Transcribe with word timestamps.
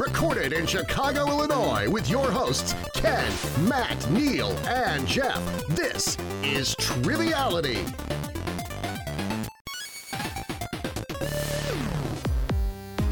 Recorded 0.00 0.54
in 0.54 0.64
Chicago, 0.64 1.28
Illinois, 1.28 1.86
with 1.86 2.08
your 2.08 2.30
hosts, 2.30 2.74
Ken, 2.94 3.30
Matt, 3.68 4.10
Neil, 4.10 4.48
and 4.66 5.06
Jeff. 5.06 5.38
This 5.68 6.16
is 6.42 6.74
Triviality. 6.76 7.84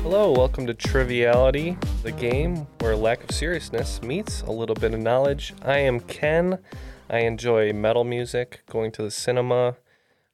Hello, 0.01 0.33
welcome 0.33 0.67
to 0.67 0.73
Triviality, 0.73 1.77
the 2.05 2.13
game 2.13 2.67
where 2.79 2.97
lack 2.97 3.23
of 3.23 3.33
seriousness 3.33 4.01
meets 4.01 4.41
a 4.41 4.51
little 4.51 4.75
bit 4.75 4.95
of 4.95 5.01
knowledge. 5.01 5.53
I 5.63 5.81
am 5.81 6.01
Ken. 6.01 6.59
I 7.11 7.19
enjoy 7.19 7.71
metal 7.75 8.05
music, 8.05 8.63
going 8.67 8.93
to 8.93 9.03
the 9.03 9.11
cinema, 9.11 9.77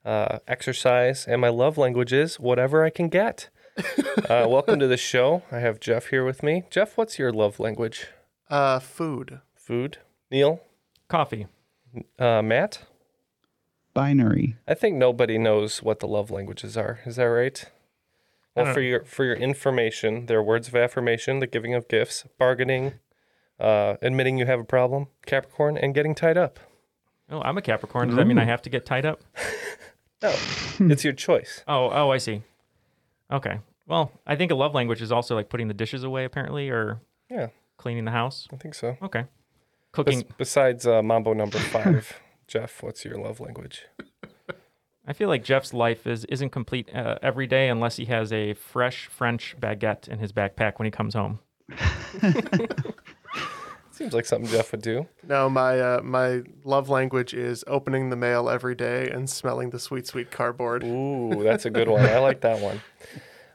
uh, 0.05 0.39
exercise, 0.47 1.27
and 1.27 1.41
my 1.41 1.49
love 1.49 1.77
language 1.77 2.13
is 2.13 2.39
whatever 2.39 2.85
I 2.85 2.91
can 2.91 3.09
get. 3.09 3.49
Uh, 3.77 4.47
welcome 4.47 4.79
to 4.79 4.87
the 4.87 4.97
show. 4.97 5.43
I 5.51 5.59
have 5.59 5.79
Jeff 5.79 6.07
here 6.07 6.23
with 6.25 6.43
me. 6.43 6.63
Jeff, 6.69 6.97
what's 6.97 7.19
your 7.19 7.31
love 7.31 7.59
language? 7.59 8.07
Uh, 8.49 8.79
food. 8.79 9.41
Food. 9.55 9.97
Neil? 10.31 10.61
Coffee. 11.07 11.47
Uh, 12.17 12.41
Matt? 12.41 12.83
Binary. 13.93 14.55
I 14.67 14.73
think 14.73 14.95
nobody 14.95 15.37
knows 15.37 15.81
what 15.81 15.99
the 15.99 16.07
love 16.07 16.31
languages 16.31 16.77
are. 16.77 16.99
Is 17.05 17.15
that 17.17 17.23
right? 17.25 17.65
Well, 18.55 18.73
for 18.73 18.79
your 18.79 19.03
for 19.03 19.25
your 19.25 19.35
information, 19.35 20.27
there 20.27 20.39
are 20.39 20.43
words 20.43 20.69
of 20.69 20.75
affirmation, 20.75 21.39
the 21.39 21.47
giving 21.47 21.73
of 21.73 21.89
gifts, 21.89 22.25
bargaining, 22.39 22.93
uh, 23.59 23.95
admitting 24.01 24.37
you 24.37 24.45
have 24.45 24.61
a 24.61 24.63
problem, 24.63 25.07
Capricorn, 25.25 25.77
and 25.77 25.93
getting 25.93 26.15
tied 26.15 26.37
up. 26.37 26.59
Oh, 27.29 27.41
I'm 27.41 27.57
a 27.57 27.61
Capricorn. 27.61 28.07
Does 28.07 28.17
that 28.17 28.27
mean 28.27 28.37
I 28.37 28.45
have 28.45 28.61
to 28.61 28.69
get 28.69 28.85
tied 28.85 29.05
up? 29.05 29.21
No, 30.21 30.33
it's 30.79 31.03
your 31.03 31.13
choice. 31.13 31.61
Oh, 31.67 31.89
oh, 31.91 32.09
I 32.09 32.17
see. 32.17 32.41
Okay. 33.31 33.59
Well, 33.87 34.11
I 34.25 34.35
think 34.35 34.51
a 34.51 34.55
love 34.55 34.73
language 34.73 35.01
is 35.01 35.11
also 35.11 35.35
like 35.35 35.49
putting 35.49 35.67
the 35.67 35.73
dishes 35.73 36.03
away, 36.03 36.25
apparently, 36.25 36.69
or 36.69 37.01
Yeah, 37.29 37.47
cleaning 37.77 38.05
the 38.05 38.11
house. 38.11 38.47
I 38.51 38.55
think 38.57 38.73
so. 38.73 38.97
Okay. 39.01 39.21
Bes- 39.21 39.27
Cooking. 39.91 40.23
besides 40.37 40.85
uh, 40.87 41.01
Mambo 41.01 41.33
number 41.33 41.57
five, 41.59 42.19
Jeff, 42.47 42.83
what's 42.83 43.05
your 43.05 43.17
love 43.17 43.39
language? 43.39 43.85
I 45.07 45.13
feel 45.13 45.29
like 45.29 45.43
Jeff's 45.43 45.73
life 45.73 46.07
is 46.07 46.25
isn't 46.25 46.49
complete 46.49 46.89
uh, 46.93 47.17
every 47.21 47.45
day 47.47 47.69
unless 47.69 47.95
he 47.97 48.05
has 48.05 48.33
a 48.33 48.53
fresh 48.55 49.05
French 49.07 49.55
baguette 49.59 50.07
in 50.07 50.17
his 50.19 50.31
backpack 50.33 50.79
when 50.79 50.85
he 50.85 50.91
comes 50.91 51.13
home. 51.13 51.39
Seems 53.95 54.13
like 54.13 54.25
something 54.25 54.49
Jeff 54.49 54.73
would 54.73 54.81
do. 54.81 55.07
No, 55.25 55.49
my 55.49 55.79
uh, 55.79 56.01
my 56.03 56.41
love 56.65 56.89
language 56.89 57.33
is 57.33 57.63
opening 57.65 58.09
the 58.09 58.17
mail 58.17 58.49
every 58.49 58.75
day 58.75 59.09
and 59.09 59.29
smelling 59.29 59.69
the 59.69 59.79
sweet, 59.79 60.05
sweet 60.05 60.31
cardboard. 60.31 60.83
Ooh, 60.83 61.41
that's 61.41 61.63
a 61.63 61.69
good 61.69 61.87
one. 61.87 62.05
I 62.05 62.19
like 62.19 62.41
that 62.41 62.59
one. 62.59 62.81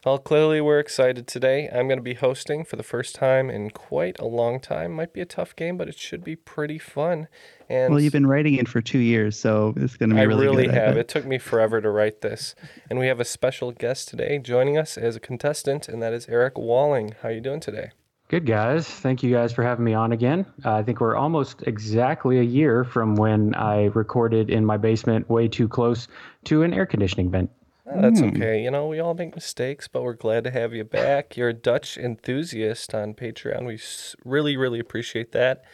Well, 0.07 0.17
clearly 0.17 0.63
we're 0.63 0.79
excited 0.79 1.27
today. 1.27 1.69
I'm 1.69 1.87
going 1.87 1.99
to 1.99 2.03
be 2.03 2.15
hosting 2.15 2.65
for 2.65 2.77
the 2.77 2.83
first 2.83 3.15
time 3.15 3.51
in 3.51 3.69
quite 3.69 4.19
a 4.19 4.25
long 4.25 4.59
time. 4.59 4.93
Might 4.93 5.13
be 5.13 5.21
a 5.21 5.27
tough 5.27 5.55
game, 5.55 5.77
but 5.77 5.89
it 5.89 5.99
should 5.99 6.25
be 6.25 6.37
pretty 6.37 6.79
fun. 6.79 7.29
And 7.69 7.93
Well, 7.93 8.01
you've 8.01 8.15
been 8.15 8.27
writing 8.27 8.55
it 8.55 8.67
for 8.67 8.81
two 8.81 8.99
years, 8.99 9.39
so 9.39 9.75
it's 9.77 9.99
going 9.99 10.09
to 10.09 10.15
be 10.15 10.23
I 10.23 10.25
really, 10.25 10.47
really 10.47 10.65
good. 10.65 10.75
I 10.75 10.77
really 10.77 10.87
have. 10.87 10.97
It 10.97 11.09
took 11.09 11.27
me 11.27 11.37
forever 11.37 11.83
to 11.83 11.91
write 11.91 12.23
this. 12.23 12.55
And 12.89 12.99
we 12.99 13.09
have 13.09 13.21
a 13.21 13.27
special 13.27 13.73
guest 13.73 14.09
today 14.09 14.39
joining 14.39 14.79
us 14.79 14.97
as 14.97 15.17
a 15.17 15.21
contestant, 15.21 15.87
and 15.87 16.01
that 16.03 16.15
is 16.15 16.27
Eric 16.31 16.57
Walling. 16.57 17.15
How 17.21 17.29
are 17.29 17.33
you 17.33 17.43
doing 17.43 17.61
today? 17.61 17.91
Good 18.31 18.47
guys. 18.47 18.87
Thank 18.87 19.25
you 19.25 19.33
guys 19.33 19.53
for 19.53 19.65
having 19.65 19.85
me 19.85 19.93
on 19.93 20.13
again. 20.13 20.47
Uh, 20.65 20.75
I 20.75 20.85
think 20.85 21.01
we're 21.01 21.17
almost 21.17 21.65
exactly 21.67 22.39
a 22.39 22.45
year 22.45 22.85
from 22.85 23.17
when 23.17 23.57
I 23.57 23.87
recorded 23.87 24.51
in 24.51 24.65
my 24.65 24.77
basement 24.77 25.29
way 25.29 25.49
too 25.49 25.67
close 25.67 26.07
to 26.45 26.63
an 26.63 26.73
air 26.73 26.87
conditioning 26.87 27.33
vent. 27.33 27.51
Oh, 27.93 28.01
that's 28.01 28.23
okay. 28.23 28.63
You 28.63 28.71
know, 28.71 28.87
we 28.87 29.01
all 29.01 29.15
make 29.15 29.35
mistakes, 29.35 29.89
but 29.89 30.05
we're 30.05 30.15
glad 30.15 30.45
to 30.45 30.53
have 30.53 30.73
you 30.73 30.85
back. 30.85 31.37
You're 31.37 31.49
a 31.49 31.53
Dutch 31.53 31.99
enthusiast 31.99 32.95
on 32.95 33.15
Patreon. 33.15 33.67
We 33.67 33.81
really, 34.25 34.57
really 34.57 34.79
appreciate 34.79 35.33
that. 35.33 35.65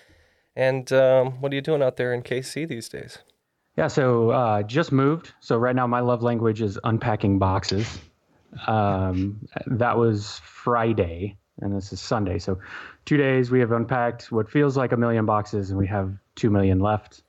And 0.54 0.90
um, 0.94 1.42
what 1.42 1.52
are 1.52 1.56
you 1.56 1.60
doing 1.60 1.82
out 1.82 1.98
there 1.98 2.14
in 2.14 2.22
KC 2.22 2.66
these 2.66 2.88
days? 2.88 3.18
Yeah, 3.76 3.88
so 3.88 4.30
uh, 4.30 4.62
just 4.62 4.92
moved. 4.92 5.34
So 5.40 5.58
right 5.58 5.76
now 5.76 5.86
my 5.86 6.00
love 6.00 6.22
language 6.22 6.62
is 6.62 6.78
unpacking 6.84 7.38
boxes. 7.38 7.98
Um, 8.66 9.46
that 9.66 9.98
was 9.98 10.40
Friday, 10.42 11.36
and 11.60 11.74
this 11.74 11.92
is 11.92 12.00
Sunday. 12.00 12.38
So 12.38 12.58
two 13.04 13.16
days 13.16 13.50
we 13.50 13.60
have 13.60 13.72
unpacked 13.72 14.30
what 14.32 14.50
feels 14.50 14.76
like 14.76 14.92
a 14.92 14.96
million 14.96 15.26
boxes, 15.26 15.70
and 15.70 15.78
we 15.78 15.86
have 15.86 16.14
two 16.34 16.50
million 16.50 16.80
left. 16.80 17.22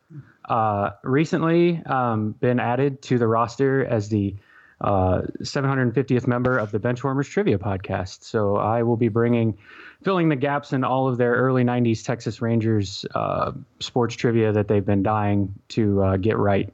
Uh, 0.45 0.91
recently, 1.03 1.81
um, 1.85 2.31
been 2.31 2.59
added 2.59 3.01
to 3.03 3.17
the 3.17 3.27
roster 3.27 3.85
as 3.85 4.09
the 4.09 4.35
uh, 4.79 5.21
750th 5.41 6.27
member 6.27 6.57
of 6.57 6.71
the 6.71 6.79
Benchwarmers 6.79 7.29
Trivia 7.29 7.57
Podcast. 7.57 8.23
So 8.23 8.57
I 8.57 8.83
will 8.83 8.95
be 8.95 9.07
bringing, 9.07 9.57
filling 10.03 10.29
the 10.29 10.35
gaps 10.35 10.71
in 10.71 10.83
all 10.83 11.07
of 11.07 11.17
their 11.17 11.33
early 11.33 11.63
90s 11.63 12.05
Texas 12.05 12.41
Rangers 12.41 13.05
uh, 13.16 13.53
sports 13.79 14.16
trivia 14.16 14.51
that 14.53 14.67
they've 14.67 14.85
been 14.85 15.03
dying 15.03 15.53
to 15.69 16.03
uh, 16.03 16.17
get 16.17 16.37
right. 16.37 16.71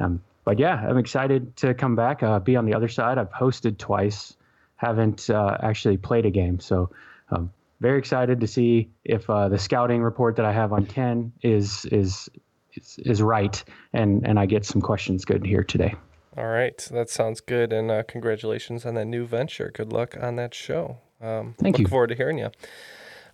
Um, 0.00 0.20
but 0.44 0.58
yeah, 0.58 0.74
I'm 0.74 0.98
excited 0.98 1.56
to 1.58 1.74
come 1.74 1.94
back, 1.94 2.22
uh, 2.22 2.40
be 2.40 2.56
on 2.56 2.64
the 2.64 2.74
other 2.74 2.88
side. 2.88 3.18
I've 3.18 3.30
hosted 3.30 3.78
twice, 3.78 4.34
haven't 4.78 5.28
uh, 5.28 5.58
actually 5.62 5.98
played 5.98 6.24
a 6.24 6.30
game. 6.30 6.58
So 6.58 6.90
um, 7.30 7.52
very 7.80 7.98
excited 7.98 8.40
to 8.40 8.46
see 8.46 8.90
if 9.04 9.28
uh, 9.28 9.48
the 9.48 9.58
scouting 9.58 10.02
report 10.02 10.36
that 10.36 10.46
I 10.46 10.52
have 10.52 10.72
on 10.72 10.86
Ken 10.86 11.32
is 11.42 11.84
is 11.86 12.28
is, 12.72 12.98
is 13.04 13.22
right, 13.22 13.62
and 13.92 14.26
and 14.26 14.38
I 14.38 14.46
get 14.46 14.64
some 14.64 14.80
questions 14.80 15.24
good 15.24 15.44
here 15.44 15.62
today. 15.62 15.94
All 16.36 16.46
right, 16.46 16.78
that 16.92 17.10
sounds 17.10 17.40
good. 17.40 17.72
And 17.72 17.90
uh, 17.90 18.04
congratulations 18.04 18.86
on 18.86 18.94
that 18.94 19.06
new 19.06 19.26
venture. 19.26 19.70
Good 19.74 19.92
luck 19.92 20.16
on 20.20 20.36
that 20.36 20.54
show. 20.54 20.98
Um, 21.20 21.54
Thank 21.58 21.78
look 21.78 21.80
you. 21.80 21.88
forward 21.88 22.08
to 22.08 22.14
hearing 22.14 22.38
you. 22.38 22.50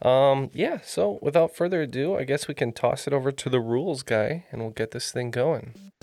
Um, 0.09 0.51
yeah, 0.53 0.81
so 0.83 1.19
without 1.23 1.55
further 1.55 1.83
ado, 1.83 2.17
I 2.17 2.25
guess 2.25 2.49
we 2.49 2.55
can 2.55 2.73
toss 2.73 3.07
it 3.07 3.13
over 3.13 3.31
to 3.31 3.49
the 3.51 3.61
rules 3.61 4.03
guy 4.03 4.45
and 4.51 4.61
we'll 4.61 4.71
get 4.71 4.91
this 4.91 5.13
thing 5.13 5.31
going. 5.31 5.75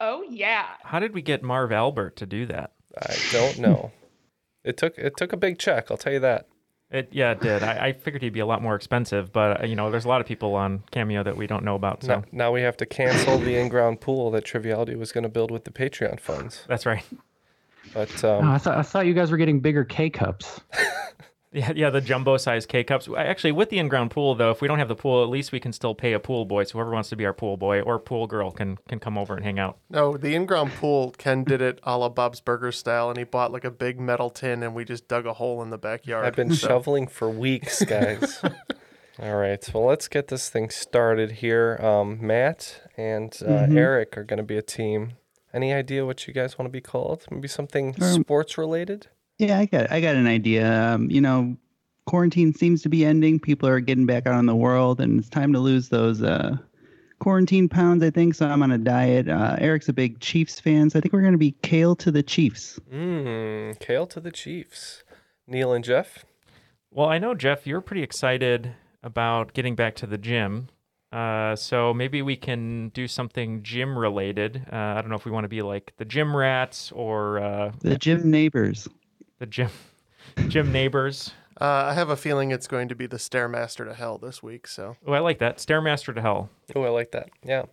Oh 0.00 0.22
yeah. 0.28 0.66
How 0.84 0.98
did 1.00 1.12
we 1.14 1.22
get 1.22 1.42
Marv 1.42 1.72
Albert 1.72 2.16
to 2.16 2.26
do 2.26 2.46
that? 2.46 2.72
I 3.00 3.14
don't 3.32 3.58
know. 3.58 3.92
it 4.64 4.76
took 4.76 4.96
it 4.98 5.16
took 5.16 5.32
a 5.32 5.36
big 5.36 5.58
check, 5.58 5.90
I'll 5.90 5.96
tell 5.96 6.12
you 6.12 6.20
that. 6.20 6.46
It 6.90 7.08
yeah, 7.12 7.32
it 7.32 7.40
did. 7.40 7.62
I, 7.62 7.88
I 7.88 7.92
figured 7.92 8.22
he'd 8.22 8.32
be 8.32 8.40
a 8.40 8.46
lot 8.46 8.62
more 8.62 8.74
expensive, 8.74 9.30
but 9.32 9.62
uh, 9.62 9.66
you 9.66 9.76
know, 9.76 9.90
there's 9.90 10.06
a 10.06 10.08
lot 10.08 10.20
of 10.22 10.26
people 10.26 10.54
on 10.54 10.82
Cameo 10.90 11.22
that 11.22 11.36
we 11.36 11.46
don't 11.46 11.62
know 11.64 11.74
about. 11.74 12.02
So 12.02 12.08
Now, 12.14 12.24
now 12.32 12.52
we 12.52 12.62
have 12.62 12.76
to 12.78 12.86
cancel 12.86 13.36
the 13.38 13.56
in-ground 13.56 14.00
pool 14.00 14.30
that 14.30 14.44
Triviality 14.44 14.94
was 14.96 15.12
going 15.12 15.24
to 15.24 15.28
build 15.28 15.50
with 15.50 15.64
the 15.64 15.70
Patreon 15.70 16.18
funds. 16.18 16.64
that's 16.66 16.86
right. 16.86 17.04
But 17.92 18.24
Oh, 18.24 18.38
um, 18.38 18.48
I 18.48 18.58
thought 18.58 18.78
I 18.78 18.82
thought 18.82 19.06
you 19.06 19.14
guys 19.14 19.30
were 19.30 19.36
getting 19.36 19.60
bigger 19.60 19.84
K 19.84 20.08
cups. 20.10 20.60
Yeah, 21.50 21.72
yeah, 21.74 21.88
the 21.88 22.02
jumbo 22.02 22.36
size 22.36 22.66
K 22.66 22.84
cups. 22.84 23.08
Actually, 23.16 23.52
with 23.52 23.70
the 23.70 23.78
in-ground 23.78 24.10
pool, 24.10 24.34
though, 24.34 24.50
if 24.50 24.60
we 24.60 24.68
don't 24.68 24.78
have 24.78 24.88
the 24.88 24.94
pool, 24.94 25.22
at 25.22 25.30
least 25.30 25.50
we 25.50 25.58
can 25.60 25.72
still 25.72 25.94
pay 25.94 26.12
a 26.12 26.20
pool 26.20 26.44
boy. 26.44 26.64
So 26.64 26.74
whoever 26.74 26.90
wants 26.90 27.08
to 27.08 27.16
be 27.16 27.24
our 27.24 27.32
pool 27.32 27.56
boy 27.56 27.80
or 27.80 27.98
pool 27.98 28.26
girl 28.26 28.50
can 28.50 28.76
can 28.86 28.98
come 29.00 29.16
over 29.16 29.34
and 29.34 29.42
hang 29.44 29.58
out. 29.58 29.78
No, 29.88 30.18
the 30.18 30.34
in-ground 30.34 30.72
pool, 30.72 31.14
Ken 31.16 31.44
did 31.44 31.62
it 31.62 31.80
a 31.84 31.96
la 31.96 32.10
Bob's 32.10 32.40
Burger 32.42 32.70
style, 32.70 33.08
and 33.08 33.16
he 33.16 33.24
bought 33.24 33.50
like 33.50 33.64
a 33.64 33.70
big 33.70 33.98
metal 33.98 34.28
tin, 34.28 34.62
and 34.62 34.74
we 34.74 34.84
just 34.84 35.08
dug 35.08 35.24
a 35.24 35.32
hole 35.32 35.62
in 35.62 35.70
the 35.70 35.78
backyard. 35.78 36.26
I've 36.26 36.36
been 36.36 36.52
So- 36.54 36.68
shoveling 36.68 37.06
for 37.06 37.30
weeks, 37.30 37.82
guys. 37.84 38.42
All 39.20 39.34
right, 39.36 39.68
well, 39.74 39.84
let's 39.86 40.06
get 40.06 40.28
this 40.28 40.48
thing 40.48 40.70
started 40.70 41.32
here. 41.32 41.76
Um, 41.82 42.24
Matt 42.24 42.82
and 42.96 43.32
uh, 43.44 43.66
Mhm. 43.66 43.76
Eric 43.76 44.16
are 44.16 44.22
going 44.22 44.36
to 44.36 44.44
be 44.44 44.56
a 44.56 44.62
team. 44.62 45.14
Any 45.52 45.72
idea 45.72 46.04
what 46.06 46.28
you 46.28 46.34
guys 46.34 46.56
want 46.58 46.66
to 46.68 46.70
be 46.72 46.80
called? 46.82 47.24
Maybe 47.30 47.48
something 47.48 47.96
Um, 48.00 48.22
sports 48.22 48.56
related? 48.58 49.08
Yeah, 49.38 49.58
I 49.58 49.66
got 49.66 49.90
I 49.90 50.00
got 50.00 50.16
an 50.16 50.26
idea. 50.26 50.94
Um, 50.94 51.10
you 51.10 51.20
know, 51.20 51.56
quarantine 52.06 52.52
seems 52.52 52.82
to 52.82 52.88
be 52.88 53.04
ending. 53.04 53.38
People 53.38 53.68
are 53.68 53.80
getting 53.80 54.06
back 54.06 54.26
out 54.26 54.38
in 54.38 54.46
the 54.46 54.56
world, 54.56 55.00
and 55.00 55.18
it's 55.18 55.28
time 55.28 55.52
to 55.52 55.60
lose 55.60 55.88
those 55.88 56.22
uh, 56.22 56.56
quarantine 57.20 57.68
pounds. 57.68 58.02
I 58.02 58.10
think 58.10 58.34
so. 58.34 58.46
I'm 58.46 58.62
on 58.62 58.72
a 58.72 58.78
diet. 58.78 59.28
Uh, 59.28 59.56
Eric's 59.58 59.88
a 59.88 59.92
big 59.92 60.18
Chiefs 60.20 60.58
fan, 60.58 60.90
so 60.90 60.98
I 60.98 61.00
think 61.00 61.12
we're 61.12 61.20
going 61.20 61.32
to 61.32 61.38
be 61.38 61.52
kale 61.62 61.94
to 61.96 62.10
the 62.10 62.22
Chiefs. 62.22 62.80
Mmm, 62.92 63.78
kale 63.78 64.06
to 64.08 64.20
the 64.20 64.32
Chiefs. 64.32 65.04
Neil 65.46 65.72
and 65.72 65.84
Jeff? 65.84 66.24
Well, 66.90 67.08
I 67.08 67.18
know 67.18 67.34
Jeff, 67.34 67.66
you're 67.66 67.80
pretty 67.80 68.02
excited 68.02 68.74
about 69.02 69.54
getting 69.54 69.74
back 69.74 69.94
to 69.96 70.06
the 70.06 70.18
gym. 70.18 70.68
Uh, 71.10 71.56
so 71.56 71.94
maybe 71.94 72.20
we 72.20 72.36
can 72.36 72.90
do 72.90 73.08
something 73.08 73.62
gym 73.62 73.98
related. 73.98 74.66
Uh, 74.70 74.76
I 74.76 75.00
don't 75.00 75.08
know 75.08 75.16
if 75.16 75.24
we 75.24 75.30
want 75.30 75.44
to 75.44 75.48
be 75.48 75.62
like 75.62 75.94
the 75.96 76.04
gym 76.04 76.36
rats 76.36 76.92
or 76.92 77.38
uh, 77.38 77.72
The 77.80 77.96
gym 77.96 78.30
neighbors. 78.30 78.88
The 79.38 79.46
gym 79.46 79.70
gym 80.48 80.72
neighbors. 80.72 81.32
Uh, 81.60 81.88
I 81.90 81.94
have 81.94 82.08
a 82.08 82.16
feeling 82.16 82.52
it's 82.52 82.68
going 82.68 82.88
to 82.88 82.94
be 82.94 83.06
the 83.06 83.16
Stairmaster 83.16 83.84
to 83.84 83.94
Hell 83.94 84.18
this 84.18 84.42
week. 84.42 84.68
So 84.68 84.96
Oh, 85.06 85.12
I 85.12 85.18
like 85.18 85.38
that. 85.40 85.56
Stairmaster 85.58 86.14
to 86.14 86.20
hell. 86.22 86.50
Oh, 86.76 86.84
I 86.84 86.88
like 86.90 87.10
that. 87.10 87.30
Yeah. 87.42 87.64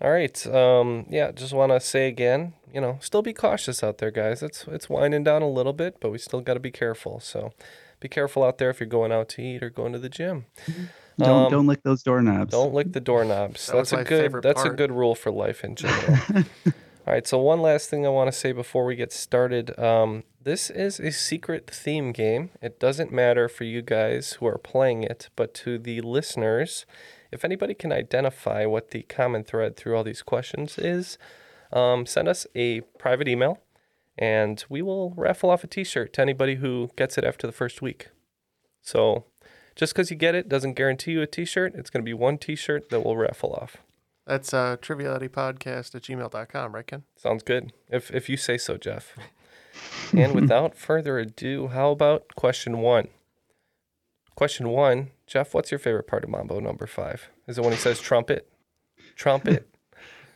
All 0.00 0.10
right. 0.10 0.46
Um, 0.46 1.04
yeah, 1.10 1.30
just 1.30 1.52
want 1.52 1.72
to 1.72 1.80
say 1.80 2.08
again, 2.08 2.54
you 2.72 2.80
know, 2.80 2.96
still 3.02 3.20
be 3.20 3.34
cautious 3.34 3.84
out 3.84 3.98
there, 3.98 4.10
guys. 4.10 4.42
It's 4.42 4.64
it's 4.68 4.88
winding 4.88 5.24
down 5.24 5.42
a 5.42 5.48
little 5.50 5.74
bit, 5.74 5.96
but 6.00 6.10
we 6.10 6.16
still 6.16 6.40
got 6.40 6.54
to 6.54 6.60
be 6.60 6.70
careful. 6.70 7.20
So, 7.20 7.52
be 8.00 8.08
careful 8.08 8.42
out 8.42 8.56
there 8.56 8.70
if 8.70 8.80
you're 8.80 8.88
going 8.88 9.12
out 9.12 9.28
to 9.30 9.42
eat 9.42 9.62
or 9.62 9.68
going 9.68 9.92
to 9.92 9.98
the 9.98 10.08
gym. 10.08 10.46
Don't 11.18 11.28
Um, 11.46 11.50
don't 11.50 11.66
lick 11.66 11.82
those 11.82 12.02
doorknobs. 12.02 12.52
Don't 12.52 12.72
lick 12.72 12.92
the 12.94 13.00
doorknobs. 13.00 13.66
That 13.66 13.76
that's 13.76 13.92
a 13.92 13.96
good 14.04 14.22
favorite 14.22 14.42
that's 14.42 14.64
a 14.64 14.70
good 14.70 14.90
rule 14.92 15.14
for 15.14 15.30
life 15.30 15.62
in 15.64 15.74
general. 15.76 16.16
All 17.10 17.14
right, 17.14 17.26
so 17.26 17.38
one 17.38 17.60
last 17.60 17.90
thing 17.90 18.06
I 18.06 18.10
want 18.10 18.28
to 18.28 18.38
say 18.38 18.52
before 18.52 18.84
we 18.84 18.94
get 18.94 19.12
started. 19.12 19.76
Um, 19.76 20.22
this 20.44 20.70
is 20.70 21.00
a 21.00 21.10
secret 21.10 21.68
theme 21.68 22.12
game. 22.12 22.50
It 22.62 22.78
doesn't 22.78 23.10
matter 23.10 23.48
for 23.48 23.64
you 23.64 23.82
guys 23.82 24.34
who 24.34 24.46
are 24.46 24.58
playing 24.58 25.02
it, 25.02 25.28
but 25.34 25.52
to 25.54 25.76
the 25.76 26.02
listeners, 26.02 26.86
if 27.32 27.44
anybody 27.44 27.74
can 27.74 27.90
identify 27.90 28.64
what 28.64 28.92
the 28.92 29.02
common 29.02 29.42
thread 29.42 29.76
through 29.76 29.96
all 29.96 30.04
these 30.04 30.22
questions 30.22 30.78
is, 30.78 31.18
um, 31.72 32.06
send 32.06 32.28
us 32.28 32.46
a 32.54 32.82
private 32.96 33.26
email 33.26 33.58
and 34.16 34.64
we 34.68 34.80
will 34.80 35.12
raffle 35.16 35.50
off 35.50 35.64
a 35.64 35.66
t 35.66 35.82
shirt 35.82 36.12
to 36.12 36.22
anybody 36.22 36.54
who 36.54 36.90
gets 36.94 37.18
it 37.18 37.24
after 37.24 37.44
the 37.44 37.52
first 37.52 37.82
week. 37.82 38.10
So 38.82 39.24
just 39.74 39.94
because 39.94 40.12
you 40.12 40.16
get 40.16 40.36
it 40.36 40.48
doesn't 40.48 40.74
guarantee 40.74 41.10
you 41.10 41.22
a 41.22 41.26
t 41.26 41.44
shirt. 41.44 41.74
It's 41.74 41.90
going 41.90 42.04
to 42.04 42.08
be 42.08 42.14
one 42.14 42.38
t 42.38 42.54
shirt 42.54 42.88
that 42.90 43.04
we'll 43.04 43.16
raffle 43.16 43.52
off. 43.52 43.78
That's 44.30 44.54
uh, 44.54 44.76
trivialitypodcast 44.76 45.92
at 45.96 46.02
gmail.com, 46.02 46.72
right, 46.72 46.86
Ken? 46.86 47.02
Sounds 47.16 47.42
good. 47.42 47.72
If, 47.88 48.12
if 48.12 48.28
you 48.28 48.36
say 48.36 48.58
so, 48.58 48.76
Jeff. 48.76 49.16
and 50.12 50.36
without 50.36 50.76
further 50.76 51.18
ado, 51.18 51.66
how 51.66 51.90
about 51.90 52.36
question 52.36 52.78
one? 52.78 53.08
Question 54.36 54.68
one, 54.68 55.10
Jeff, 55.26 55.52
what's 55.52 55.72
your 55.72 55.80
favorite 55.80 56.06
part 56.06 56.22
of 56.22 56.30
Mambo 56.30 56.60
number 56.60 56.86
five? 56.86 57.28
Is 57.48 57.58
it 57.58 57.62
when 57.62 57.72
he 57.72 57.78
says 57.78 57.98
trumpet? 57.98 58.48
Trumpet? 59.16 59.68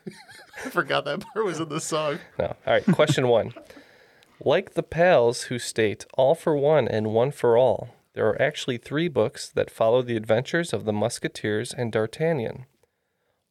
I 0.65 0.71
forgot 0.71 1.05
that 1.05 1.21
part 1.33 1.45
was 1.45 1.61
in 1.61 1.69
the 1.69 1.81
song. 1.81 2.19
No. 2.37 2.47
All 2.67 2.73
right. 2.73 2.85
Question 2.87 3.29
one. 3.29 3.55
Like 4.41 4.75
the 4.75 4.83
pals 4.83 5.45
who 5.45 5.61
state 5.61 6.05
all 6.15 6.35
for 6.35 6.57
one 6.57 6.89
and 6.89 7.15
one 7.15 7.31
for 7.31 7.57
all, 7.57 7.95
there 8.15 8.27
are 8.29 8.43
actually 8.43 8.79
three 8.79 9.07
books 9.07 9.49
that 9.51 9.71
follow 9.71 10.03
the 10.03 10.17
adventures 10.17 10.73
of 10.73 10.85
the 10.85 10.93
Musketeers 10.93 11.73
and 11.73 11.93
D'Artagnan. 11.93 12.67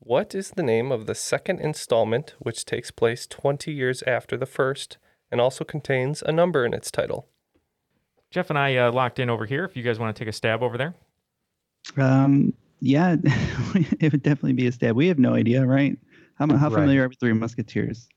What 0.06 0.36
is 0.36 0.50
the 0.52 0.64
name 0.64 0.92
of 0.92 1.06
the 1.06 1.16
second 1.16 1.62
installment, 1.62 2.36
which 2.40 2.66
takes 2.66 2.92
place 2.92 3.26
20 3.26 3.72
years 3.72 4.04
after 4.04 4.36
the 4.36 4.46
first 4.46 4.98
and 5.32 5.40
also 5.40 5.64
contains 5.64 6.22
a 6.22 6.32
number 6.34 6.66
in 6.66 6.74
its 6.74 6.92
title? 6.92 7.30
Jeff 8.30 8.50
and 8.50 8.60
I 8.60 8.76
uh, 8.76 8.92
locked 8.92 9.18
in 9.18 9.30
over 9.30 9.46
here. 9.46 9.64
If 9.64 9.78
you 9.78 9.84
guys 9.84 10.00
want 10.00 10.14
to 10.14 10.20
take 10.20 10.28
a 10.28 10.34
stab 10.34 10.62
over 10.62 10.78
there. 10.78 10.96
Um, 11.96 12.54
yeah, 12.82 13.16
it 14.02 14.12
would 14.12 14.24
definitely 14.24 14.54
be 14.54 14.68
a 14.68 14.74
stab. 14.74 14.94
We 14.98 15.08
have 15.08 15.20
no 15.20 15.36
idea, 15.36 15.66
right? 15.66 15.98
How, 16.36 16.48
how 16.48 16.68
Right. 16.68 16.82
familiar 16.82 17.04
are 17.04 17.06
we 17.06 17.10
with 17.10 17.20
Three 17.22 17.32
Musketeers? 17.34 18.10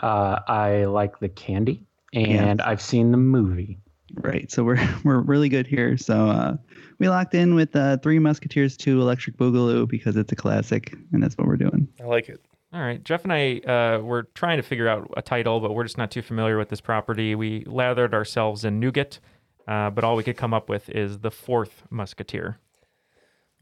Uh, 0.00 0.40
I 0.48 0.86
like 0.86 1.18
the 1.18 1.28
candy, 1.28 1.84
and 2.14 2.62
I've 2.62 2.80
seen 2.80 3.10
the 3.10 3.18
movie. 3.18 3.78
Right. 4.22 4.50
So 4.50 4.64
we're 4.64 4.88
we're 5.04 5.20
really 5.20 5.48
good 5.48 5.66
here. 5.66 5.96
So 5.96 6.28
uh, 6.28 6.56
we 6.98 7.08
locked 7.08 7.34
in 7.34 7.54
with 7.54 7.74
uh, 7.74 7.98
Three 7.98 8.18
Musketeers 8.18 8.76
2 8.76 9.00
Electric 9.00 9.36
Boogaloo 9.36 9.88
because 9.88 10.16
it's 10.16 10.32
a 10.32 10.36
classic, 10.36 10.94
and 11.12 11.22
that's 11.22 11.36
what 11.36 11.46
we're 11.46 11.56
doing. 11.56 11.88
I 12.00 12.04
like 12.04 12.28
it. 12.28 12.40
All 12.72 12.80
right, 12.80 13.02
Jeff 13.04 13.22
and 13.22 13.32
I 13.32 13.58
uh, 13.58 14.00
were 14.00 14.24
trying 14.34 14.56
to 14.56 14.62
figure 14.64 14.88
out 14.88 15.08
a 15.16 15.22
title, 15.22 15.60
but 15.60 15.74
we're 15.74 15.84
just 15.84 15.96
not 15.96 16.10
too 16.10 16.22
familiar 16.22 16.58
with 16.58 16.70
this 16.70 16.80
property. 16.80 17.36
We 17.36 17.62
lathered 17.66 18.12
ourselves 18.14 18.64
in 18.64 18.80
nougat, 18.80 19.20
uh, 19.68 19.90
but 19.90 20.02
all 20.02 20.16
we 20.16 20.24
could 20.24 20.36
come 20.36 20.52
up 20.52 20.68
with 20.68 20.90
is 20.90 21.20
the 21.20 21.30
fourth 21.30 21.84
Musketeer. 21.90 22.58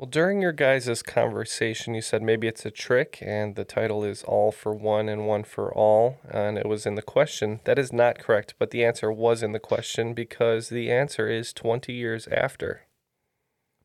Well, 0.03 0.11
during 0.11 0.43
your 0.43 0.51
guys' 0.51 1.01
conversation, 1.01 1.95
you 1.95 2.03
said 2.03 2.23
maybe 2.23 2.49
it's 2.49 2.67
a 2.67 2.73
trick, 2.73 3.19
and 3.25 3.55
the 3.55 3.63
title 3.65 4.03
is 4.03 4.25
All 4.25 4.51
for 4.51 4.75
One 4.75 5.09
and 5.09 5.29
One 5.29 5.45
for 5.45 5.73
All, 5.73 6.19
and 6.29 6.59
it 6.59 6.67
was 6.67 6.87
in 6.87 6.97
the 6.97 7.03
question. 7.03 7.61
That 7.63 7.79
is 7.79 7.93
not 7.93 8.19
correct, 8.19 8.55
but 8.59 8.73
the 8.73 8.85
answer 8.85 9.13
was 9.13 9.45
in 9.45 9.53
the 9.53 9.61
question 9.61 10.13
because 10.13 10.71
the 10.71 10.91
answer 10.91 11.29
is 11.29 11.53
20 11.53 11.93
years 11.93 12.27
after. 12.27 12.81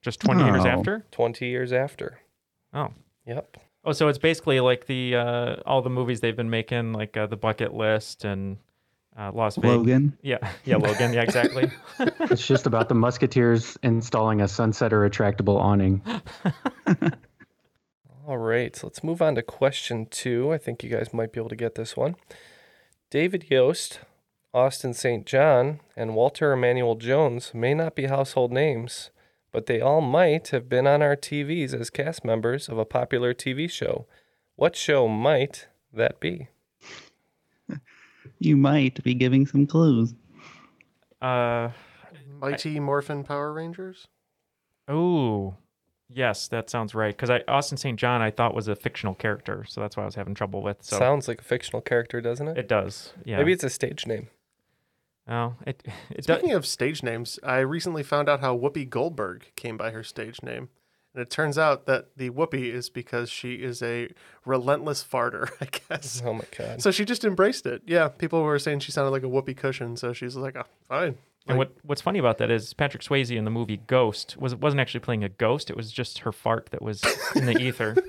Just 0.01 0.19
20 0.21 0.43
years 0.43 0.65
Oh. 0.65 0.69
after? 0.69 1.05
20 1.11 1.45
years 1.45 1.71
after. 1.71 2.21
Oh. 2.73 2.95
Yep. 3.27 3.57
Oh, 3.83 3.91
so 3.91 4.07
it's 4.07 4.17
basically 4.17 4.59
like 4.59 4.87
the 4.87 5.15
uh, 5.15 5.57
all 5.67 5.83
the 5.83 5.91
movies 5.91 6.21
they've 6.21 6.35
been 6.35 6.49
making, 6.49 6.93
like 6.93 7.15
uh, 7.15 7.27
the 7.27 7.37
Bucket 7.37 7.75
List 7.75 8.25
and 8.25 8.57
uh, 9.17 9.31
Las 9.33 9.55
Vegas. 9.55 9.77
Logan. 9.77 10.17
Yeah, 10.21 10.37
yeah, 10.65 10.77
Logan. 10.77 11.13
Yeah, 11.13 11.24
exactly. 11.24 11.71
It's 12.29 12.45
just 12.45 12.67
about 12.67 12.89
the 12.89 12.95
Musketeers 12.95 13.77
installing 13.81 14.41
a 14.41 14.45
sunsetter 14.45 15.09
retractable 15.09 15.59
awning. 15.59 16.03
All 18.27 18.38
right, 18.38 18.75
so 18.75 18.88
let's 18.88 19.03
move 19.03 19.21
on 19.21 19.36
to 19.36 19.41
question 19.41 20.05
two. 20.05 20.51
I 20.53 20.57
think 20.57 20.83
you 20.83 20.89
guys 20.89 21.13
might 21.13 21.31
be 21.31 21.39
able 21.39 21.50
to 21.50 21.55
get 21.55 21.75
this 21.75 21.97
one. 21.97 22.15
David 23.09 23.45
Yost, 23.50 24.01
Austin 24.53 24.93
St. 24.93 25.25
John, 25.25 25.79
and 25.95 26.13
Walter 26.13 26.51
Emmanuel 26.51 26.95
Jones 26.95 27.53
may 27.53 27.74
not 27.74 27.95
be 27.95 28.05
household 28.05 28.51
names, 28.51 29.09
but 29.51 29.65
they 29.65 29.81
all 29.81 30.01
might 30.01 30.50
have 30.50 30.69
been 30.69 30.86
on 30.86 31.01
our 31.01 31.15
TVs 31.15 31.74
as 31.74 31.89
cast 31.89 32.24
members 32.25 32.67
of 32.69 32.77
a 32.77 32.86
popular 32.86 33.33
TV 33.33 33.69
show. 33.69 34.05
What 34.55 34.75
show 34.75 35.07
might 35.07 35.67
that 35.93 36.19
be? 36.19 36.50
You 38.39 38.56
might 38.58 39.03
be 39.03 39.13
giving 39.13 39.46
some 39.48 39.65
clues. 39.67 40.13
Uh, 41.22 41.70
Mighty 42.39 42.79
Morphin 42.79 43.24
Power 43.24 43.51
Rangers? 43.53 44.08
oh, 44.88 45.56
yes, 46.10 46.48
that 46.48 46.70
sounds 46.70 46.94
right. 46.96 47.15
Because 47.15 47.29
I 47.29 47.44
Austin 47.48 47.77
St. 47.77 48.00
John 48.00 48.22
I 48.22 48.32
thought 48.32 48.53
was 48.56 48.67
a 48.67 48.75
fictional 48.75 49.15
character, 49.15 49.65
so 49.67 49.82
that's 49.82 49.98
why 49.98 50.03
I 50.03 50.06
was 50.06 50.15
having 50.15 50.36
trouble 50.36 50.62
with. 50.62 50.77
So 50.84 50.98
Sounds 50.98 51.27
like 51.27 51.41
a 51.41 51.44
fictional 51.44 51.82
character, 51.82 52.22
doesn't 52.22 52.48
it? 52.48 52.58
it 52.58 52.67
does. 52.67 53.13
Yeah. 53.25 53.38
Maybe 53.38 53.51
it's 53.51 53.63
a 53.63 53.70
stage 53.70 54.06
name. 54.06 54.27
Oh, 55.27 55.56
it 55.65 55.84
it 56.10 56.25
does. 56.25 56.38
Speaking 56.38 56.53
of 56.53 56.65
stage 56.65 57.03
names, 57.03 57.39
I 57.44 57.60
recently 57.60 58.03
found 58.03 58.29
out 58.29 58.39
how 58.39 58.58
Whoopi 58.58 58.88
Goldberg 58.89 59.51
came 59.56 59.75
by 59.77 59.91
her 59.91 60.03
stage 60.03 60.41
name. 60.44 60.70
And 61.17 61.24
it 61.24 61.31
turns 61.31 61.57
out 61.57 61.88
that 61.88 62.09
the 62.15 62.29
whoopee 62.29 62.69
is 62.69 62.91
because 62.91 63.27
she 63.31 63.55
is 63.55 63.81
a 63.81 64.09
relentless 64.45 65.03
farter, 65.03 65.50
I 65.62 65.65
guess. 65.95 66.21
Oh 66.24 66.31
my 66.31 66.43
god. 66.55 66.79
So 66.79 66.91
she 66.91 67.05
just 67.05 67.25
embraced 67.25 67.65
it. 67.65 67.81
Yeah, 67.88 68.07
people 68.07 68.43
were 68.43 68.59
saying 68.59 68.81
she 68.81 68.91
sounded 68.91 69.09
like 69.09 69.24
a 69.24 69.27
whoopee 69.27 69.55
cushion, 69.55 69.97
so 69.97 70.13
she's 70.13 70.36
like, 70.36 70.55
oh, 70.55 70.65
fine. 70.88 71.17
And 71.47 71.57
Like, 71.57 71.57
what 71.57 71.71
what's 71.81 72.01
funny 72.01 72.19
about 72.19 72.38
that 72.38 72.51
is 72.51 72.71
Patrick 72.75 73.01
Swayze 73.01 73.36
in 73.36 73.45
the 73.45 73.50
movie 73.50 73.77
Ghost 73.88 74.38
was 74.38 74.53
wasn't 74.53 74.79
actually 74.79 75.00
playing 75.00 75.24
a 75.24 75.29
ghost. 75.29 75.71
It 75.71 75.75
was 75.75 75.91
just 75.91 76.19
her 76.19 76.31
fart 76.31 76.69
that 76.69 76.83
was 76.83 77.03
in 77.36 77.47
the 77.47 77.57
ether. 77.59 77.95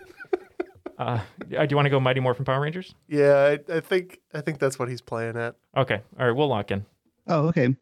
Uh, 0.99 1.21
do 1.49 1.67
you 1.71 1.77
want 1.77 1.87
to 1.87 1.91
go 1.91 2.01
Mighty 2.01 2.19
Morphin 2.19 2.45
Power 2.45 2.61
Rangers? 2.61 2.93
yeah, 3.07 3.57
I, 3.71 3.77
I 3.77 3.79
think 3.79 4.19
I 4.35 4.41
think 4.41 4.59
that's 4.59 4.81
what 4.81 4.89
he's 4.89 5.01
playing 5.01 5.37
at. 5.37 5.55
Okay, 5.77 6.01
all 6.19 6.27
right, 6.27 6.35
we'll 6.35 6.49
lock 6.49 6.73
in. 6.73 6.85
Oh, 7.29 7.47
okay. 7.47 7.77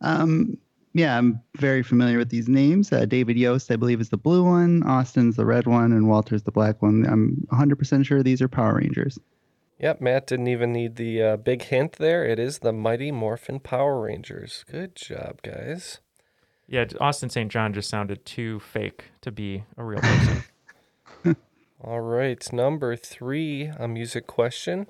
Um, 0.00 0.58
yeah, 0.94 1.16
I'm 1.16 1.40
very 1.56 1.82
familiar 1.82 2.18
with 2.18 2.28
these 2.28 2.48
names. 2.48 2.92
Uh, 2.92 3.06
David 3.06 3.36
Yost, 3.36 3.70
I 3.70 3.76
believe, 3.76 4.00
is 4.00 4.10
the 4.10 4.16
blue 4.16 4.44
one. 4.44 4.82
Austin's 4.82 5.36
the 5.36 5.46
red 5.46 5.66
one, 5.66 5.92
and 5.92 6.08
Walter's 6.08 6.42
the 6.42 6.52
black 6.52 6.82
one. 6.82 7.06
I'm 7.06 7.46
100% 7.52 8.04
sure 8.04 8.22
these 8.22 8.42
are 8.42 8.48
Power 8.48 8.76
Rangers. 8.76 9.18
Yep, 9.78 10.00
Matt 10.00 10.26
didn't 10.26 10.48
even 10.48 10.72
need 10.72 10.96
the 10.96 11.22
uh, 11.22 11.36
big 11.36 11.62
hint 11.62 11.92
there. 11.92 12.24
It 12.24 12.38
is 12.38 12.60
the 12.60 12.72
Mighty 12.72 13.10
Morphin 13.10 13.58
Power 13.58 14.00
Rangers. 14.02 14.64
Good 14.70 14.94
job, 14.94 15.42
guys. 15.42 16.00
Yeah, 16.68 16.84
Austin 17.00 17.30
St. 17.30 17.50
John 17.50 17.72
just 17.72 17.88
sounded 17.88 18.24
too 18.24 18.60
fake 18.60 19.06
to 19.22 19.32
be 19.32 19.64
a 19.76 19.84
real 19.84 20.00
person. 20.00 20.44
All 21.80 22.00
right, 22.00 22.52
number 22.52 22.96
three, 22.96 23.72
a 23.76 23.88
music 23.88 24.26
question. 24.26 24.86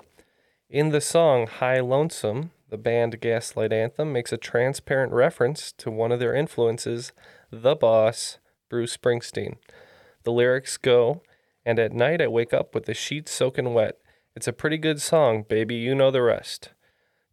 In 0.69 0.89
the 0.89 1.01
song 1.01 1.47
High 1.47 1.79
Lonesome, 1.79 2.51
the 2.73 2.77
band 2.79 3.21
Gaslight 3.21 3.71
Anthem 3.71 4.11
makes 4.11 4.33
a 4.33 4.37
transparent 4.37 5.13
reference 5.13 5.71
to 5.73 5.91
one 5.91 6.11
of 6.11 6.19
their 6.19 6.33
influences, 6.33 7.11
the 7.51 7.75
boss, 7.75 8.39
Bruce 8.67 8.97
Springsteen. 8.97 9.57
The 10.23 10.31
lyrics 10.31 10.77
go, 10.77 11.21
And 11.67 11.77
at 11.77 11.93
night 11.93 12.19
I 12.19 12.25
wake 12.25 12.51
up 12.51 12.73
with 12.73 12.85
the 12.85 12.95
sheets 12.95 13.31
soaking 13.31 13.75
wet. 13.75 13.99
It's 14.35 14.47
a 14.47 14.53
pretty 14.53 14.79
good 14.79 14.99
song, 14.99 15.45
baby, 15.47 15.75
you 15.75 15.93
know 15.93 16.09
the 16.09 16.23
rest. 16.23 16.71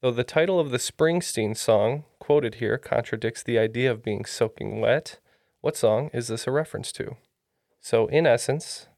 Though 0.03 0.11
the 0.11 0.25
title 0.25 0.61
of 0.61 0.73
the 0.73 0.77
Springsteen 0.77 1.57
song, 1.57 2.05
quoted 2.19 2.57
here, 2.57 2.77
contradicts 2.77 3.43
the 3.43 3.59
idea 3.59 3.91
of 3.91 4.03
being 4.03 4.27
soaking 4.27 4.79
wet, 4.79 5.21
what 5.63 5.75
song 5.75 6.11
is 6.13 6.29
this 6.29 6.47
a 6.47 6.51
reference 6.51 6.93
to? 6.93 7.17
So, 7.81 8.09
in 8.09 8.27
essence, 8.27 8.89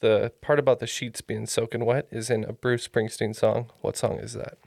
the 0.00 0.30
part 0.42 0.58
about 0.58 0.80
the 0.80 0.86
sheets 0.86 1.22
being 1.22 1.46
soaking 1.46 1.86
wet 1.86 2.06
is 2.10 2.28
in 2.28 2.44
a 2.44 2.52
Bruce 2.52 2.86
Springsteen 2.86 3.34
song. 3.34 3.70
What 3.80 3.96
song 3.96 4.18
is 4.18 4.34
that? 4.34 4.58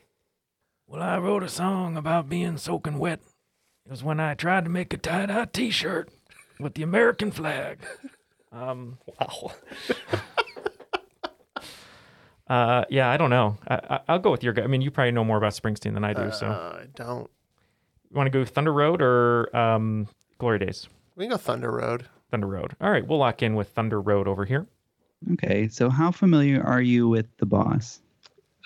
Well, 0.89 1.03
I 1.03 1.19
wrote 1.19 1.43
a 1.43 1.49
song 1.49 1.95
about 1.97 2.29
being 2.29 2.57
soaking 2.57 2.97
wet. 2.97 3.19
It 3.85 3.91
was 3.91 4.03
when 4.03 4.19
I 4.19 4.33
tried 4.33 4.63
to 4.63 4.71
make 4.71 4.91
a 4.91 4.97
tie-dye 4.97 5.45
T-shirt 5.53 6.09
with 6.59 6.73
the 6.73 6.81
American 6.81 7.29
flag. 7.29 7.79
Um, 8.51 8.97
wow. 9.19 9.51
uh, 12.49 12.85
yeah, 12.89 13.07
I 13.09 13.17
don't 13.17 13.29
know. 13.29 13.57
I, 13.67 13.75
I, 13.89 13.99
I'll 14.07 14.19
go 14.19 14.31
with 14.31 14.43
your 14.43 14.53
guy. 14.53 14.63
I 14.63 14.67
mean, 14.67 14.81
you 14.81 14.89
probably 14.89 15.11
know 15.11 15.23
more 15.23 15.37
about 15.37 15.53
Springsteen 15.53 15.93
than 15.93 16.03
I 16.03 16.13
do. 16.13 16.31
so, 16.31 16.47
Uh, 16.47 16.79
I 16.81 16.85
don't. 16.95 17.29
you 18.09 18.17
want 18.17 18.25
to 18.25 18.31
go 18.31 18.43
Thunder 18.43 18.73
Road 18.73 18.99
or 19.03 19.55
um, 19.55 20.07
Glory 20.39 20.57
Days? 20.57 20.87
We 21.15 21.25
can 21.25 21.31
go 21.31 21.37
Thunder 21.37 21.71
Road. 21.71 22.07
Thunder 22.31 22.47
Road. 22.47 22.75
All 22.81 22.89
right, 22.89 23.05
we'll 23.05 23.19
lock 23.19 23.43
in 23.43 23.53
with 23.53 23.69
Thunder 23.69 24.01
Road 24.01 24.27
over 24.27 24.43
here. 24.45 24.65
Okay, 25.33 25.67
so 25.67 25.89
how 25.89 26.09
familiar 26.11 26.63
are 26.63 26.81
you 26.81 27.07
with 27.07 27.27
the 27.37 27.45
boss? 27.45 28.01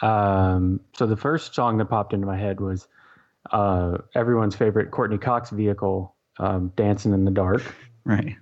Um, 0.01 0.79
so 0.95 1.05
the 1.05 1.17
first 1.17 1.53
song 1.53 1.77
that 1.77 1.85
popped 1.85 2.13
into 2.13 2.25
my 2.27 2.37
head 2.37 2.59
was 2.59 2.87
uh, 3.51 3.97
everyone's 4.15 4.55
favorite 4.55 4.91
Courteney 4.91 5.17
Cox 5.17 5.49
vehicle, 5.49 6.15
um, 6.39 6.71
"Dancing 6.75 7.13
in 7.13 7.25
the 7.25 7.31
Dark." 7.31 7.63
Right. 8.05 8.35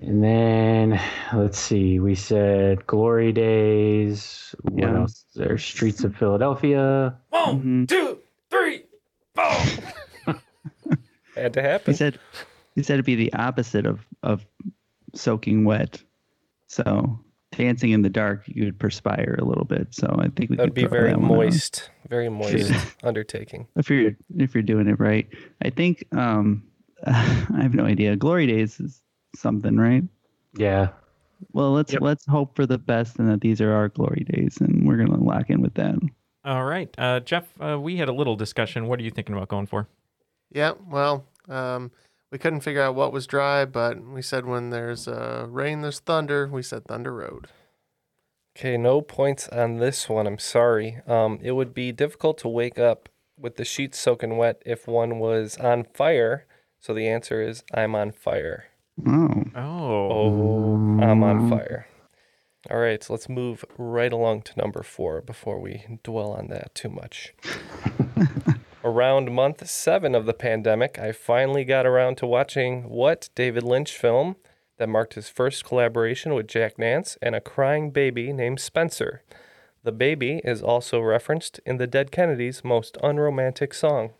And 0.00 0.22
then 0.24 1.00
let's 1.32 1.58
see, 1.58 2.00
we 2.00 2.14
said 2.14 2.86
"Glory 2.86 3.32
Days." 3.32 4.54
What 4.62 4.82
Yeah. 4.82 5.00
else? 5.00 5.24
There's 5.34 5.64
"Streets 5.64 6.04
of 6.04 6.16
Philadelphia." 6.16 7.16
One, 7.30 7.86
two, 7.88 8.18
three, 8.50 8.84
four. 9.34 10.34
Had 11.36 11.52
to 11.54 11.62
happen. 11.62 11.92
He 11.92 11.96
said 11.96 12.18
he 12.74 12.82
said 12.82 12.94
it'd 12.94 13.04
be 13.04 13.14
the 13.16 13.32
opposite 13.34 13.86
of 13.86 14.04
of 14.22 14.46
soaking 15.14 15.64
wet. 15.64 16.02
So 16.66 17.18
dancing 17.56 17.90
in 17.90 18.02
the 18.02 18.10
dark, 18.10 18.42
you 18.46 18.64
would 18.64 18.78
perspire 18.78 19.36
a 19.38 19.44
little 19.44 19.64
bit. 19.64 19.88
So 19.94 20.06
I 20.18 20.28
think 20.28 20.50
we 20.50 20.56
That 20.56 20.64
would 20.64 20.68
could 20.70 20.74
be 20.74 20.80
throw 20.82 20.90
very 20.90 21.10
that 21.10 21.20
one 21.20 21.30
out. 21.30 21.36
moist, 21.36 21.90
very 22.08 22.28
moist 22.28 22.72
undertaking. 23.02 23.66
if 23.76 23.88
you're 23.90 24.12
if 24.36 24.54
you're 24.54 24.62
doing 24.62 24.88
it 24.88 24.98
right. 25.00 25.26
I 25.62 25.70
think 25.70 26.04
um 26.12 26.62
I 27.06 27.12
have 27.62 27.74
no 27.74 27.84
idea. 27.84 28.16
Glory 28.16 28.46
Days 28.46 28.80
is 28.80 29.02
something, 29.36 29.76
right? 29.76 30.04
Yeah. 30.56 30.88
Well, 31.52 31.72
let's 31.72 31.92
Yep. 31.92 32.02
let's 32.02 32.26
hope 32.26 32.54
for 32.56 32.64
the 32.66 32.78
best 32.78 33.18
and 33.18 33.28
that 33.28 33.40
these 33.40 33.60
are 33.60 33.72
our 33.72 33.88
glory 33.88 34.24
days, 34.30 34.58
and 34.60 34.86
we're 34.86 34.96
gonna 34.96 35.22
lock 35.22 35.50
in 35.50 35.60
with 35.60 35.74
that. 35.74 35.96
All 36.44 36.64
right, 36.64 36.94
uh, 36.98 37.20
Jeff. 37.20 37.44
Uh, 37.60 37.78
we 37.80 37.96
had 37.96 38.08
a 38.08 38.12
little 38.12 38.36
discussion. 38.36 38.86
What 38.86 39.00
are 39.00 39.02
you 39.02 39.10
thinking 39.10 39.34
about 39.34 39.48
going 39.48 39.66
for? 39.66 39.88
Yeah, 40.52 40.72
well, 40.88 41.24
um, 41.48 41.90
we 42.34 42.38
couldn't 42.38 42.62
figure 42.62 42.82
out 42.82 42.96
what 42.96 43.12
was 43.12 43.28
dry, 43.28 43.64
but 43.64 44.04
we 44.04 44.20
said 44.20 44.44
when 44.44 44.70
there's 44.70 45.06
uh, 45.06 45.46
rain, 45.48 45.82
there's 45.82 46.00
thunder. 46.00 46.48
We 46.48 46.64
said 46.64 46.84
Thunder 46.84 47.14
Road. 47.14 47.46
Okay, 48.58 48.76
no 48.76 49.02
points 49.02 49.48
on 49.50 49.76
this 49.76 50.08
one. 50.08 50.26
I'm 50.26 50.40
sorry. 50.40 50.98
Um, 51.06 51.38
it 51.44 51.52
would 51.52 51.72
be 51.72 51.92
difficult 51.92 52.38
to 52.38 52.48
wake 52.48 52.76
up 52.76 53.08
with 53.38 53.54
the 53.54 53.64
sheets 53.64 54.00
soaking 54.00 54.36
wet 54.36 54.60
if 54.66 54.88
one 54.88 55.20
was 55.20 55.56
on 55.58 55.84
fire. 55.94 56.44
So 56.80 56.92
the 56.92 57.06
answer 57.06 57.40
is 57.40 57.62
I'm 57.72 57.94
on 57.94 58.10
fire. 58.10 58.64
Oh, 59.06 59.44
Oh, 59.54 60.08
Oh, 60.10 60.98
I'm 61.04 61.22
on 61.22 61.48
fire. 61.48 61.86
All 62.68 62.78
right, 62.78 63.00
so 63.00 63.12
let's 63.12 63.28
move 63.28 63.64
right 63.78 64.12
along 64.12 64.42
to 64.42 64.58
number 64.60 64.82
four 64.82 65.20
before 65.20 65.60
we 65.60 65.84
dwell 66.02 66.32
on 66.32 66.48
that 66.48 66.74
too 66.74 66.88
much. 66.88 67.32
Around 68.84 69.32
month 69.32 69.66
seven 69.66 70.14
of 70.14 70.26
the 70.26 70.34
pandemic, 70.34 70.98
I 70.98 71.12
finally 71.12 71.64
got 71.64 71.86
around 71.86 72.16
to 72.18 72.26
watching 72.26 72.90
what 72.90 73.30
David 73.34 73.62
Lynch 73.62 73.96
film 73.96 74.36
that 74.76 74.90
marked 74.90 75.14
his 75.14 75.30
first 75.30 75.64
collaboration 75.64 76.34
with 76.34 76.46
Jack 76.46 76.78
Nance 76.78 77.16
and 77.22 77.34
a 77.34 77.40
crying 77.40 77.90
baby 77.92 78.30
named 78.30 78.60
Spencer. 78.60 79.22
The 79.84 79.92
baby 79.92 80.42
is 80.44 80.62
also 80.62 81.00
referenced 81.00 81.60
in 81.64 81.78
the 81.78 81.86
Dead 81.86 82.10
Kennedys' 82.10 82.62
most 82.62 82.98
unromantic 83.02 83.72
song. 83.72 84.10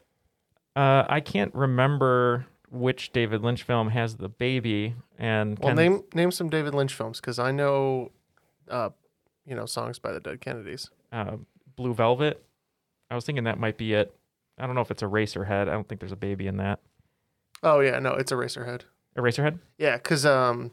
uh, 0.77 1.05
I 1.09 1.21
can't 1.21 1.55
remember 1.55 2.47
which 2.71 3.13
David 3.13 3.43
Lynch 3.43 3.63
film 3.63 3.91
has 3.91 4.17
the 4.17 4.29
baby. 4.29 4.95
And 5.19 5.59
Well, 5.59 5.69
Ken- 5.69 5.77
name 5.77 6.05
name 6.15 6.31
some 6.33 6.49
David 6.49 6.75
Lynch 6.75 6.93
films 6.95 7.21
because 7.21 7.39
I 7.39 7.51
know, 7.53 8.13
uh, 8.69 8.91
you 9.47 9.55
know, 9.55 9.67
songs 9.67 9.99
by 9.99 10.11
the 10.13 10.21
Dead 10.21 10.41
Kennedys. 10.41 10.91
uh, 11.13 11.37
Blue 11.77 11.93
Velvet. 11.95 12.43
I 13.11 13.15
was 13.15 13.25
thinking 13.27 13.45
that 13.45 13.59
might 13.59 13.77
be 13.77 13.93
it. 13.93 14.15
I 14.59 14.67
don't 14.67 14.75
know 14.75 14.81
if 14.83 14.91
it's 14.91 15.03
Eraserhead. 15.03 15.63
I 15.69 15.73
don't 15.73 15.89
think 15.89 16.01
there's 16.01 16.13
a 16.13 16.17
baby 16.17 16.47
in 16.47 16.57
that. 16.59 16.81
Oh 17.63 17.81
yeah, 17.81 17.99
no, 17.99 18.13
it's 18.13 18.33
Eraserhead. 18.33 18.83
A 19.17 19.23
racer 19.23 19.43
head? 19.43 19.59
Yeah, 19.79 19.97
because 19.97 20.27
um, 20.27 20.73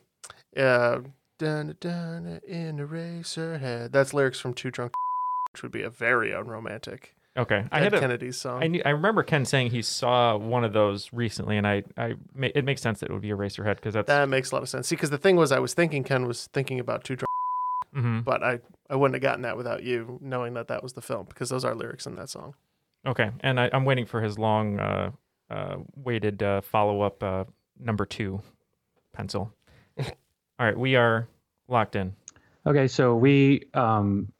yeah, 0.55 0.99
dun 1.39 1.75
dun 1.79 2.41
in 2.47 2.77
Eraserhead. 2.77 3.91
That's 3.91 4.13
lyrics 4.13 4.39
from 4.39 4.53
Too 4.53 4.71
Drunk, 4.71 4.93
which 5.53 5.63
would 5.63 5.71
be 5.71 5.83
a 5.83 5.89
very 5.89 6.31
unromantic 6.31 7.15
Okay, 7.37 7.63
I 7.71 7.79
Dead 7.79 7.83
had 7.83 7.93
a, 7.93 7.99
Kennedys 8.01 8.37
song. 8.37 8.61
I 8.61 8.67
knew, 8.67 8.81
I 8.83 8.89
remember 8.89 9.23
Ken 9.23 9.45
saying 9.45 9.69
he 9.71 9.81
saw 9.81 10.35
one 10.35 10.65
of 10.65 10.73
those 10.73 11.13
recently, 11.13 11.55
and 11.55 11.65
I, 11.65 11.83
I, 11.97 12.15
it 12.41 12.65
makes 12.65 12.81
sense 12.81 12.99
that 12.99 13.09
it 13.09 13.13
would 13.13 13.21
be 13.21 13.29
Eraserhead 13.29 13.75
because 13.77 13.93
that's. 13.93 14.07
that 14.07 14.27
makes 14.27 14.51
a 14.51 14.55
lot 14.55 14.63
of 14.63 14.69
sense. 14.69 14.89
See, 14.89 14.95
because 14.95 15.11
the 15.11 15.17
thing 15.17 15.37
was, 15.37 15.53
I 15.53 15.59
was 15.59 15.73
thinking 15.73 16.03
Ken 16.03 16.25
was 16.27 16.47
thinking 16.47 16.77
about 16.81 17.05
Too 17.05 17.15
Drunk, 17.15 17.27
Mhm. 17.95 18.25
but 18.25 18.43
I 18.43 18.59
I 18.89 18.95
wouldn't 18.97 19.15
have 19.15 19.21
gotten 19.21 19.43
that 19.43 19.55
without 19.55 19.81
you 19.83 20.19
knowing 20.21 20.55
that 20.55 20.67
that 20.67 20.83
was 20.83 20.91
the 20.91 21.01
film 21.01 21.25
because 21.25 21.47
those 21.49 21.63
are 21.63 21.73
lyrics 21.73 22.05
in 22.05 22.15
that 22.15 22.29
song. 22.29 22.53
Okay, 23.05 23.31
and 23.39 23.59
I, 23.59 23.69
I'm 23.73 23.85
waiting 23.85 24.05
for 24.05 24.21
his 24.21 24.37
long, 24.37 24.79
uh, 24.79 25.11
uh, 25.49 25.77
weighted 25.95 26.43
uh, 26.43 26.61
follow 26.61 27.01
up 27.01 27.21
uh, 27.23 27.45
number 27.79 28.05
two 28.05 28.41
pencil. 29.13 29.51
All 29.99 30.05
right, 30.59 30.77
we 30.77 30.95
are 30.95 31.27
locked 31.67 31.95
in. 31.95 32.13
Okay, 32.65 32.87
so 32.87 33.15
we 33.15 33.63
um, 33.73 34.31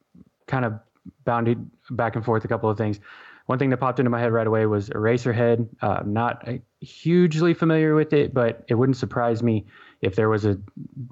kind 0.48 0.65
of 0.65 0.80
bounded 1.25 1.70
back 1.89 2.15
and 2.15 2.24
forth 2.24 2.46
a 2.46 2.48
couple 2.48 2.70
of 2.70 2.77
things. 2.77 3.00
One 3.48 3.58
thing 3.58 3.72
that 3.72 3.77
popped 3.77 4.00
into 4.00 4.12
my 4.12 4.20
head 4.20 4.32
right 4.32 4.46
away 4.46 4.65
was 4.68 4.89
Eraserhead. 4.89 5.68
Uh, 5.82 6.03
not 6.06 6.48
uh, 6.48 6.53
hugely 6.80 7.53
familiar 7.53 7.96
with 7.96 8.13
it, 8.13 8.34
but 8.34 8.63
it 8.70 8.75
wouldn't 8.75 8.98
surprise 8.98 9.41
me 9.41 9.65
if 10.01 10.15
there 10.15 10.30
was 10.30 10.46
a 10.46 10.58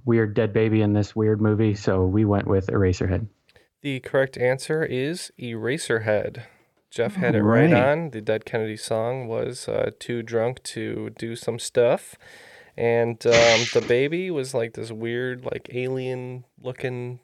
weird 0.05 0.35
dead 0.35 0.53
baby 0.53 0.81
in 0.81 0.93
this 0.93 1.15
weird 1.15 1.41
movie. 1.41 1.73
So 1.73 2.05
we 2.05 2.25
went 2.25 2.47
with 2.47 2.67
Eraserhead. 2.67 3.27
The 3.81 3.99
correct 4.01 4.37
answer 4.37 4.83
is 4.83 5.31
Eraserhead. 5.39 6.43
Jeff 6.89 7.15
had 7.15 7.35
it 7.35 7.43
right 7.43 7.71
Alright. 7.71 7.87
on. 7.87 8.09
The 8.11 8.21
Dead 8.21 8.45
Kennedy 8.45 8.77
song 8.77 9.27
was 9.27 9.67
uh, 9.67 9.91
Too 9.99 10.23
Drunk 10.23 10.63
to 10.63 11.11
Do 11.11 11.35
Some 11.35 11.59
Stuff. 11.59 12.15
And 12.75 13.23
um, 13.27 13.65
the 13.73 13.83
baby 13.87 14.31
was 14.31 14.53
like 14.53 14.73
this 14.73 14.91
weird, 14.91 15.43
like 15.45 15.69
alien 15.73 16.45
looking 16.61 17.19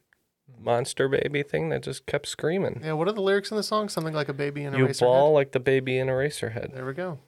monster 0.59 1.07
baby 1.07 1.43
thing 1.43 1.69
that 1.69 1.81
just 1.83 2.05
kept 2.05 2.27
screaming. 2.27 2.81
Yeah, 2.83 2.93
what 2.93 3.07
are 3.07 3.13
the 3.13 3.21
lyrics 3.21 3.51
in 3.51 3.57
the 3.57 3.63
song? 3.63 3.89
Something 3.89 4.13
like 4.13 4.29
a 4.29 4.33
baby 4.33 4.63
in 4.63 4.73
a 4.73 4.77
You 4.77 4.85
Eraserhead. 4.87 4.99
ball 4.99 5.33
like 5.33 5.51
the 5.51 5.59
baby 5.59 5.97
in 5.97 6.07
Eraserhead. 6.07 6.73
There 6.73 6.85
we 6.85 6.93
go. 6.93 7.19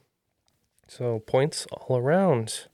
So 0.86 1.20
points 1.20 1.66
all 1.72 1.96
around. 1.98 2.66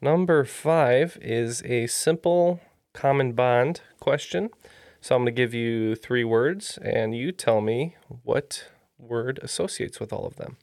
Number 0.00 0.44
five 0.44 1.18
is 1.20 1.62
a 1.64 1.86
simple 1.86 2.60
common 2.92 3.32
bond 3.32 3.80
question. 4.00 4.50
So 5.00 5.16
I'm 5.16 5.22
going 5.22 5.34
to 5.34 5.40
give 5.42 5.52
you 5.52 5.96
three 5.96 6.22
words, 6.24 6.78
and 6.82 7.16
you 7.16 7.32
tell 7.32 7.60
me 7.60 7.96
what 8.22 8.68
word 9.02 9.38
associates 9.42 9.98
with 10.00 10.12
all 10.12 10.24
of 10.26 10.36
them. 10.36 10.56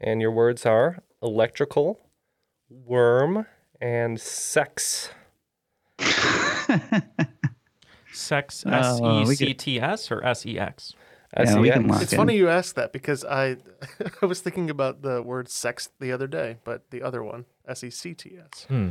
And 0.00 0.20
your 0.20 0.32
words 0.32 0.66
are 0.66 1.02
electrical, 1.22 2.00
worm, 2.68 3.46
and 3.80 4.20
sex. 4.20 5.10
Sex, 8.12 8.64
Oh, 8.66 8.70
S 8.70 9.00
we 9.00 9.08
E 9.08 9.24
could- 9.26 9.36
C 9.38 9.54
T 9.54 9.80
S 9.80 10.10
or 10.10 10.22
S 10.24 10.44
E 10.44 10.58
X? 10.58 10.94
Yeah, 11.34 11.58
we 11.60 11.70
can 11.70 11.84
S-E-X. 11.84 11.90
lock 11.92 12.02
It's 12.02 12.12
in. 12.12 12.16
funny 12.18 12.36
you 12.36 12.50
asked 12.50 12.74
that 12.74 12.92
because 12.92 13.24
I 13.24 13.56
I 14.22 14.26
was 14.26 14.40
thinking 14.40 14.68
about 14.68 15.00
the 15.00 15.22
word 15.22 15.48
sex 15.48 15.88
the 15.98 16.12
other 16.12 16.26
day, 16.26 16.58
but 16.62 16.90
the 16.90 17.02
other 17.02 17.22
one, 17.24 17.46
S 17.66 17.82
E 17.84 17.88
C 17.90 18.12
T 18.12 18.36
S. 18.52 18.64
Hmm. 18.68 18.90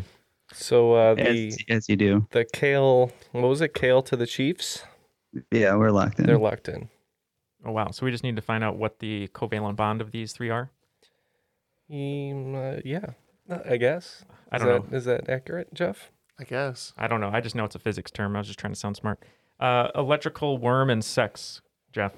So 0.54 0.94
uh, 0.94 1.14
the 1.16 1.48
As, 1.50 1.58
as 1.70 1.90
you 1.90 1.96
do. 1.96 2.28
the 2.32 2.44
kale, 2.46 3.12
what 3.32 3.48
was 3.48 3.62
it? 3.62 3.76
Kale 3.76 4.02
to 4.04 4.16
the 4.18 4.26
Chiefs. 4.26 4.84
Yeah, 5.52 5.76
we're 5.76 5.92
locked 5.92 6.20
in. 6.20 6.26
They're 6.26 6.40
locked 6.40 6.68
in. 6.68 6.90
Oh 7.66 7.72
wow! 7.72 7.92
So 7.92 8.06
we 8.06 8.12
just 8.12 8.24
need 8.24 8.36
to 8.36 8.42
find 8.42 8.64
out 8.64 8.78
what 8.78 9.00
the 9.00 9.28
covalent 9.30 9.76
bond 9.76 10.02
of 10.02 10.12
these 10.12 10.34
three 10.34 10.50
are. 10.50 10.70
Um, 11.92 12.56
uh, 12.56 12.76
yeah, 12.86 13.12
uh, 13.50 13.60
I 13.70 13.78
guess. 13.78 14.24
I 14.52 14.56
Is 14.58 14.62
don't 14.64 14.90
that, 14.90 14.98
Is 14.98 15.06
that 15.06 15.30
accurate, 15.30 15.74
Jeff? 15.74 16.12
I 16.40 16.44
guess. 16.44 16.94
I 16.98 17.08
don't 17.08 17.22
know. 17.22 17.30
I 17.32 17.40
just 17.42 17.56
know 17.56 17.66
it's 17.66 17.76
a 17.76 17.80
physics 17.80 18.10
term. 18.10 18.36
I 18.36 18.40
was 18.40 18.48
just 18.48 18.60
trying 18.60 18.74
to 18.74 18.80
sound 18.80 18.96
smart. 18.96 19.20
Uh, 19.60 19.90
electrical 19.94 20.58
worm 20.58 20.90
and 20.90 21.04
sex, 21.06 21.62
Jeff. 21.92 22.14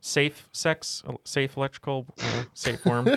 Safe 0.00 0.48
sex, 0.50 1.02
safe 1.24 1.56
electrical, 1.56 2.06
uh, 2.20 2.44
safe 2.54 2.84
worm. 2.86 3.08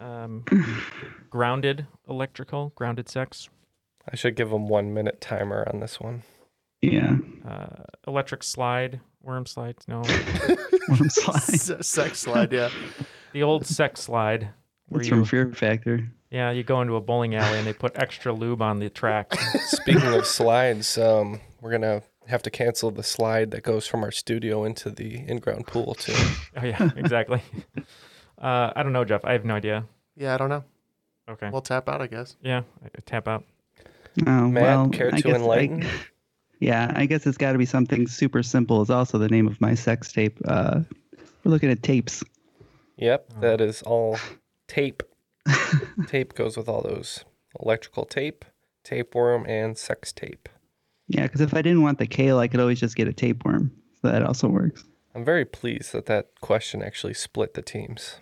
um, 0.00 0.44
grounded 1.28 1.86
electrical, 2.08 2.72
grounded 2.74 3.08
sex. 3.08 3.50
I 4.10 4.16
should 4.16 4.34
give 4.34 4.50
him 4.50 4.68
one 4.68 4.92
minute 4.94 5.20
timer 5.20 5.68
on 5.72 5.80
this 5.80 6.00
one. 6.00 6.22
Yeah. 6.80 7.18
Uh, 7.46 7.84
electric 8.06 8.42
slide, 8.42 9.00
worm 9.22 9.46
slide. 9.46 9.76
No, 9.88 9.98
Worm 10.88 11.08
slide. 11.10 11.36
S- 11.36 11.86
sex 11.86 12.18
slide, 12.20 12.52
yeah. 12.52 12.70
the 13.32 13.42
old 13.42 13.66
sex 13.66 14.00
slide. 14.00 14.48
where 14.88 14.98
That's 15.00 15.08
you- 15.08 15.16
from 15.16 15.24
Fear 15.24 15.52
Factor. 15.52 16.08
Yeah, 16.30 16.52
you 16.52 16.62
go 16.62 16.80
into 16.80 16.94
a 16.94 17.00
bowling 17.00 17.34
alley 17.34 17.58
and 17.58 17.66
they 17.66 17.72
put 17.72 17.98
extra 17.98 18.32
lube 18.32 18.62
on 18.62 18.78
the 18.78 18.88
track. 18.88 19.34
Speaking 19.66 20.14
of 20.14 20.24
slides, 20.26 20.96
um, 20.96 21.40
we're 21.60 21.72
gonna 21.72 22.02
have 22.28 22.42
to 22.42 22.50
cancel 22.50 22.92
the 22.92 23.02
slide 23.02 23.50
that 23.50 23.64
goes 23.64 23.88
from 23.88 24.04
our 24.04 24.12
studio 24.12 24.64
into 24.64 24.90
the 24.90 25.16
in-ground 25.26 25.66
pool 25.66 25.94
too. 25.96 26.14
Oh 26.56 26.64
yeah, 26.64 26.88
exactly. 26.96 27.42
Uh, 28.40 28.72
I 28.76 28.82
don't 28.84 28.92
know, 28.92 29.04
Jeff. 29.04 29.24
I 29.24 29.32
have 29.32 29.44
no 29.44 29.54
idea. 29.56 29.84
Yeah, 30.16 30.34
I 30.34 30.36
don't 30.36 30.48
know. 30.50 30.64
Okay. 31.28 31.50
We'll 31.50 31.62
tap 31.62 31.88
out, 31.88 32.00
I 32.00 32.06
guess. 32.06 32.36
Yeah, 32.42 32.62
I- 32.84 32.88
tap 33.04 33.26
out. 33.28 33.44
Oh, 34.26 34.48
Matt, 34.48 34.62
well, 34.62 34.88
care 34.90 35.08
I 35.12 35.16
to 35.18 35.22
guess 35.22 35.32
I- 35.32 35.36
enlighten? 35.36 35.86
Yeah, 36.60 36.92
I 36.94 37.06
guess 37.06 37.26
it's 37.26 37.38
got 37.38 37.52
to 37.52 37.58
be 37.58 37.66
something 37.66 38.06
super 38.06 38.42
simple. 38.42 38.82
Is 38.82 38.90
also 38.90 39.18
the 39.18 39.28
name 39.28 39.46
of 39.46 39.60
my 39.60 39.74
sex 39.74 40.12
tape. 40.12 40.38
Uh, 40.46 40.80
we're 41.42 41.50
looking 41.50 41.70
at 41.70 41.82
tapes. 41.82 42.22
Yep, 42.96 43.40
that 43.40 43.60
is 43.60 43.82
all 43.82 44.18
tape. 44.68 45.02
tape 46.06 46.34
goes 46.34 46.56
with 46.56 46.68
all 46.68 46.82
those 46.82 47.24
electrical 47.58 48.04
tape, 48.04 48.44
tapeworm, 48.84 49.46
and 49.46 49.76
sex 49.76 50.12
tape. 50.12 50.48
Yeah, 51.08 51.22
because 51.22 51.40
if 51.40 51.54
I 51.54 51.62
didn't 51.62 51.82
want 51.82 51.98
the 51.98 52.06
kale, 52.06 52.38
I 52.38 52.46
could 52.46 52.60
always 52.60 52.78
just 52.78 52.94
get 52.94 53.08
a 53.08 53.12
tapeworm. 53.12 53.72
So 54.00 54.08
that 54.08 54.22
also 54.22 54.48
works. 54.48 54.84
I'm 55.14 55.24
very 55.24 55.44
pleased 55.44 55.92
that 55.92 56.06
that 56.06 56.40
question 56.40 56.82
actually 56.82 57.14
split 57.14 57.54
the 57.54 57.62
teams. 57.62 58.20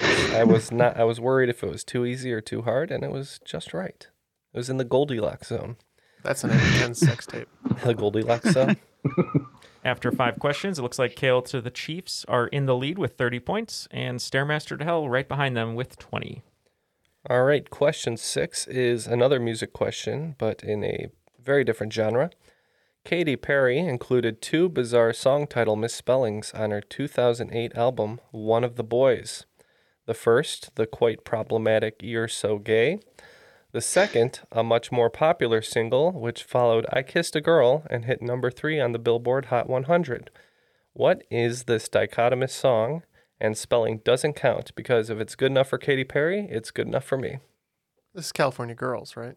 I 0.00 0.44
was 0.44 0.70
not. 0.70 0.96
I 0.98 1.04
was 1.04 1.20
worried 1.20 1.48
if 1.48 1.62
it 1.62 1.70
was 1.70 1.84
too 1.84 2.04
easy 2.04 2.32
or 2.32 2.40
too 2.40 2.62
hard, 2.62 2.90
and 2.90 3.02
it 3.02 3.10
was 3.10 3.40
just 3.44 3.72
right. 3.72 4.06
It 4.52 4.58
was 4.58 4.68
in 4.68 4.76
the 4.76 4.84
Goldilocks 4.84 5.48
zone. 5.48 5.76
That's 6.26 6.42
an 6.42 6.50
intense 6.50 6.98
sex 6.98 7.24
tape. 7.24 7.48
The 7.84 7.94
Goldilocks 7.94 8.50
zone. 8.50 8.76
After 9.84 10.10
five 10.10 10.40
questions, 10.40 10.76
it 10.76 10.82
looks 10.82 10.98
like 10.98 11.14
Kale 11.14 11.40
to 11.42 11.60
the 11.60 11.70
Chiefs 11.70 12.24
are 12.26 12.48
in 12.48 12.66
the 12.66 12.74
lead 12.74 12.98
with 12.98 13.16
30 13.16 13.38
points, 13.38 13.86
and 13.92 14.18
Stairmaster 14.18 14.76
to 14.76 14.84
Hell 14.84 15.08
right 15.08 15.28
behind 15.28 15.56
them 15.56 15.76
with 15.76 15.96
20. 15.98 16.42
All 17.30 17.44
right, 17.44 17.70
question 17.70 18.16
six 18.16 18.66
is 18.66 19.06
another 19.06 19.38
music 19.38 19.72
question, 19.72 20.34
but 20.38 20.64
in 20.64 20.82
a 20.82 21.10
very 21.40 21.62
different 21.62 21.92
genre. 21.92 22.30
Katy 23.04 23.36
Perry 23.36 23.78
included 23.78 24.42
two 24.42 24.68
bizarre 24.68 25.12
song 25.12 25.46
title 25.46 25.76
misspellings 25.76 26.52
on 26.54 26.72
her 26.72 26.80
2008 26.80 27.76
album, 27.76 28.20
One 28.32 28.64
of 28.64 28.74
the 28.74 28.82
Boys. 28.82 29.46
The 30.06 30.14
first, 30.14 30.74
the 30.74 30.88
quite 30.88 31.24
problematic 31.24 32.00
You're 32.02 32.26
So 32.26 32.58
Gay. 32.58 32.98
The 33.76 33.82
second, 33.82 34.40
a 34.50 34.62
much 34.64 34.90
more 34.90 35.10
popular 35.10 35.60
single, 35.60 36.10
which 36.10 36.44
followed 36.44 36.86
I 36.94 37.02
Kissed 37.02 37.36
a 37.36 37.42
Girl 37.42 37.84
and 37.90 38.06
hit 38.06 38.22
number 38.22 38.50
three 38.50 38.80
on 38.80 38.92
the 38.92 38.98
Billboard 38.98 39.44
Hot 39.52 39.68
100. 39.68 40.30
What 40.94 41.24
is 41.30 41.64
this 41.64 41.86
dichotomous 41.86 42.52
song? 42.52 43.02
And 43.38 43.54
spelling 43.54 43.98
doesn't 44.02 44.32
count 44.32 44.74
because 44.76 45.10
if 45.10 45.18
it's 45.20 45.34
good 45.34 45.50
enough 45.50 45.68
for 45.68 45.76
Katy 45.76 46.04
Perry, 46.04 46.46
it's 46.50 46.70
good 46.70 46.86
enough 46.86 47.04
for 47.04 47.18
me. 47.18 47.36
This 48.14 48.24
is 48.24 48.32
California 48.32 48.74
Girls, 48.74 49.14
right? 49.14 49.36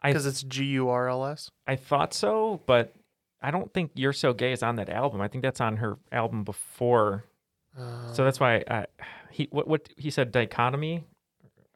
I- 0.00 0.10
Because 0.10 0.26
it's 0.26 0.44
G 0.44 0.64
U 0.66 0.88
R 0.88 1.08
L 1.08 1.24
S. 1.26 1.50
I 1.66 1.74
thought 1.74 2.14
so, 2.14 2.60
but 2.66 2.94
I 3.40 3.50
don't 3.50 3.74
think 3.74 3.90
You're 3.96 4.12
So 4.12 4.32
Gay 4.32 4.52
is 4.52 4.62
on 4.62 4.76
that 4.76 4.90
album. 4.90 5.20
I 5.20 5.26
think 5.26 5.42
that's 5.42 5.60
on 5.60 5.78
her 5.78 5.98
album 6.12 6.44
before. 6.44 7.24
so 8.12 8.22
that's 8.22 8.38
why 8.38 8.62
I, 8.70 8.86
he 9.32 9.48
what 9.50 9.66
what 9.66 9.88
he 9.96 10.08
said 10.08 10.30
dichotomy. 10.30 11.02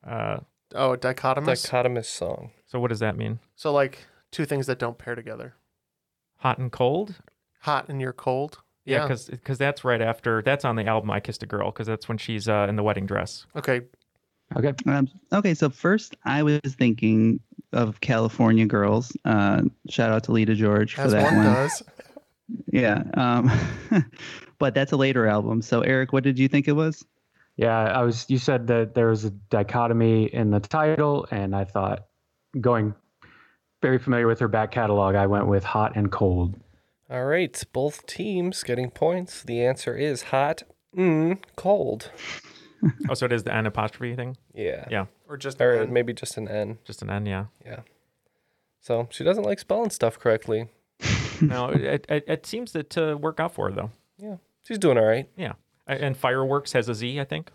Uh, 0.07 0.37
Oh, 0.75 0.97
dichotomous. 0.97 1.67
Dichotomous 1.67 2.07
song. 2.07 2.51
so 2.67 2.81
what 2.81 2.89
does 2.89 3.01
that 3.01 3.17
mean? 3.17 3.39
so 3.55 3.73
like 3.73 4.05
two 4.33 4.45
things 4.45 4.67
that 4.67 4.79
don't 4.79 4.99
pair 4.99 5.15
together. 5.15 5.55
Hot 6.39 6.59
and 6.59 6.71
cold? 6.71 7.15
Hot 7.61 7.89
and 7.89 8.01
you're 8.01 8.13
cold. 8.13 8.59
Yeah, 8.85 9.09
because 9.09 9.59
that's 9.59 9.83
right 9.85 10.01
after 10.01 10.43
that's 10.43 10.65
on 10.65 10.77
the 10.77 10.87
album 10.87 11.11
I 11.11 11.19
Kissed 11.19 11.43
a 11.43 11.47
Girl 11.47 11.73
because 11.73 11.89
that's 11.89 12.09
when 12.09 12.19
she's 12.19 12.49
uh, 12.49 12.67
in 12.69 12.77
the 12.77 12.83
wedding 12.85 13.07
dress. 13.07 13.45
Okay. 13.57 13.81
Okay. 14.57 14.73
Um, 14.87 15.09
okay, 15.33 15.55
so 15.55 15.69
first 15.71 16.17
I 16.25 16.45
was 16.45 16.61
thinking 16.79 17.41
of 17.73 18.01
California 18.01 18.65
Girls. 18.67 19.17
Uh, 19.25 19.63
shout 19.89 20.13
out 20.13 20.23
to 20.25 20.33
Lita 20.33 20.55
George 20.55 20.95
for 20.95 21.01
As 21.03 21.13
that 21.13 21.25
one 21.25 21.37
one. 21.37 21.47
does. 21.47 21.83
Yeah. 22.73 23.03
Um, 23.15 23.51
but 24.59 24.73
that's 24.75 24.93
a 24.93 24.97
later 24.97 25.27
album. 25.27 25.63
So 25.63 25.81
Eric, 25.81 26.13
what 26.13 26.23
did 26.23 26.39
you 26.39 26.47
think 26.47 26.69
it 26.69 26.73
was? 26.73 27.05
Yeah, 27.57 27.75
I 27.77 28.03
was. 28.03 28.27
You 28.29 28.38
said 28.38 28.66
that 28.66 28.95
there 28.95 29.09
was 29.09 29.25
a 29.25 29.31
dichotomy 29.31 30.25
in 30.27 30.51
the 30.51 30.61
title, 30.61 31.27
and 31.31 31.55
I 31.57 31.64
thought, 31.64 32.07
going 32.61 32.95
very 33.83 33.99
familiar 33.99 34.27
with 34.27 34.40
her 34.40 34.49
back 34.49 34.71
catalog, 34.73 35.14
I 35.14 35.27
went 35.27 35.47
with 35.47 35.64
hot 35.64 35.97
and 35.97 36.11
cold. 36.12 36.55
All 37.09 37.25
right, 37.25 37.62
both 37.73 38.05
teams 38.07 38.62
getting 38.62 38.90
points. 38.90 39.42
The 39.42 39.64
answer 39.64 39.97
is 39.97 40.23
hot, 40.25 40.62
mm, 40.97 41.38
cold. 41.57 42.11
Oh, 43.09 43.14
so 43.14 43.25
it 43.25 43.33
is 43.33 43.42
the 43.42 43.53
N 43.55 43.64
apostrophe 43.66 44.14
thing? 44.14 44.37
Yeah. 44.55 44.85
Yeah, 44.90 45.07
Or 45.29 45.38
just 45.38 45.61
Or 45.62 45.73
an 45.73 45.88
N. 45.88 45.92
maybe 45.95 46.12
just 46.12 46.37
an 46.37 46.47
N. 46.47 46.79
just 46.85 47.01
an 47.01 47.09
N. 47.09 47.25
Yeah. 47.25 47.47
Yeah. 47.64 47.81
So 48.81 49.09
she 49.11 49.25
doesn't 49.25 49.45
like 49.45 49.59
spelling 49.59 49.90
stuff 49.90 50.19
correctly. 50.19 50.69
No, 51.40 51.69
it, 51.71 52.07
it 52.09 52.25
it 52.29 52.47
seems 52.47 52.73
to, 52.73 52.83
to 52.83 53.16
work 53.16 53.40
out 53.40 53.55
for 53.55 53.69
her 53.71 53.75
though. 53.75 53.90
Yeah. 54.19 54.37
She's 54.69 54.79
doing 54.79 54.99
all 54.99 55.05
right. 55.07 55.29
Yeah, 55.37 55.53
A- 55.53 55.57
and 55.87 56.16
fireworks 56.16 56.72
has 56.72 56.88
a 56.88 56.94
Z, 56.94 57.20
I 57.20 57.25
think. 57.25 57.51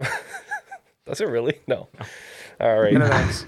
Does 1.06 1.20
it 1.20 1.28
really? 1.28 1.60
No. 1.66 1.88
All 2.60 2.80
right. 2.80 2.94
and 2.94 3.02
an 3.02 3.12
X. 3.12 3.46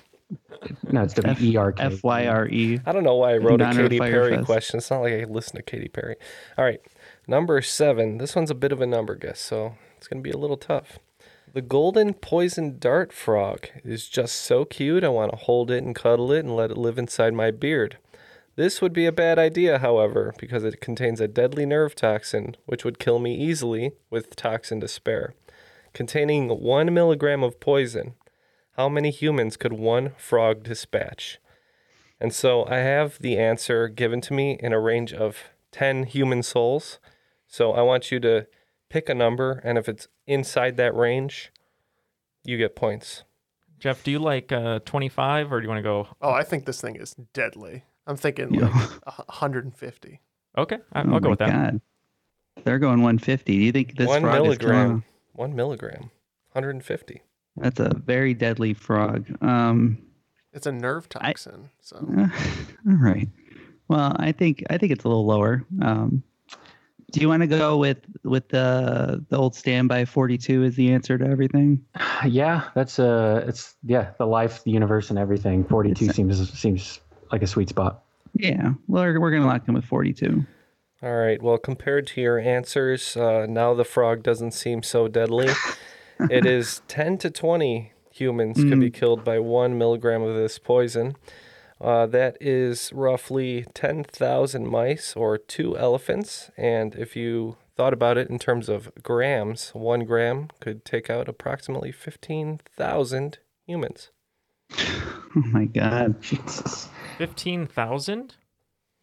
No, 0.91 1.03
it's 1.03 1.15
W 1.15 1.37
E 1.53 1.57
R 1.57 1.73
K. 1.73 1.85
F 1.85 2.03
Y 2.03 2.27
R 2.27 2.49
E. 2.49 2.81
I 2.87 2.93
don't 2.93 3.05
know 3.05 3.17
why 3.17 3.35
I 3.35 3.37
wrote 3.37 3.61
a 3.61 3.67
Honor 3.67 3.83
Katy 3.85 3.99
Perry 3.99 4.35
Fest. 4.37 4.47
question. 4.47 4.79
It's 4.79 4.91
not 4.91 5.01
like 5.03 5.13
I 5.13 5.25
listen 5.25 5.57
to 5.57 5.63
Katy 5.63 5.89
Perry. 5.89 6.17
All 6.57 6.65
right. 6.65 6.81
Number 7.27 7.61
seven. 7.61 8.19
This 8.19 8.35
one's 8.35 8.51
a 8.51 8.55
bit 8.55 8.73
of 8.73 8.81
a 8.81 8.87
number 8.87 9.15
guess, 9.15 9.41
so 9.41 9.75
it's 9.97 10.09
going 10.09 10.23
to 10.23 10.29
be 10.29 10.33
a 10.33 10.39
little 10.39 10.57
tough. 10.57 10.99
The 11.53 11.61
golden 11.61 12.15
poison 12.15 12.79
dart 12.79 13.13
frog 13.13 13.69
is 13.85 14.09
just 14.09 14.37
so 14.37 14.65
cute. 14.65 15.05
I 15.05 15.09
want 15.09 15.33
to 15.33 15.37
hold 15.37 15.71
it 15.71 15.85
and 15.85 15.95
cuddle 15.95 16.33
it 16.33 16.41
and 16.41 16.57
let 16.57 16.71
it 16.71 16.79
live 16.79 16.97
inside 16.99 17.35
my 17.35 17.51
beard. 17.51 17.99
This 18.55 18.83
would 18.83 18.93
be 18.93 19.07
a 19.07 19.13
bad 19.13 19.39
idea, 19.39 19.79
however, 19.79 20.35
because 20.39 20.63
it 20.63 20.81
contains 20.81 21.21
a 21.21 21.29
deadly 21.29 21.65
nerve 21.65 21.95
toxin, 21.95 22.57
which 22.67 22.85
would 22.85 22.99
kill 22.99 23.19
me 23.19 23.35
easily 23.35 23.93
with 24.11 24.37
toxin 24.37 24.81
to 24.81 24.89
spare. 24.89 25.35
Containing 25.95 26.49
one 26.49 26.93
milligram 26.93 27.43
of 27.43 27.61
poison, 27.61 28.15
how 28.77 28.89
many 28.89 29.11
humans 29.11 29.57
could 29.57 29.73
one 29.73 30.13
frog 30.19 30.63
dispatch? 30.65 31.39
And 32.21 32.33
so 32.33 32.67
I 32.67 32.77
have 32.77 33.19
the 33.19 33.39
answer 33.39 33.89
given 33.89 34.21
to 34.23 34.35
me 34.35 34.59
in 34.61 34.73
a 34.73 34.81
range 34.81 35.13
of 35.13 35.39
10 35.73 36.05
human 36.05 36.43
souls. 36.43 36.99
So 37.47 37.73
I 37.73 37.83
want 37.83 38.13
you 38.13 38.21
to 38.21 38.47
pick 38.91 39.09
a 39.09 39.15
number, 39.15 39.61
and 39.65 39.79
if 39.79 39.89
it's 39.89 40.09
inside 40.27 40.77
that 40.77 40.95
range, 40.95 41.51
you 42.45 42.59
get 42.59 42.77
points. 42.77 43.25
Jeff, 43.79 44.05
do 44.05 44.11
you 44.11 44.19
like 44.19 44.53
uh, 44.53 44.81
25 44.85 45.53
or 45.53 45.61
do 45.61 45.65
you 45.65 45.69
want 45.69 45.79
to 45.79 45.83
go? 45.83 46.09
Oh, 46.21 46.31
I 46.31 46.45
think 46.45 46.67
this 46.67 46.81
thing 46.81 46.97
is 46.97 47.15
deadly. 47.33 47.85
I'm 48.07 48.17
thinking 48.17 48.51
like 48.51 48.73
150. 48.73 50.21
Okay, 50.59 50.79
I, 50.93 51.03
Oh 51.03 51.13
I'll 51.15 51.21
go 51.21 51.31
with 51.31 51.39
that. 51.39 51.51
God. 51.51 51.81
They're 52.65 52.79
going 52.79 53.01
150. 53.03 53.57
Do 53.57 53.63
you 53.65 53.73
think 53.73 53.97
this 53.97 54.09
one 54.09 54.23
frog 54.23 54.35
is 54.37 54.43
milligram. 54.43 54.69
killing- 54.89 55.05
One 55.35 55.55
milligram. 55.57 56.11
150. 56.53 57.23
That's 57.57 57.81
a 57.81 57.95
very 57.95 58.35
deadly 58.35 58.75
frog. 58.75 59.27
Um, 59.43 59.99
It's 60.53 60.67
a 60.67 60.73
nerve 60.73 61.09
toxin. 61.09 61.71
so 61.81 61.97
all 62.19 62.97
right. 62.97 63.29
Well, 63.89 64.15
I 64.19 64.33
think 64.33 64.65
I 64.71 64.79
think 64.79 64.93
it's 64.93 65.05
a 65.05 65.09
little 65.09 65.27
lower. 65.27 65.65
Um, 65.81 66.23
do 67.11 67.21
you 67.21 67.29
want 67.29 67.43
to 67.43 67.47
go 67.47 67.77
with 67.77 67.99
with 68.25 68.49
the 68.49 69.25
the 69.29 69.37
old 69.37 69.55
standby 69.55 70.07
42 70.07 70.65
as 70.65 70.77
the 70.77 70.93
answer 70.93 71.17
to 71.19 71.25
everything? 71.27 71.85
Yeah, 72.27 72.69
that's 72.75 72.99
uh 73.01 73.45
it's 73.49 73.75
yeah, 73.83 74.13
the 74.19 74.27
life, 74.27 74.63
the 74.65 74.71
universe, 74.71 75.11
and 75.11 75.19
everything. 75.19 75.65
Forty-two 75.65 76.09
seems 76.13 76.51
seems 76.59 77.01
like 77.33 77.43
a 77.43 77.47
sweet 77.47 77.69
spot. 77.69 78.05
Yeah. 78.35 78.75
Well, 78.87 79.03
we're, 79.05 79.21
we're 79.21 79.31
gonna 79.31 79.47
lock 79.47 79.67
in 79.67 79.75
with 79.75 79.85
42. 79.85 80.45
All 81.03 81.17
right. 81.17 81.43
Well, 81.43 81.59
compared 81.59 82.07
to 82.09 82.21
your 82.21 82.39
answers, 82.39 83.17
uh, 83.17 83.47
now 83.49 83.75
the 83.75 83.85
frog 83.85 84.23
doesn't 84.23 84.53
seem 84.53 84.85
so 84.85 85.09
deadly. 85.09 85.49
it 86.31 86.47
is 86.47 86.83
10 86.87 87.19
to 87.19 87.31
20 87.31 87.93
humans 88.13 88.59
could 88.59 88.79
be 88.79 88.91
killed 88.91 89.25
by 89.25 89.39
one 89.39 89.77
milligram 89.77 90.23
of 90.23 90.37
this 90.37 90.59
poison. 90.59 91.17
Uh, 91.81 92.07
that 92.07 92.37
is 92.41 92.93
roughly 92.93 93.67
10,000 93.75 94.69
mice 94.69 95.17
or 95.17 95.37
two 95.37 95.77
elephants. 95.77 96.51
And 96.57 96.95
if 96.95 97.17
you 97.17 97.57
thought 97.77 97.93
about 97.93 98.17
it 98.17 98.31
in 98.31 98.39
terms 98.39 98.69
of 98.69 98.93
grams, 99.03 99.71
one 99.71 100.05
gram 100.05 100.49
could 100.61 100.85
take 100.85 101.11
out 101.11 101.29
approximately 101.29 101.91
15,000 101.91 103.39
humans. 103.67 104.11
Oh 105.35 105.43
my 105.47 105.65
God. 105.65 106.23
Jesus. 106.23 106.89
15,000? 107.23 108.35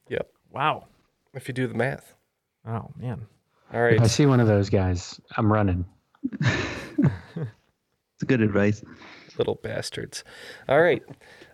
Yep. 0.09 0.29
Wow. 0.51 0.87
If 1.33 1.47
you 1.47 1.53
do 1.53 1.67
the 1.67 1.73
math. 1.73 2.15
Oh, 2.67 2.89
man. 2.97 3.25
All 3.73 3.79
If 3.95 4.01
I 4.01 4.07
see 4.07 4.25
one 4.25 4.41
of 4.41 4.47
those 4.47 4.69
guys, 4.69 5.21
I'm 5.37 5.49
running. 5.53 5.85
It's 6.41 8.25
good 8.25 8.41
advice. 8.41 8.83
Little 9.37 9.55
bastards. 9.55 10.25
All 10.67 10.81
right. 10.81 11.01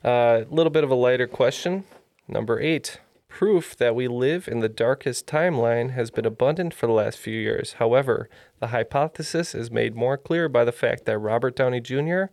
A 0.04 0.10
uh, 0.10 0.46
little 0.50 0.72
bit 0.72 0.84
of 0.84 0.90
a 0.90 0.96
lighter 0.96 1.28
question. 1.28 1.84
Number 2.28 2.60
eight. 2.60 3.00
Proof 3.30 3.78
that 3.78 3.94
we 3.94 4.08
live 4.08 4.48
in 4.48 4.62
the 4.62 4.70
darkest 4.70 5.28
timeline 5.28 5.92
has 5.92 6.10
been 6.10 6.26
abundant 6.26 6.74
for 6.74 6.88
the 6.88 6.94
last 6.94 7.20
few 7.20 7.40
years. 7.40 7.74
However, 7.74 8.28
the 8.60 8.68
hypothesis 8.68 9.54
is 9.54 9.70
made 9.70 9.94
more 9.94 10.18
clear 10.18 10.50
by 10.50 10.66
the 10.66 10.72
fact 10.72 11.06
that 11.06 11.20
Robert 11.20 11.56
Downey 11.56 11.82
Jr., 11.82 12.24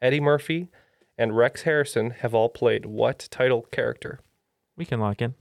Eddie 0.00 0.20
Murphy, 0.20 0.70
and 1.18 1.36
Rex 1.36 1.62
Harrison 1.62 2.10
have 2.10 2.34
all 2.34 2.48
played 2.48 2.86
what 2.86 3.28
title 3.30 3.62
character? 3.70 4.20
We 4.76 4.84
can 4.84 5.00
lock 5.00 5.22
in. 5.22 5.34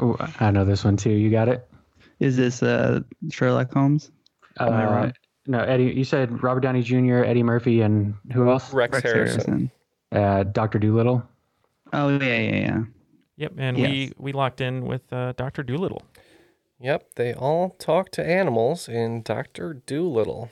Ooh, 0.00 0.16
I 0.40 0.50
know 0.50 0.64
this 0.64 0.84
one 0.84 0.96
too. 0.96 1.10
You 1.10 1.30
got 1.30 1.48
it? 1.48 1.66
Is 2.18 2.36
this 2.36 2.62
uh, 2.62 3.00
Sherlock 3.30 3.72
Holmes? 3.72 4.10
Am 4.58 4.72
I 4.72 4.84
Uh, 4.84 4.90
wrong? 4.92 5.12
No, 5.46 5.58
Eddie. 5.60 5.84
You 5.96 6.04
said 6.04 6.42
Robert 6.42 6.60
Downey 6.60 6.82
Jr., 6.82 7.24
Eddie 7.24 7.42
Murphy, 7.42 7.80
and 7.80 8.14
who 8.32 8.50
else? 8.50 8.72
Rex, 8.72 8.92
Rex 8.92 9.02
Harrison. 9.04 9.70
Uh, 10.12 10.42
Doctor 10.44 10.78
Dolittle. 10.78 11.22
Oh 11.92 12.08
yeah, 12.08 12.38
yeah, 12.38 12.56
yeah. 12.56 12.82
Yep, 13.36 13.52
and 13.56 13.78
Yes. 13.78 13.90
we 13.90 14.12
we 14.18 14.32
locked 14.32 14.60
in 14.60 14.84
with 14.84 15.10
uh, 15.12 15.32
Doctor 15.36 15.62
Dolittle. 15.62 16.02
Yep, 16.78 17.14
they 17.16 17.32
all 17.34 17.70
talk 17.78 18.10
to 18.12 18.24
animals 18.26 18.88
in 18.88 19.22
Doctor 19.22 19.74
Dolittle. 19.86 20.50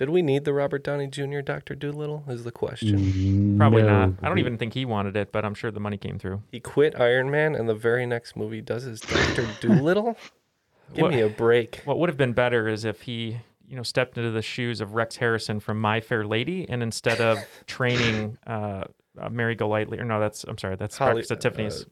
Did 0.00 0.08
we 0.08 0.22
need 0.22 0.46
the 0.46 0.54
Robert 0.54 0.82
Downey 0.82 1.08
Jr. 1.08 1.42
Doctor 1.42 1.74
Dolittle? 1.74 2.24
Is 2.26 2.42
the 2.44 2.50
question. 2.50 3.58
Probably 3.58 3.82
No. 3.82 4.06
not. 4.06 4.14
I 4.22 4.28
don't 4.28 4.38
even 4.38 4.56
think 4.56 4.72
he 4.72 4.86
wanted 4.86 5.14
it, 5.14 5.30
but 5.30 5.44
I'm 5.44 5.52
sure 5.52 5.70
the 5.70 5.78
money 5.78 5.98
came 5.98 6.18
through. 6.18 6.42
He 6.50 6.58
quit 6.58 6.98
Iron 6.98 7.30
Man, 7.30 7.54
and 7.54 7.68
the 7.68 7.74
very 7.74 8.06
next 8.06 8.34
movie 8.34 8.56
he 8.56 8.62
does 8.62 8.86
is 8.86 9.02
Doctor 9.02 9.46
Dolittle. 9.60 10.16
Give 10.94 11.02
What- 11.02 11.10
me 11.12 11.20
a 11.20 11.28
break. 11.28 11.82
What 11.84 11.98
would 11.98 12.08
have 12.08 12.16
been 12.16 12.32
better 12.32 12.66
is 12.66 12.86
if 12.86 13.02
he, 13.02 13.40
you 13.68 13.76
know, 13.76 13.82
stepped 13.82 14.16
into 14.16 14.30
the 14.30 14.40
shoes 14.40 14.80
of 14.80 14.94
Rex 14.94 15.16
Harrison 15.16 15.60
from 15.60 15.78
My 15.78 16.00
Fair 16.00 16.24
Lady, 16.24 16.66
and 16.66 16.82
instead 16.82 17.20
of 17.20 17.38
training 17.66 18.38
uh, 18.46 18.84
uh, 19.20 19.28
Mary 19.28 19.54
Golightly, 19.54 19.98
or 19.98 20.04
no, 20.06 20.18
that's 20.18 20.44
I'm 20.44 20.56
sorry, 20.56 20.76
that's 20.76 20.96
Holly- 20.96 21.12
Breakfast 21.12 21.32
at 21.32 21.40
Tiffany's. 21.42 21.84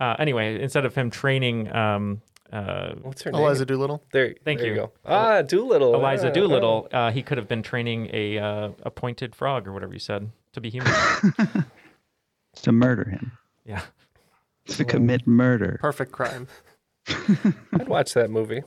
Uh, 0.00 0.16
anyway, 0.18 0.60
instead 0.60 0.84
of 0.84 0.96
him 0.96 1.10
training 1.10 1.72
um, 1.72 2.22
uh, 2.52 2.94
What's 3.02 3.22
her 3.22 3.32
name? 3.32 3.40
Eliza 3.40 3.64
Doolittle. 3.66 4.02
There, 4.12 4.34
Thank 4.44 4.58
there 4.60 4.68
you. 4.68 4.74
you. 4.74 4.80
go. 4.80 4.92
Ah, 5.06 5.42
Doolittle. 5.42 5.94
Eliza 5.94 6.28
Ah, 6.28 6.32
Doolittle, 6.32 6.88
uh, 6.92 7.10
he 7.10 7.22
could 7.22 7.38
have 7.38 7.48
been 7.48 7.62
training 7.62 8.10
a 8.12 8.38
uh, 8.38 8.70
a 8.82 8.90
pointed 8.90 9.34
frog 9.34 9.66
or 9.66 9.72
whatever 9.72 9.92
you 9.92 9.98
said 9.98 10.30
to 10.52 10.60
be 10.60 10.70
human. 10.70 10.92
To 12.56 12.70
murder 12.72 13.08
him. 13.08 13.32
yeah. 13.64 13.80
To 14.66 14.84
commit 14.84 15.26
murder. 15.26 15.78
Perfect 15.80 16.12
crime. 16.12 16.46
I'd 17.08 17.88
watch 17.88 18.12
that 18.14 18.30
movie 18.30 18.62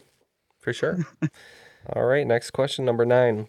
for 0.60 0.74
sure. 0.74 1.06
All 1.96 2.06
right, 2.06 2.26
next 2.26 2.50
question 2.52 2.84
number 2.84 3.06
nine. 3.06 3.48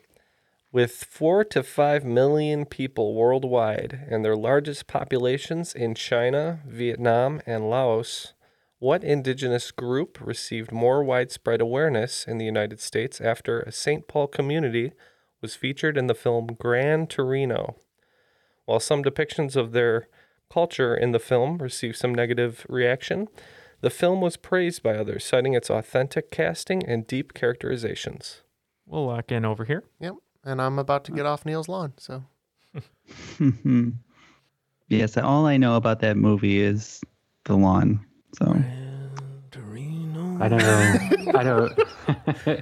With 0.73 0.93
four 1.09 1.43
to 1.45 1.63
five 1.63 2.05
million 2.05 2.67
people 2.67 3.15
worldwide 3.15 4.07
and 4.11 4.23
their 4.25 4.37
largest 4.37 4.87
populations 4.87 5.75
in 5.75 5.95
China, 5.95 6.61
Vietnam, 6.67 7.41
and 7.47 7.71
Laos, 7.71 8.35
what 8.79 9.03
indigenous 9.03 9.71
group 9.71 10.19
received 10.21 10.71
more 10.73 11.03
widespread 11.03 11.61
awareness 11.61 12.27
in 12.27 12.39
the 12.39 12.45
United 12.45 12.81
States 12.81 13.21
after 13.21 13.61
a 13.61 13.73
St. 13.73 14.07
Paul 14.07 14.27
community 14.27 14.93
was 15.41 15.55
featured 15.55 15.97
in 15.97 16.07
the 16.07 16.15
film 16.15 16.49
Gran 16.59 17.07
Torino? 17.07 17.77
While 18.67 18.81
some 18.81 19.03
depictions 19.03 19.57
of 19.57 19.73
their 19.73 20.09
culture 20.51 20.95
in 20.95 21.13
the 21.13 21.19
film 21.19 21.59
received 21.59 21.97
some 21.97 22.15
negative 22.15 22.67
reaction, 22.69 23.29
the 23.81 23.91
film 23.91 24.21
was 24.21 24.37
praised 24.37 24.83
by 24.83 24.97
others, 24.97 25.25
citing 25.25 25.55
its 25.55 25.71
authentic 25.71 26.31
casting 26.31 26.85
and 26.85 27.07
deep 27.07 27.35
characterizations. 27.35 28.43
We'll 28.87 29.07
lock 29.07 29.33
in 29.33 29.45
over 29.45 29.65
here. 29.65 29.85
Yep. 30.01 30.15
And 30.45 30.61
I'm 30.61 30.79
about 30.79 31.05
to 31.07 31.13
get 31.13 31.27
off 31.27 31.45
Neil's 31.45 31.69
lawn. 31.69 31.95
So 31.97 32.25
yes, 34.89 35.17
all 35.17 35.47
I 35.47 35.57
know 35.57 35.77
about 35.77 36.01
that 36.01 36.17
movie 36.17 36.61
is 36.61 37.01
the 37.45 37.57
lawn. 37.57 38.05
So 38.39 38.55
I 40.41 40.49
know. 40.49 40.95
I 41.35 41.43
know. 41.43 41.71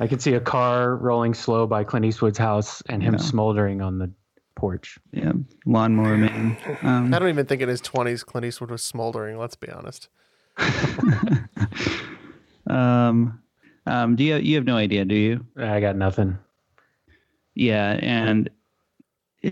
I 0.00 0.06
can 0.06 0.18
see 0.18 0.34
a 0.34 0.40
car 0.40 0.96
rolling 0.96 1.34
slow 1.34 1.66
by 1.66 1.84
Clint 1.84 2.06
Eastwood's 2.06 2.38
house 2.38 2.82
and 2.88 3.02
him 3.02 3.14
Yeah. 3.14 3.20
smoldering 3.20 3.80
on 3.80 3.98
the 3.98 4.12
porch. 4.56 4.98
yeah, 5.12 5.32
lawnmower 5.66 6.16
man. 6.16 6.56
Um, 6.82 7.12
I 7.12 7.18
don't 7.18 7.28
even 7.28 7.46
think 7.46 7.60
in 7.60 7.68
his 7.68 7.80
20s 7.82 8.24
Clint 8.24 8.44
Eastwood 8.46 8.70
was 8.70 8.82
smoldering. 8.82 9.36
Let's 9.38 9.56
be 9.56 9.68
honest. 9.70 10.08
um, 12.68 13.40
um, 13.86 14.16
do 14.16 14.24
you 14.24 14.36
you 14.36 14.54
have 14.56 14.64
no 14.64 14.76
idea, 14.76 15.04
do 15.04 15.14
you? 15.16 15.44
I 15.56 15.80
got 15.80 15.96
nothing. 15.96 16.38
Yeah, 17.54 17.98
and 18.00 18.48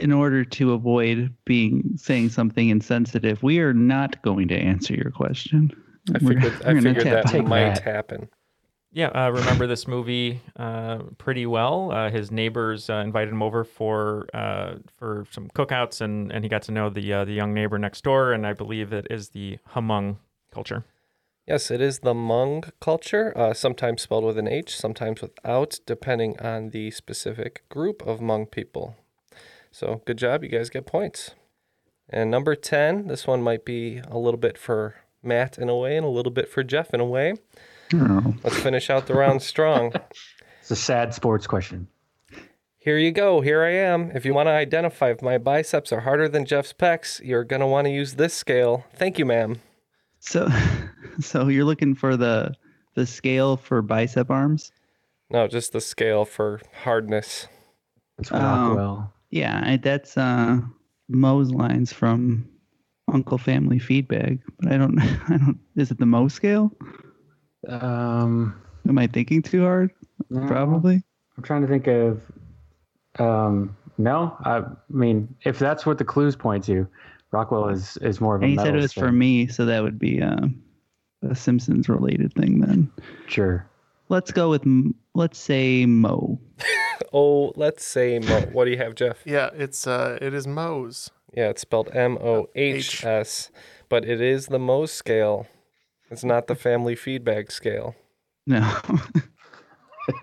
in 0.00 0.12
order 0.12 0.44
to 0.44 0.72
avoid 0.72 1.34
being 1.44 1.92
saying 1.96 2.30
something 2.30 2.68
insensitive, 2.70 3.42
we 3.42 3.58
are 3.60 3.74
not 3.74 4.20
going 4.22 4.48
to 4.48 4.56
answer 4.56 4.94
your 4.94 5.10
question. 5.10 5.70
I 6.14 6.18
We're- 6.22 6.34
figured, 6.40 6.52
we're 6.64 6.70
I 6.70 6.74
gonna 6.74 6.94
figured 6.94 7.06
that 7.24 7.44
might 7.46 7.74
that. 7.74 7.82
happen. 7.84 8.28
Yeah, 8.94 9.06
uh, 9.08 9.30
remember 9.30 9.66
this 9.66 9.88
movie 9.88 10.42
uh, 10.56 10.98
pretty 11.16 11.46
well. 11.46 11.92
Uh, 11.92 12.10
his 12.10 12.30
neighbors 12.30 12.90
uh, 12.90 12.96
invited 12.96 13.32
him 13.32 13.42
over 13.42 13.64
for 13.64 14.26
uh, 14.34 14.74
for 14.98 15.24
some 15.30 15.48
cookouts, 15.54 16.02
and, 16.02 16.30
and 16.30 16.44
he 16.44 16.48
got 16.50 16.60
to 16.62 16.72
know 16.72 16.90
the 16.90 17.10
uh, 17.12 17.24
the 17.24 17.32
young 17.32 17.54
neighbor 17.54 17.78
next 17.78 18.04
door. 18.04 18.32
And 18.32 18.46
I 18.46 18.52
believe 18.52 18.92
it 18.92 19.06
is 19.08 19.30
the 19.30 19.58
Hmong 19.74 20.16
culture. 20.52 20.84
Yes, 21.46 21.70
it 21.70 21.80
is 21.80 22.00
the 22.00 22.12
Hmong 22.14 22.70
culture, 22.80 23.32
uh, 23.36 23.54
sometimes 23.54 24.02
spelled 24.02 24.24
with 24.24 24.36
an 24.38 24.46
H, 24.46 24.76
sometimes 24.76 25.22
without, 25.22 25.78
depending 25.86 26.38
on 26.38 26.70
the 26.70 26.90
specific 26.90 27.66
group 27.70 28.02
of 28.06 28.20
Hmong 28.20 28.50
people. 28.50 28.96
So 29.72 30.02
good 30.04 30.18
job, 30.18 30.44
you 30.44 30.48
guys 30.50 30.70
get 30.70 30.86
points. 30.86 31.30
And 32.08 32.30
number 32.30 32.54
10, 32.54 33.06
this 33.08 33.26
one 33.26 33.42
might 33.42 33.64
be 33.64 34.00
a 34.06 34.18
little 34.18 34.38
bit 34.38 34.58
for 34.58 34.96
Matt 35.22 35.58
in 35.58 35.68
a 35.68 35.76
way 35.76 35.96
and 35.96 36.04
a 36.04 36.10
little 36.10 36.30
bit 36.32 36.48
for 36.48 36.62
Jeff 36.62 36.92
in 36.92 37.00
a 37.00 37.06
way. 37.06 37.34
Oh. 37.94 38.34
Let's 38.44 38.58
finish 38.58 38.90
out 38.90 39.06
the 39.06 39.14
round 39.14 39.42
strong. 39.42 39.92
It's 40.60 40.70
a 40.70 40.76
sad 40.76 41.12
sports 41.12 41.48
question. 41.48 41.88
Here 42.78 42.96
you 42.96 43.10
go. 43.10 43.40
Here 43.40 43.64
I 43.64 43.70
am. 43.72 44.12
If 44.12 44.24
you 44.24 44.32
want 44.32 44.46
to 44.46 44.52
identify 44.52 45.10
if 45.10 45.20
my 45.20 45.36
biceps 45.36 45.90
are 45.92 46.02
harder 46.02 46.28
than 46.28 46.44
Jeff's 46.46 46.72
pecs, 46.72 47.20
you're 47.24 47.42
going 47.42 47.58
to 47.58 47.66
want 47.66 47.86
to 47.86 47.90
use 47.90 48.14
this 48.14 48.32
scale. 48.32 48.84
Thank 48.94 49.18
you, 49.18 49.26
ma'am. 49.26 49.56
So, 50.20 50.48
so 51.20 51.48
you're 51.48 51.64
looking 51.64 51.96
for 51.96 52.16
the 52.16 52.54
the 52.94 53.06
scale 53.06 53.56
for 53.56 53.82
bicep 53.82 54.30
arms? 54.30 54.70
No, 55.30 55.48
just 55.48 55.72
the 55.72 55.80
scale 55.80 56.24
for 56.24 56.60
hardness. 56.84 57.48
It's 58.18 58.30
Oh. 58.30 58.36
Rockwell. 58.36 59.12
Yeah, 59.32 59.78
that's 59.78 60.16
uh, 60.16 60.58
Moe's 61.08 61.50
lines 61.50 61.90
from 61.92 62.46
Uncle 63.12 63.38
Family 63.38 63.80
Feedbag. 63.80 64.40
But 64.60 64.72
I 64.72 64.76
don't, 64.76 64.98
I 65.28 65.38
don't. 65.38 65.58
Is 65.74 65.90
it 65.90 65.98
the 65.98 66.06
Moe 66.06 66.28
scale? 66.28 66.70
Um, 67.66 68.60
Am 68.86 68.98
I 68.98 69.06
thinking 69.06 69.42
too 69.42 69.62
hard? 69.62 69.90
no, 70.30 70.46
Probably. 70.46 71.02
I'm 71.36 71.42
trying 71.42 71.62
to 71.62 71.68
think 71.68 71.86
of. 71.86 72.20
Um, 73.18 73.74
no, 73.98 74.36
I 74.44 74.64
mean, 74.90 75.34
if 75.44 75.58
that's 75.58 75.86
what 75.86 75.96
the 75.98 76.04
clues 76.04 76.36
point 76.36 76.64
to, 76.64 76.86
Rockwell 77.30 77.68
is 77.68 77.96
is 77.98 78.20
more 78.20 78.36
of 78.36 78.42
a. 78.42 78.44
And 78.44 78.52
he 78.52 78.58
said 78.58 78.74
it 78.74 78.82
was 78.82 78.92
for 78.92 79.12
me, 79.12 79.46
so 79.46 79.64
that 79.64 79.82
would 79.82 79.98
be 79.98 80.20
uh, 80.20 80.46
a 81.22 81.34
Simpsons 81.34 81.88
related 81.88 82.34
thing 82.34 82.60
then. 82.60 82.90
Sure. 83.28 83.66
Let's 84.12 84.30
go 84.30 84.50
with 84.50 84.62
let's 85.14 85.38
say 85.38 85.86
Mo. 85.86 86.38
Oh, 87.14 87.52
let's 87.56 87.84
say 87.84 88.18
Mo. 88.18 88.42
What 88.52 88.64
do 88.64 88.70
you 88.70 88.76
have, 88.78 88.94
Jeff? 88.94 89.18
Yeah, 89.26 89.50
it's 89.54 89.86
uh, 89.86 90.18
it 90.22 90.32
is 90.32 90.46
Mo's. 90.46 91.10
Yeah, 91.34 91.48
it's 91.48 91.62
spelled 91.62 91.90
M 91.92 92.16
O 92.18 92.48
H 92.54 93.04
S, 93.04 93.50
but 93.88 94.04
it 94.04 94.20
is 94.20 94.46
the 94.46 94.58
Mohs 94.58 94.90
scale. 94.90 95.46
It's 96.10 96.24
not 96.24 96.46
the 96.46 96.54
family 96.54 96.94
feedbag 96.94 97.50
scale. 97.50 97.96
No. 98.46 98.60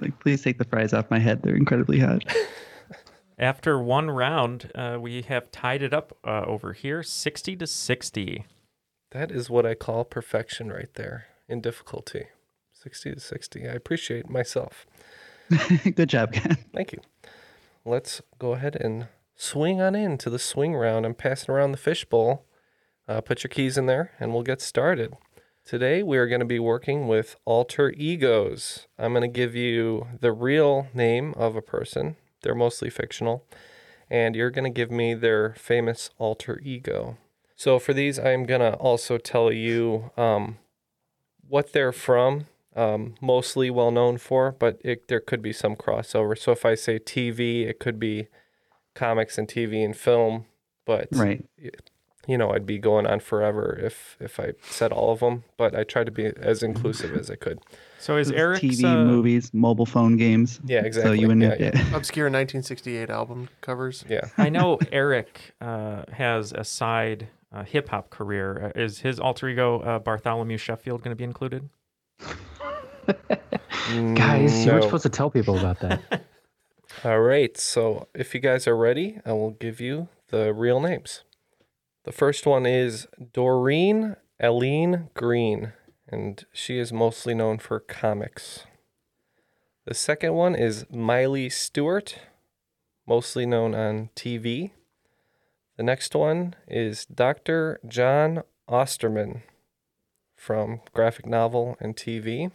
like, 0.00 0.18
please 0.20 0.42
take 0.42 0.58
the 0.58 0.64
fries 0.64 0.92
off 0.92 1.10
my 1.10 1.18
head. 1.18 1.42
They're 1.42 1.56
incredibly 1.56 1.98
hot. 2.00 2.22
After 3.38 3.80
one 3.80 4.10
round, 4.10 4.72
uh, 4.74 4.98
we 5.00 5.22
have 5.22 5.52
tied 5.52 5.82
it 5.82 5.92
up 5.92 6.16
uh, 6.24 6.44
over 6.46 6.72
here, 6.72 7.02
sixty 7.02 7.54
to 7.56 7.66
sixty. 7.66 8.46
That 9.10 9.30
is 9.30 9.50
what 9.50 9.66
I 9.66 9.74
call 9.74 10.04
perfection 10.04 10.72
right 10.72 10.92
there 10.94 11.26
in 11.48 11.60
difficulty. 11.60 12.26
60 12.82 13.12
to 13.12 13.20
60. 13.20 13.68
I 13.68 13.72
appreciate 13.72 14.30
myself. 14.30 14.86
Good 15.94 16.08
job, 16.08 16.32
Ken. 16.32 16.56
Thank 16.72 16.92
you. 16.92 17.00
Let's 17.84 18.22
go 18.38 18.52
ahead 18.52 18.74
and 18.76 19.08
swing 19.36 19.82
on 19.82 19.94
into 19.94 20.30
the 20.30 20.38
swing 20.38 20.74
round. 20.74 21.04
I'm 21.04 21.14
passing 21.14 21.52
around 21.52 21.72
the 21.72 21.78
fishbowl. 21.78 22.46
Uh, 23.06 23.20
put 23.20 23.44
your 23.44 23.48
keys 23.48 23.76
in 23.76 23.84
there 23.84 24.12
and 24.18 24.32
we'll 24.32 24.42
get 24.42 24.62
started. 24.62 25.12
Today 25.62 26.02
we 26.02 26.16
are 26.16 26.26
going 26.26 26.40
to 26.40 26.46
be 26.46 26.58
working 26.58 27.06
with 27.06 27.36
alter 27.44 27.90
egos. 27.98 28.86
I'm 28.98 29.12
going 29.12 29.22
to 29.22 29.28
give 29.28 29.54
you 29.54 30.06
the 30.18 30.32
real 30.32 30.88
name 30.94 31.34
of 31.36 31.56
a 31.56 31.62
person. 31.62 32.16
They're 32.42 32.54
mostly 32.54 32.88
fictional. 32.88 33.44
And 34.08 34.34
you're 34.34 34.50
going 34.50 34.64
to 34.64 34.70
give 34.70 34.90
me 34.90 35.12
their 35.12 35.54
famous 35.54 36.08
alter 36.18 36.58
ego. 36.64 37.18
So 37.56 37.78
for 37.78 37.92
these, 37.92 38.18
I'm 38.18 38.44
going 38.44 38.62
to 38.62 38.72
also 38.74 39.18
tell 39.18 39.52
you 39.52 40.10
um, 40.16 40.56
what 41.46 41.72
they're 41.72 41.92
from, 41.92 42.46
um, 42.76 43.14
mostly 43.20 43.70
well 43.70 43.90
known 43.90 44.18
for, 44.18 44.52
but 44.58 44.80
it, 44.84 45.08
there 45.08 45.20
could 45.20 45.42
be 45.42 45.52
some 45.52 45.74
crossover. 45.76 46.38
So 46.38 46.52
if 46.52 46.64
I 46.64 46.74
say 46.74 46.98
TV, 46.98 47.66
it 47.68 47.80
could 47.80 47.98
be 47.98 48.28
comics 48.94 49.38
and 49.38 49.48
TV 49.48 49.84
and 49.84 49.96
film, 49.96 50.46
but 50.84 51.08
Right. 51.12 51.44
you 52.26 52.36
know, 52.38 52.52
I'd 52.52 52.66
be 52.66 52.78
going 52.78 53.06
on 53.06 53.18
forever 53.20 53.78
if 53.82 54.16
if 54.20 54.38
I 54.38 54.52
said 54.62 54.92
all 54.92 55.12
of 55.12 55.20
them. 55.20 55.44
But 55.56 55.74
I 55.74 55.84
tried 55.84 56.04
to 56.06 56.12
be 56.12 56.26
as 56.26 56.62
inclusive 56.62 57.16
as 57.16 57.30
I 57.30 57.34
could. 57.36 57.58
So 57.98 58.16
is 58.16 58.30
Eric 58.30 58.62
TV, 58.62 58.84
uh, 58.84 59.04
movies, 59.04 59.52
mobile 59.52 59.86
phone 59.86 60.16
games. 60.16 60.60
Yeah, 60.64 60.82
So 60.82 60.86
exactly. 60.86 61.20
you 61.20 61.28
wouldn't 61.28 61.60
Yeah. 61.60 61.68
Obscure 61.96 62.26
1968 62.26 63.10
album 63.10 63.48
covers. 63.62 64.04
Yeah. 64.08 64.28
I 64.38 64.48
know 64.48 64.78
Eric 64.92 65.54
uh, 65.60 66.04
has 66.12 66.52
a 66.52 66.62
side 66.64 67.28
uh, 67.52 67.64
hip 67.64 67.88
hop 67.88 68.10
career. 68.10 68.72
Uh, 68.76 68.80
is 68.80 69.00
his 69.00 69.18
alter 69.18 69.48
ego 69.48 69.80
uh, 69.80 69.98
Bartholomew 69.98 70.56
Sheffield 70.56 71.02
going 71.02 71.10
to 71.12 71.16
be 71.16 71.24
included? 71.24 71.68
Mm, 73.06 74.16
guys, 74.16 74.64
you 74.64 74.72
weren't 74.72 74.84
supposed 74.84 75.02
to 75.02 75.08
tell 75.08 75.30
people 75.30 75.58
about 75.58 75.80
that. 75.80 76.22
All 77.04 77.20
right. 77.20 77.56
So 77.56 78.08
if 78.14 78.34
you 78.34 78.40
guys 78.40 78.66
are 78.66 78.76
ready, 78.76 79.20
I 79.24 79.32
will 79.32 79.52
give 79.52 79.80
you 79.80 80.08
the 80.28 80.52
real 80.54 80.80
names. 80.80 81.24
The 82.04 82.12
first 82.12 82.46
one 82.46 82.66
is 82.66 83.06
Doreen 83.32 84.16
Eileen 84.42 85.10
Green, 85.14 85.72
and 86.08 86.44
she 86.52 86.78
is 86.78 86.92
mostly 86.92 87.34
known 87.34 87.58
for 87.58 87.78
comics. 87.78 88.64
The 89.84 89.94
second 89.94 90.34
one 90.34 90.54
is 90.54 90.86
Miley 90.90 91.50
Stewart, 91.50 92.18
mostly 93.06 93.44
known 93.44 93.74
on 93.74 94.10
TV. 94.16 94.70
The 95.76 95.82
next 95.82 96.14
one 96.14 96.54
is 96.68 97.04
Dr. 97.06 97.80
Jon 97.86 98.42
Osterman 98.68 99.42
from 100.36 100.80
graphic 100.94 101.26
novel 101.26 101.76
and 101.80 101.96
TV. 101.96 102.50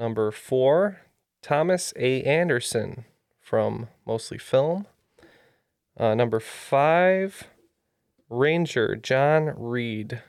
Number 0.00 0.30
four, 0.30 1.02
Thomas 1.42 1.92
A. 1.94 2.22
Anderson 2.22 3.04
from 3.38 3.88
mostly 4.06 4.38
film. 4.38 4.86
Uh, 5.94 6.14
number 6.14 6.40
five, 6.40 7.48
Ranger 8.30 8.96
John 8.96 9.52
Reid, 9.58 10.22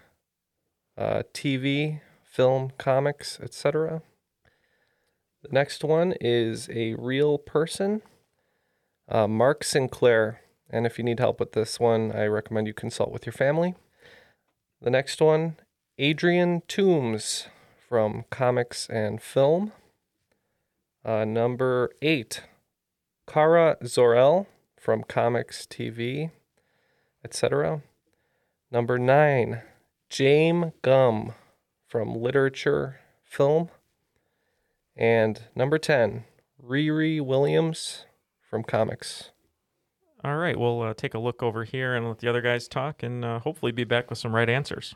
uh, 0.97 1.23
TV, 1.33 2.01
film, 2.21 2.73
comics, 2.77 3.39
etc. 3.41 4.01
The 5.41 5.53
next 5.53 5.85
one 5.85 6.15
is 6.19 6.69
a 6.69 6.95
real 6.95 7.37
person, 7.37 8.01
uh, 9.07 9.25
Mark 9.25 9.63
Sinclair. 9.63 10.41
And 10.69 10.85
if 10.85 10.97
you 10.97 11.05
need 11.05 11.19
help 11.19 11.39
with 11.39 11.53
this 11.53 11.79
one, 11.79 12.11
I 12.11 12.25
recommend 12.25 12.67
you 12.67 12.73
consult 12.73 13.09
with 13.09 13.25
your 13.25 13.33
family. 13.33 13.75
The 14.81 14.89
next 14.89 15.21
one, 15.21 15.55
Adrian 15.97 16.61
Toombs 16.67 17.47
from 17.91 18.23
comics 18.29 18.87
and 18.89 19.21
film. 19.21 19.73
Uh, 21.03 21.25
number 21.25 21.91
eight, 22.01 22.41
Kara 23.27 23.75
Zor-El 23.85 24.47
from 24.79 25.03
comics, 25.03 25.67
TV, 25.69 26.31
etc. 27.25 27.81
Number 28.71 28.97
nine, 28.97 29.63
James 30.09 30.71
Gumb 30.81 31.33
from 31.85 32.15
literature, 32.15 33.01
film. 33.25 33.69
And 34.95 35.41
number 35.53 35.77
10, 35.77 36.23
Riri 36.65 37.19
Williams 37.19 38.05
from 38.49 38.63
comics. 38.63 39.31
All 40.23 40.37
right, 40.37 40.57
we'll 40.57 40.81
uh, 40.81 40.93
take 40.93 41.13
a 41.13 41.19
look 41.19 41.43
over 41.43 41.65
here 41.65 41.93
and 41.93 42.07
let 42.07 42.19
the 42.19 42.29
other 42.29 42.41
guys 42.41 42.69
talk, 42.69 43.03
and 43.03 43.25
uh, 43.25 43.39
hopefully 43.39 43.73
be 43.73 43.83
back 43.83 44.09
with 44.09 44.17
some 44.17 44.33
right 44.33 44.49
answers. 44.49 44.95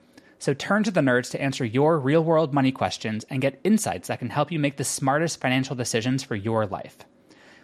So 0.41 0.55
turn 0.55 0.83
to 0.85 0.91
the 0.91 1.01
nerds 1.01 1.29
to 1.31 1.41
answer 1.41 1.63
your 1.63 1.99
real 1.99 2.23
world 2.23 2.51
money 2.51 2.71
questions 2.71 3.23
and 3.29 3.43
get 3.43 3.61
insights 3.63 4.07
that 4.07 4.17
can 4.17 4.31
help 4.31 4.51
you 4.51 4.57
make 4.57 4.77
the 4.77 4.83
smartest 4.83 5.39
financial 5.39 5.75
decisions 5.75 6.23
for 6.23 6.35
your 6.35 6.65
life. 6.65 6.97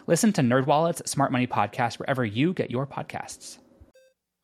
Listen 0.06 0.32
to 0.34 0.42
NerdWallet's 0.42 1.10
Smart 1.10 1.32
Money 1.32 1.48
Podcast 1.48 1.98
wherever 1.98 2.24
you 2.24 2.52
get 2.52 2.70
your 2.70 2.86
podcasts. 2.86 3.58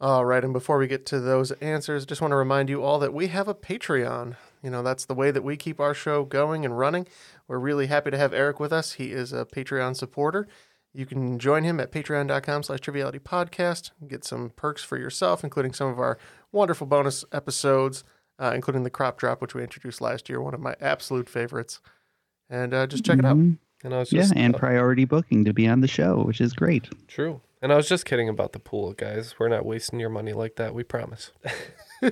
All 0.00 0.24
right, 0.24 0.42
and 0.42 0.52
before 0.52 0.78
we 0.78 0.88
get 0.88 1.06
to 1.06 1.20
those 1.20 1.52
answers, 1.52 2.04
just 2.04 2.20
want 2.20 2.32
to 2.32 2.36
remind 2.36 2.68
you 2.68 2.82
all 2.82 2.98
that 2.98 3.14
we 3.14 3.28
have 3.28 3.46
a 3.46 3.54
Patreon. 3.54 4.34
You 4.64 4.70
know, 4.70 4.82
that's 4.82 5.04
the 5.04 5.14
way 5.14 5.30
that 5.30 5.44
we 5.44 5.56
keep 5.56 5.78
our 5.78 5.94
show 5.94 6.24
going 6.24 6.64
and 6.64 6.76
running. 6.76 7.06
We're 7.46 7.60
really 7.60 7.86
happy 7.86 8.10
to 8.10 8.18
have 8.18 8.34
Eric 8.34 8.58
with 8.58 8.72
us. 8.72 8.94
He 8.94 9.12
is 9.12 9.32
a 9.32 9.44
Patreon 9.44 9.94
supporter. 9.94 10.48
You 10.92 11.06
can 11.06 11.38
join 11.38 11.62
him 11.62 11.78
at 11.78 11.92
patreon.com 11.92 12.64
slash 12.64 12.80
triviality 12.80 13.20
podcast, 13.20 13.92
get 14.08 14.24
some 14.24 14.50
perks 14.56 14.82
for 14.82 14.98
yourself, 14.98 15.44
including 15.44 15.72
some 15.72 15.88
of 15.88 16.00
our 16.00 16.18
wonderful 16.50 16.88
bonus 16.88 17.24
episodes, 17.32 18.02
uh, 18.38 18.52
including 18.54 18.82
the 18.84 18.90
crop 18.90 19.18
drop, 19.18 19.40
which 19.40 19.54
we 19.54 19.62
introduced 19.62 20.00
last 20.00 20.28
year, 20.28 20.40
one 20.40 20.54
of 20.54 20.60
my 20.60 20.74
absolute 20.80 21.28
favorites. 21.28 21.80
And 22.50 22.74
uh, 22.74 22.86
just 22.86 23.04
check 23.04 23.18
it 23.18 23.24
out. 23.24 23.36
Mhm. 23.36 23.58
And 23.82 23.94
I 23.94 23.98
was 23.98 24.12
Yeah, 24.12 24.26
and 24.34 24.54
uh, 24.54 24.58
priority 24.58 25.04
booking 25.04 25.44
to 25.44 25.52
be 25.52 25.66
on 25.68 25.80
the 25.80 25.88
show, 25.88 26.22
which 26.22 26.40
is 26.40 26.52
great. 26.52 26.88
True. 27.08 27.40
And 27.60 27.72
I 27.72 27.76
was 27.76 27.88
just 27.88 28.04
kidding 28.04 28.28
about 28.28 28.52
the 28.52 28.58
pool, 28.58 28.92
guys. 28.92 29.34
We're 29.38 29.48
not 29.48 29.64
wasting 29.64 29.98
your 30.00 30.10
money 30.10 30.32
like 30.32 30.56
that, 30.56 30.74
we 30.74 30.82
promise. 30.84 31.32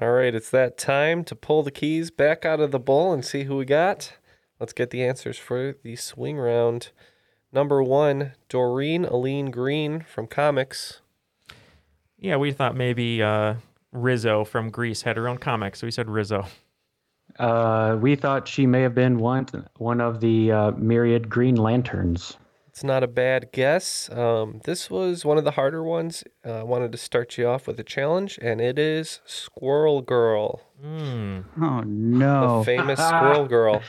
All 0.00 0.12
right, 0.12 0.34
it's 0.34 0.50
that 0.50 0.78
time 0.78 1.24
to 1.24 1.34
pull 1.34 1.62
the 1.64 1.70
keys 1.72 2.10
back 2.10 2.44
out 2.44 2.60
of 2.60 2.70
the 2.70 2.78
bowl 2.78 3.12
and 3.12 3.24
see 3.24 3.44
who 3.44 3.56
we 3.56 3.64
got. 3.64 4.14
Let's 4.60 4.72
get 4.72 4.90
the 4.90 5.02
answers 5.04 5.38
for 5.38 5.74
the 5.82 5.96
swing 5.96 6.38
round. 6.38 6.90
Number 7.52 7.82
one, 7.82 8.32
Doreen 8.48 9.04
Allene 9.04 9.50
Green 9.50 10.00
from 10.02 10.28
comics. 10.28 11.00
Yeah, 12.18 12.36
we 12.36 12.52
thought 12.52 12.76
maybe 12.76 13.20
uh, 13.22 13.54
Rizzo 13.92 14.44
from 14.44 14.70
Grease 14.70 15.02
had 15.02 15.16
her 15.16 15.28
own 15.28 15.38
comic, 15.38 15.76
so 15.76 15.86
we 15.86 15.90
said 15.90 16.08
Rizzo. 16.08 16.46
Uh, 17.38 17.96
we 18.00 18.16
thought 18.16 18.48
she 18.48 18.66
may 18.66 18.82
have 18.82 18.94
been 18.94 19.18
one 19.18 19.46
one 19.76 20.00
of 20.00 20.20
the 20.20 20.50
uh, 20.52 20.70
myriad 20.72 21.28
Green 21.28 21.56
Lanterns. 21.56 22.36
It's 22.68 22.84
not 22.84 23.02
a 23.02 23.08
bad 23.08 23.50
guess. 23.52 24.08
Um, 24.10 24.60
this 24.64 24.88
was 24.90 25.24
one 25.24 25.38
of 25.38 25.44
the 25.44 25.52
harder 25.52 25.82
ones. 25.82 26.22
Uh, 26.46 26.60
I 26.60 26.62
wanted 26.62 26.92
to 26.92 26.98
start 26.98 27.36
you 27.36 27.46
off 27.48 27.66
with 27.66 27.78
a 27.80 27.84
challenge, 27.84 28.38
and 28.40 28.60
it 28.60 28.78
is 28.78 29.20
Squirrel 29.26 30.02
Girl, 30.02 30.60
Hmm. 30.80 31.40
Oh 31.60 31.80
no! 31.86 32.58
the 32.60 32.64
famous 32.64 33.00
Squirrel 33.00 33.46
Girl. 33.48 33.82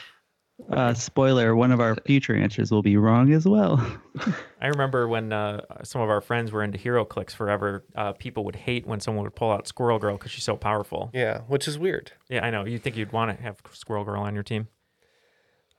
Uh, 0.69 0.93
spoiler: 0.93 1.55
one 1.55 1.71
of 1.71 1.79
our 1.79 1.95
future 2.05 2.35
answers 2.35 2.71
will 2.71 2.81
be 2.81 2.97
wrong 2.97 3.33
as 3.33 3.45
well. 3.45 3.77
I 4.61 4.67
remember 4.67 5.07
when 5.07 5.33
uh, 5.33 5.61
some 5.83 6.01
of 6.01 6.09
our 6.09 6.21
friends 6.21 6.51
were 6.51 6.63
into 6.63 6.77
HeroClix 6.77 7.31
forever. 7.31 7.83
Uh, 7.95 8.13
people 8.13 8.43
would 8.45 8.55
hate 8.55 8.85
when 8.85 8.99
someone 8.99 9.23
would 9.23 9.35
pull 9.35 9.51
out 9.51 9.67
Squirrel 9.67 9.99
Girl 9.99 10.17
because 10.17 10.31
she's 10.31 10.43
so 10.43 10.55
powerful. 10.55 11.09
Yeah, 11.13 11.41
which 11.47 11.67
is 11.67 11.79
weird. 11.79 12.11
Yeah, 12.29 12.45
I 12.45 12.49
know. 12.51 12.65
You'd 12.65 12.83
think 12.83 12.95
you'd 12.95 13.11
want 13.11 13.35
to 13.35 13.43
have 13.43 13.57
Squirrel 13.73 14.03
Girl 14.03 14.21
on 14.21 14.33
your 14.33 14.43
team. 14.43 14.67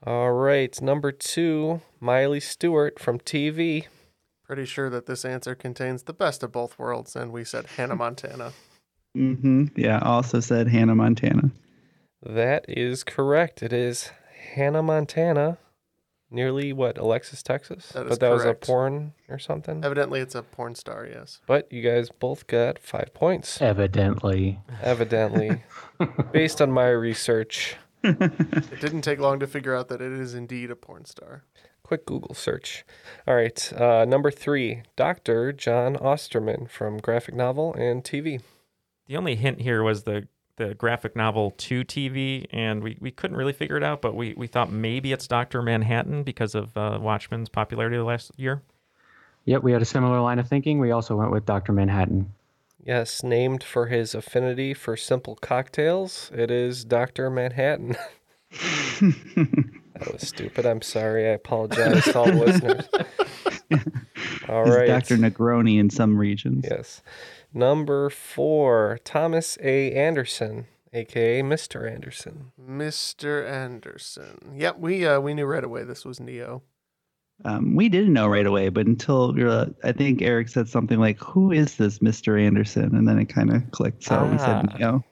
All 0.05 0.33
right, 0.33 0.79
number 0.81 1.11
two, 1.13 1.81
Miley 1.99 2.41
Stewart 2.41 2.99
from 2.99 3.19
TV. 3.19 3.85
Pretty 4.45 4.65
sure 4.65 4.89
that 4.89 5.05
this 5.05 5.23
answer 5.23 5.55
contains 5.55 6.03
the 6.03 6.13
best 6.13 6.43
of 6.43 6.51
both 6.51 6.77
worlds, 6.77 7.15
and 7.15 7.31
we 7.31 7.45
said 7.45 7.65
Hannah 7.77 7.95
Montana. 7.95 8.51
mm-hmm. 9.17 9.65
Yeah. 9.77 9.99
Also 9.99 10.41
said 10.41 10.67
Hannah 10.67 10.95
Montana. 10.95 11.51
That 12.21 12.65
is 12.67 13.03
correct. 13.03 13.63
It 13.63 13.71
is 13.71 14.11
Hannah 14.55 14.83
Montana. 14.83 15.57
Nearly 16.29 16.73
what, 16.73 16.97
Alexis, 16.97 17.43
Texas? 17.43 17.89
That 17.89 18.07
is 18.07 18.09
but 18.09 18.19
that 18.21 18.31
was 18.31 18.43
a 18.43 18.55
porn 18.55 19.13
or 19.29 19.37
something. 19.37 19.85
Evidently, 19.85 20.19
it's 20.19 20.33
a 20.33 20.41
porn 20.41 20.73
star. 20.73 21.05
Yes. 21.05 21.41
But 21.45 21.71
you 21.71 21.83
guys 21.83 22.09
both 22.09 22.47
got 22.47 22.79
five 22.79 23.13
points. 23.13 23.61
Evidently. 23.61 24.59
Evidently. 24.81 25.63
Based 26.31 26.59
on 26.59 26.71
my 26.71 26.87
research. 26.89 27.75
It 28.03 28.81
didn't 28.81 29.03
take 29.03 29.19
long 29.19 29.39
to 29.41 29.47
figure 29.47 29.75
out 29.75 29.89
that 29.89 30.01
it 30.01 30.11
is 30.11 30.33
indeed 30.33 30.71
a 30.71 30.75
porn 30.75 31.05
star. 31.05 31.43
Quick 31.83 32.05
Google 32.07 32.33
search. 32.33 32.83
All 33.27 33.35
right. 33.35 33.71
Uh, 33.73 34.03
number 34.05 34.31
three, 34.31 34.81
Dr. 34.95 35.53
Jon 35.53 35.95
Osterman 35.97 36.67
from 36.67 36.97
graphic 36.97 37.35
novel 37.35 37.75
and 37.75 38.03
TV. 38.03 38.41
The 39.05 39.17
only 39.17 39.35
hint 39.35 39.61
here 39.61 39.83
was 39.83 40.03
the 40.03 40.27
the 40.57 40.75
graphic 40.75 41.15
novel 41.15 41.51
to 41.51 41.83
TV, 41.83 42.45
and 42.51 42.83
we, 42.83 42.97
we 42.99 43.11
couldn't 43.11 43.37
really 43.37 43.53
figure 43.53 43.77
it 43.77 43.83
out, 43.83 44.01
but 44.01 44.15
we, 44.15 44.33
we 44.35 44.47
thought 44.47 44.71
maybe 44.71 45.11
it's 45.11 45.27
Doctor 45.27 45.61
Manhattan 45.61 46.23
because 46.23 46.55
of 46.55 46.75
uh, 46.77 46.99
Watchmen's 47.01 47.49
popularity 47.49 47.97
the 47.97 48.03
last 48.03 48.31
year. 48.37 48.61
Yep, 49.45 49.63
we 49.63 49.71
had 49.71 49.81
a 49.81 49.85
similar 49.85 50.21
line 50.21 50.39
of 50.39 50.47
thinking. 50.47 50.79
We 50.79 50.91
also 50.91 51.15
went 51.15 51.31
with 51.31 51.45
Dr. 51.45 51.73
Manhattan. 51.73 52.33
Yes, 52.85 53.23
named 53.23 53.63
for 53.63 53.87
his 53.87 54.13
affinity 54.13 54.73
for 54.73 54.97
simple 54.97 55.35
cocktails, 55.35 56.31
it 56.33 56.51
is 56.51 56.83
Dr. 56.83 57.29
Manhattan. 57.29 57.95
that 59.99 60.11
was 60.13 60.27
stupid. 60.27 60.65
I'm 60.65 60.81
sorry. 60.81 61.27
I 61.27 61.31
apologize 61.33 62.03
to 62.05 62.19
all 62.19 62.25
the 62.25 62.33
listeners. 62.33 62.87
All 64.49 64.65
He's 64.65 64.75
right. 64.75 64.87
Dr. 64.87 65.17
Negroni 65.17 65.79
in 65.79 65.89
some 65.89 66.17
regions. 66.17 66.65
Yes. 66.69 67.01
Number 67.53 68.09
four, 68.09 68.99
Thomas 69.03 69.57
A. 69.61 69.91
Anderson, 69.93 70.67
aka 70.91 71.41
Mr. 71.41 71.89
Anderson. 71.91 72.51
Mr. 72.61 73.47
Anderson. 73.49 74.53
Yep, 74.55 74.79
we 74.79 75.05
uh, 75.07 75.19
we 75.19 75.33
knew 75.33 75.45
right 75.45 75.63
away 75.63 75.83
this 75.83 76.05
was 76.05 76.19
Neo. 76.19 76.61
Um, 77.45 77.75
we 77.75 77.89
didn't 77.89 78.13
know 78.13 78.27
right 78.27 78.45
away, 78.45 78.69
but 78.69 78.85
until 78.85 79.33
uh, 79.49 79.65
I 79.83 79.91
think 79.91 80.21
Eric 80.21 80.49
said 80.49 80.67
something 80.69 80.99
like, 80.99 81.19
"Who 81.19 81.51
is 81.51 81.77
this 81.77 81.99
Mr. 81.99 82.39
Anderson?" 82.39 82.95
and 82.95 83.07
then 83.07 83.17
it 83.19 83.25
kind 83.25 83.51
of 83.53 83.69
clicked. 83.71 84.03
So 84.03 84.23
we 84.25 84.37
said, 84.37 84.69
Ah. 84.73 84.77
"No." 84.79 85.03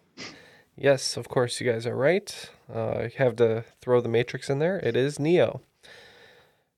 Yes, 0.81 1.15
of 1.15 1.29
course, 1.29 1.61
you 1.61 1.71
guys 1.71 1.85
are 1.85 1.95
right. 1.95 2.49
Uh, 2.73 3.03
you 3.03 3.11
have 3.19 3.35
to 3.35 3.63
throw 3.81 4.01
the 4.01 4.09
Matrix 4.09 4.49
in 4.49 4.57
there. 4.57 4.79
It 4.79 4.95
is 4.95 5.19
Neo. 5.19 5.61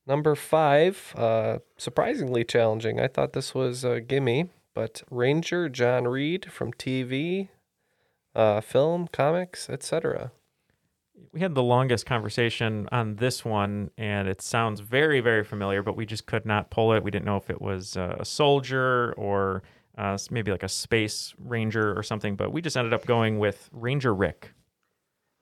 Number 0.06 0.36
five, 0.36 1.14
uh, 1.16 1.60
surprisingly 1.78 2.44
challenging. 2.44 3.00
I 3.00 3.08
thought 3.08 3.32
this 3.32 3.56
was 3.56 3.86
a 3.86 4.02
gimme, 4.02 4.50
but 4.74 5.04
Ranger 5.10 5.70
John 5.70 6.06
Reid 6.06 6.52
from 6.52 6.74
TV, 6.74 7.48
uh, 8.36 8.60
film, 8.60 9.08
comics, 9.08 9.70
etc. 9.70 10.34
We 11.32 11.40
had 11.40 11.56
the 11.56 11.64
longest 11.64 12.06
conversation 12.06 12.90
on 12.92 13.16
this 13.16 13.46
one, 13.46 13.90
and 13.98 14.28
it 14.28 14.42
sounds 14.42 14.82
very, 14.82 15.22
very 15.22 15.46
familiar, 15.46 15.82
but 15.82 15.96
we 15.96 16.06
just 16.06 16.26
could 16.26 16.46
not 16.46 16.70
pull 16.70 16.92
it. 16.92 17.06
We 17.06 17.12
didn't 17.12 17.26
know 17.26 17.38
if 17.38 17.50
it 17.50 17.62
was 17.62 17.96
uh, 17.96 18.18
a 18.20 18.26
soldier 18.26 19.14
or 19.14 19.64
uh, 19.98 20.18
maybe 20.32 20.52
like 20.52 20.64
a 20.64 20.70
space 20.70 21.34
ranger 21.38 21.98
or 21.98 22.04
something, 22.04 22.36
but 22.36 22.52
we 22.52 22.62
just 22.62 22.78
ended 22.78 22.94
up 22.94 23.06
going 23.06 23.40
with 23.40 23.70
Ranger 23.72 24.14
Rick. 24.14 24.54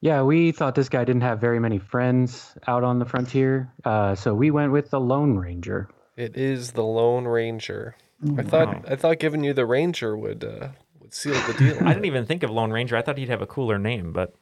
Yeah, 0.02 0.24
we 0.24 0.52
thought 0.52 0.74
this 0.74 0.90
guy 0.90 1.04
didn't 1.04 1.22
have 1.22 1.40
very 1.40 1.60
many 1.60 1.78
friends 1.78 2.56
out 2.68 2.84
on 2.84 2.98
the 2.98 3.06
frontier, 3.06 3.72
uh, 3.86 4.16
so 4.16 4.34
we 4.34 4.50
went 4.50 4.72
with 4.72 4.90
the 4.90 5.00
Lone 5.00 5.38
Ranger. 5.38 5.90
It 6.18 6.36
is 6.36 6.72
the 6.72 6.84
Lone 6.84 7.26
Ranger. 7.26 7.96
I 8.38 8.44
thought 8.44 8.86
I 8.90 8.96
thought 8.96 9.20
giving 9.20 9.44
you 9.44 9.54
the 9.54 9.66
Ranger 9.66 10.18
would 10.18 10.44
uh, 10.44 10.70
would 11.00 11.14
seal 11.14 11.34
the 11.48 11.54
deal. 11.54 11.78
I 11.82 11.94
didn't 11.94 12.06
even 12.06 12.26
think 12.26 12.44
of 12.44 12.50
Lone 12.50 12.72
Ranger. 12.72 12.96
I 12.98 13.02
thought 13.02 13.18
he'd 13.18 13.30
have 13.30 13.42
a 13.42 13.48
cooler 13.48 13.80
name, 13.80 14.12
but 14.12 14.34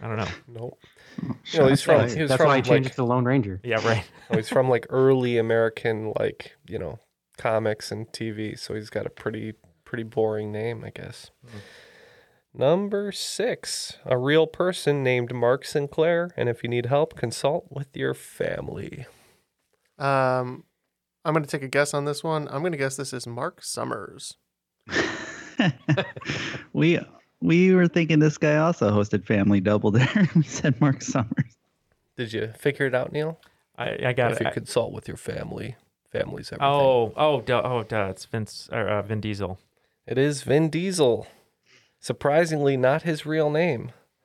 I 0.00 0.08
don't 0.08 0.16
know. 0.16 0.28
Nope. 0.48 0.78
You 1.52 1.60
know, 1.60 1.68
he's 1.68 1.80
from. 1.80 2.02
That's, 2.02 2.12
He 2.12 2.20
was 2.20 2.28
that's 2.28 2.38
from 2.38 2.48
why 2.48 2.56
I 2.56 2.60
changed 2.60 2.86
like, 2.86 2.92
it 2.92 2.96
to 2.96 3.04
Lone 3.04 3.24
Ranger. 3.24 3.60
Yeah, 3.64 3.86
right. 3.86 4.04
Oh, 4.30 4.36
he's 4.36 4.48
from 4.48 4.68
like 4.68 4.86
early 4.90 5.38
American, 5.38 6.12
like 6.18 6.56
you 6.68 6.78
know, 6.78 6.98
comics 7.36 7.90
and 7.90 8.06
TV. 8.08 8.58
So 8.58 8.74
he's 8.74 8.90
got 8.90 9.06
a 9.06 9.10
pretty 9.10 9.54
pretty 9.84 10.02
boring 10.02 10.52
name, 10.52 10.84
I 10.84 10.90
guess. 10.90 11.30
Number 12.52 13.12
six, 13.12 13.98
a 14.06 14.16
real 14.16 14.46
person 14.46 15.02
named 15.02 15.34
Mark 15.34 15.64
Sinclair, 15.64 16.30
and 16.36 16.48
if 16.48 16.62
you 16.62 16.70
need 16.70 16.86
help, 16.86 17.14
consult 17.14 17.66
with 17.70 17.94
your 17.94 18.14
family. 18.14 19.06
Um, 19.98 20.64
I'm 21.24 21.34
going 21.34 21.44
to 21.44 21.50
take 21.50 21.62
a 21.62 21.68
guess 21.68 21.92
on 21.92 22.06
this 22.06 22.24
one. 22.24 22.48
I'm 22.48 22.60
going 22.60 22.72
to 22.72 22.78
guess 22.78 22.96
this 22.96 23.12
is 23.12 23.26
Marc 23.26 23.62
Summers. 23.62 24.36
we 26.72 26.98
we 27.40 27.74
were 27.74 27.88
thinking 27.88 28.20
this 28.20 28.38
guy 28.38 28.56
also 28.56 28.90
hosted 28.90 29.26
Family 29.26 29.60
Double 29.60 29.90
Dare. 29.90 30.28
we 30.34 30.42
said 30.42 30.80
Marc 30.80 31.02
Summers. 31.02 31.56
Did 32.16 32.32
you 32.32 32.52
figure 32.58 32.86
it 32.86 32.94
out, 32.94 33.12
Neil? 33.12 33.38
I, 33.76 33.98
I 34.06 34.12
got 34.12 34.32
if 34.32 34.40
it. 34.40 34.46
If 34.46 34.46
you 34.46 34.52
consult 34.52 34.92
with 34.92 35.08
your 35.08 35.18
family, 35.18 35.76
family's 36.18 36.52
everything. 36.52 36.68
Oh, 36.68 37.12
oh, 37.16 37.40
duh, 37.40 37.62
oh, 37.64 37.82
duh. 37.82 38.08
It's 38.10 38.24
Vince, 38.24 38.68
uh, 38.72 38.76
uh, 38.76 39.02
Vin 39.02 39.20
Diesel. 39.20 39.58
It 40.06 40.18
is 40.18 40.42
Vin 40.42 40.70
Diesel. 40.70 41.26
Surprisingly, 42.00 42.76
not 42.76 43.02
his 43.02 43.26
real 43.26 43.50
name. 43.50 43.92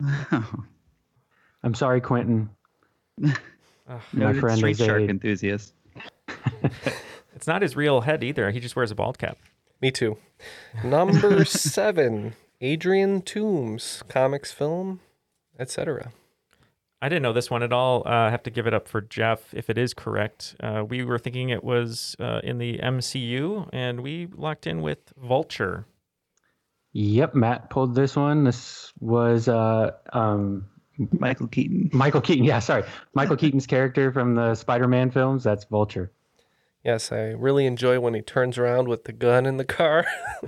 I'm 1.62 1.74
sorry, 1.74 2.00
Quentin. 2.00 2.50
My 3.18 3.34
Noted 4.12 4.40
friend 4.40 4.58
Street 4.58 4.80
is 4.80 4.86
Shark 4.86 5.02
a 5.02 5.08
enthusiast. 5.08 5.74
It's 7.42 7.48
not 7.48 7.62
his 7.62 7.74
real 7.74 8.02
head 8.02 8.22
either. 8.22 8.52
He 8.52 8.60
just 8.60 8.76
wears 8.76 8.92
a 8.92 8.94
bald 8.94 9.18
cap. 9.18 9.36
Me 9.80 9.90
too. 9.90 10.16
Number 10.84 11.44
seven, 11.44 12.34
Adrian 12.60 13.20
Toombs, 13.20 14.04
comics, 14.06 14.52
film, 14.52 15.00
etc. 15.58 16.12
I 17.02 17.08
didn't 17.08 17.22
know 17.22 17.32
this 17.32 17.50
one 17.50 17.64
at 17.64 17.72
all. 17.72 18.04
Uh, 18.06 18.10
I 18.10 18.30
have 18.30 18.44
to 18.44 18.50
give 18.50 18.68
it 18.68 18.72
up 18.72 18.86
for 18.86 19.00
Jeff 19.00 19.52
if 19.52 19.68
it 19.68 19.76
is 19.76 19.92
correct. 19.92 20.54
Uh, 20.60 20.84
we 20.88 21.04
were 21.04 21.18
thinking 21.18 21.48
it 21.48 21.64
was 21.64 22.14
uh, 22.20 22.40
in 22.44 22.58
the 22.58 22.78
MCU, 22.78 23.68
and 23.72 24.00
we 24.02 24.28
locked 24.36 24.68
in 24.68 24.82
with 24.82 25.12
Vulture. 25.20 25.84
Yep, 26.92 27.34
Matt 27.34 27.70
pulled 27.70 27.96
this 27.96 28.14
one. 28.14 28.44
This 28.44 28.92
was 29.00 29.48
uh, 29.48 29.90
um, 30.12 30.68
Michael 31.18 31.48
Keaton. 31.48 31.90
Michael 31.92 32.20
Keaton. 32.20 32.44
Yeah, 32.44 32.60
sorry, 32.60 32.84
Michael 33.14 33.36
Keaton's 33.42 33.66
character 33.66 34.12
from 34.12 34.36
the 34.36 34.54
Spider-Man 34.54 35.10
films. 35.10 35.42
That's 35.42 35.64
Vulture. 35.64 36.12
Yes, 36.84 37.10
I 37.10 37.30
really 37.30 37.66
enjoy 37.66 37.98
when 37.98 38.14
he 38.14 38.22
turns 38.22 38.58
around 38.58 38.86
with 38.86 39.04
the 39.04 39.12
gun 39.12 39.44
in 39.44 39.56
the 39.56 39.64
car. 39.64 40.06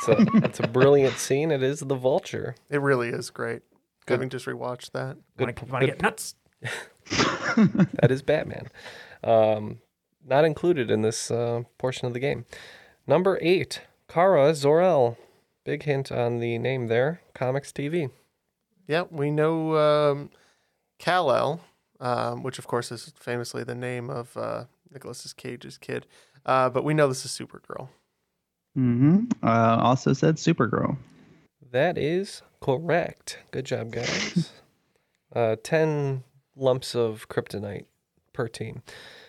so 0.00 0.14
it's 0.34 0.60
a 0.60 0.68
brilliant 0.68 1.16
scene. 1.16 1.50
It 1.50 1.62
is 1.62 1.80
the 1.80 1.94
vulture. 1.94 2.54
It 2.68 2.82
really 2.82 3.08
is 3.08 3.30
great. 3.30 3.62
Having 4.08 4.30
just 4.30 4.46
rewatched 4.46 4.92
that. 4.92 5.16
Want 5.38 5.56
to 5.56 5.86
get 5.86 6.02
nuts? 6.02 6.34
that 7.10 8.10
is 8.10 8.22
Batman. 8.22 8.68
Um, 9.22 9.78
not 10.26 10.44
included 10.44 10.90
in 10.90 11.02
this 11.02 11.30
uh, 11.30 11.62
portion 11.78 12.06
of 12.06 12.12
the 12.14 12.20
game. 12.20 12.44
Number 13.06 13.38
eight, 13.40 13.82
Kara 14.08 14.54
Zor-El. 14.54 15.16
Big 15.64 15.84
hint 15.84 16.12
on 16.12 16.40
the 16.40 16.58
name 16.58 16.88
there. 16.88 17.20
Comics 17.34 17.72
TV. 17.72 18.10
Yeah, 18.86 19.04
we 19.10 19.30
know 19.30 19.76
um, 19.76 20.30
Kal-El, 20.98 21.60
um, 22.00 22.42
which 22.42 22.58
of 22.58 22.66
course 22.66 22.92
is 22.92 23.12
famously 23.18 23.64
the 23.64 23.74
name 23.74 24.10
of 24.10 24.36
uh, 24.36 24.64
Nicolas 24.92 25.32
Cage's 25.32 25.78
kid. 25.78 26.06
Uh, 26.44 26.68
but 26.68 26.84
we 26.84 26.92
know 26.92 27.08
this 27.08 27.24
is 27.24 27.30
Supergirl. 27.30 27.88
hmm 28.74 29.24
Uh, 29.42 29.78
also 29.80 30.12
said 30.12 30.36
Supergirl. 30.36 30.98
That 31.74 31.98
is 31.98 32.42
correct. 32.60 33.40
Good 33.50 33.64
job, 33.64 33.90
guys. 33.90 34.52
uh, 35.34 35.56
10 35.60 36.22
lumps 36.54 36.94
of 36.94 37.28
kryptonite 37.28 37.86
per 38.32 38.46
team. 38.46 38.84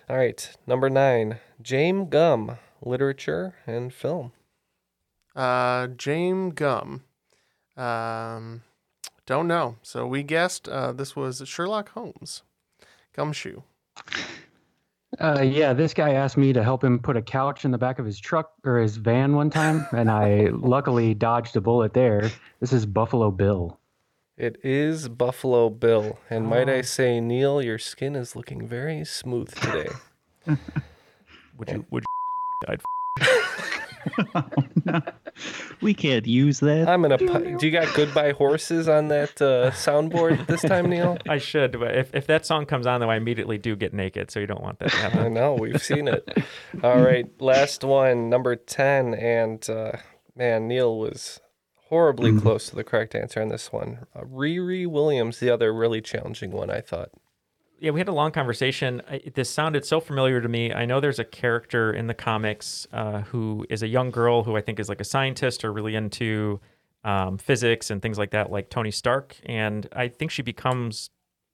All 0.08 0.18
right, 0.18 0.56
number 0.68 0.88
nine, 0.88 1.40
James 1.60 2.06
Gumb, 2.12 2.60
literature 2.84 3.56
and 3.66 3.92
film. 3.92 4.32
Uh, 5.36 5.88
James 5.88 6.54
Gumb. 6.54 7.06
Um, 7.76 8.62
don't 9.26 9.48
know. 9.48 9.78
So 9.82 10.06
we 10.06 10.22
guessed 10.22 10.70
uh, 10.70 10.92
this 10.92 11.16
was 11.16 11.42
Sherlock 11.48 11.90
Holmes. 11.94 12.44
Gumshoe. 13.16 13.64
Uh, 15.20 15.42
yeah, 15.42 15.74
this 15.74 15.94
guy 15.94 16.12
asked 16.14 16.36
me 16.38 16.52
to 16.54 16.64
help 16.64 16.84
him 16.84 17.00
put 17.00 17.16
a 17.16 17.22
couch 17.22 17.64
in 17.66 17.72
the 17.72 17.78
back 17.78 18.00
of 18.00 18.06
his 18.06 18.20
truck 18.20 18.52
or 18.66 18.80
his 18.80 18.98
van 18.98 19.34
one 19.36 19.50
time, 19.50 19.86
and 19.92 20.10
I 20.12 20.50
luckily 20.52 21.14
dodged 21.14 21.56
a 21.56 21.62
bullet 21.62 21.94
there. 21.94 22.30
This 22.60 22.74
is 22.74 22.86
Buffalo 22.86 23.32
Bill. 23.32 23.80
It 24.38 24.58
is 24.64 25.08
Buffalo 25.08 25.70
Bill. 25.70 26.20
And 26.30 26.46
might 26.48 26.68
I 26.70 26.80
Oh. 26.80 26.82
say, 26.82 27.22
Neil, 27.22 27.62
your 27.64 27.78
skin 27.78 28.16
is 28.18 28.36
looking 28.36 28.68
very 28.68 29.06
smooth 29.06 29.54
today. 29.56 29.88
Would 31.58 31.70
you? 31.70 31.86
Would 31.90 32.04
you? 32.04 32.68
I'd 32.74 32.82
We 35.82 35.94
can't 35.94 36.26
use 36.26 36.62
that. 36.62 36.88
I'm 36.88 37.02
gonna. 37.02 37.18
pu- 37.18 37.58
Do 37.58 37.66
you 37.66 37.72
got 37.72 37.94
"Goodbye 37.94 38.32
Horses" 38.32 38.88
on 38.88 39.10
that 39.10 39.42
uh, 39.42 39.72
soundboard 39.72 40.48
this 40.48 40.62
time, 40.62 40.90
Neil? 40.90 41.18
I 41.30 41.38
should, 41.40 41.74
but 41.78 41.96
if, 41.96 42.16
if 42.16 42.28
that 42.28 42.46
song 42.46 42.66
comes 42.66 42.88
on, 42.88 43.02
though, 43.02 43.10
I 43.10 43.18
immediately 43.18 43.58
do 43.58 43.76
get 43.76 43.94
naked, 43.94 44.32
so 44.32 44.40
you 44.40 44.48
don't 44.48 44.62
want 44.64 44.80
that 44.80 44.92
to 44.92 44.96
happen. 44.98 45.20
I 45.20 45.28
know 45.28 45.54
we've 45.56 45.82
seen 45.82 46.08
it. 46.08 46.26
All 46.84 47.02
right, 47.02 47.26
last 47.42 47.84
one, 47.84 48.30
number 48.30 48.56
ten, 48.56 49.14
and 49.14 49.70
uh, 49.70 49.92
man, 50.38 50.70
Neil 50.70 50.98
was 50.98 51.42
horribly 51.90 52.40
close 52.40 52.70
to 52.70 52.76
the 52.76 52.84
correct 52.86 53.14
answer 53.14 53.42
on 53.42 53.50
this 53.50 53.74
one. 53.74 54.06
Uh, 54.16 54.22
Riri 54.22 54.88
Williams, 54.88 55.40
the 55.40 55.50
other 55.50 55.74
really 55.74 56.00
challenging 56.02 56.52
one, 56.52 56.70
I 56.70 56.80
thought. 56.80 57.10
Yeah, 57.80 57.92
we 57.92 58.00
had 58.00 58.08
a 58.08 58.14
long 58.14 58.32
conversation. 58.32 59.02
I, 59.10 59.22
this 59.34 59.50
sounded 59.50 59.86
so 59.86 60.00
familiar 60.00 60.42
to 60.42 60.48
me. 60.48 60.74
I 60.74 60.86
know 60.86 61.00
there's 61.00 61.20
a 61.20 61.26
character 61.26 61.92
in 61.94 62.08
the 62.08 62.14
comics 62.14 62.88
uh, 62.94 63.22
who 63.22 63.66
is 63.70 63.84
a 63.84 63.88
young 63.88 64.12
girl 64.12 64.44
who 64.44 64.56
I 64.56 64.62
think 64.62 64.80
is 64.80 64.90
like 64.90 65.02
a 65.02 65.06
scientist 65.06 65.66
or 65.66 65.74
really 65.74 65.96
into 65.96 66.60
um, 67.04 67.38
physics 67.38 67.92
and 67.92 68.02
things 68.02 68.18
like 68.18 68.32
that, 68.32 68.52
like 68.52 68.70
Tony 68.70 68.92
Stark. 68.92 69.36
And 69.46 69.88
I 69.94 70.08
think 70.08 70.32
she 70.32 70.42
becomes 70.42 71.10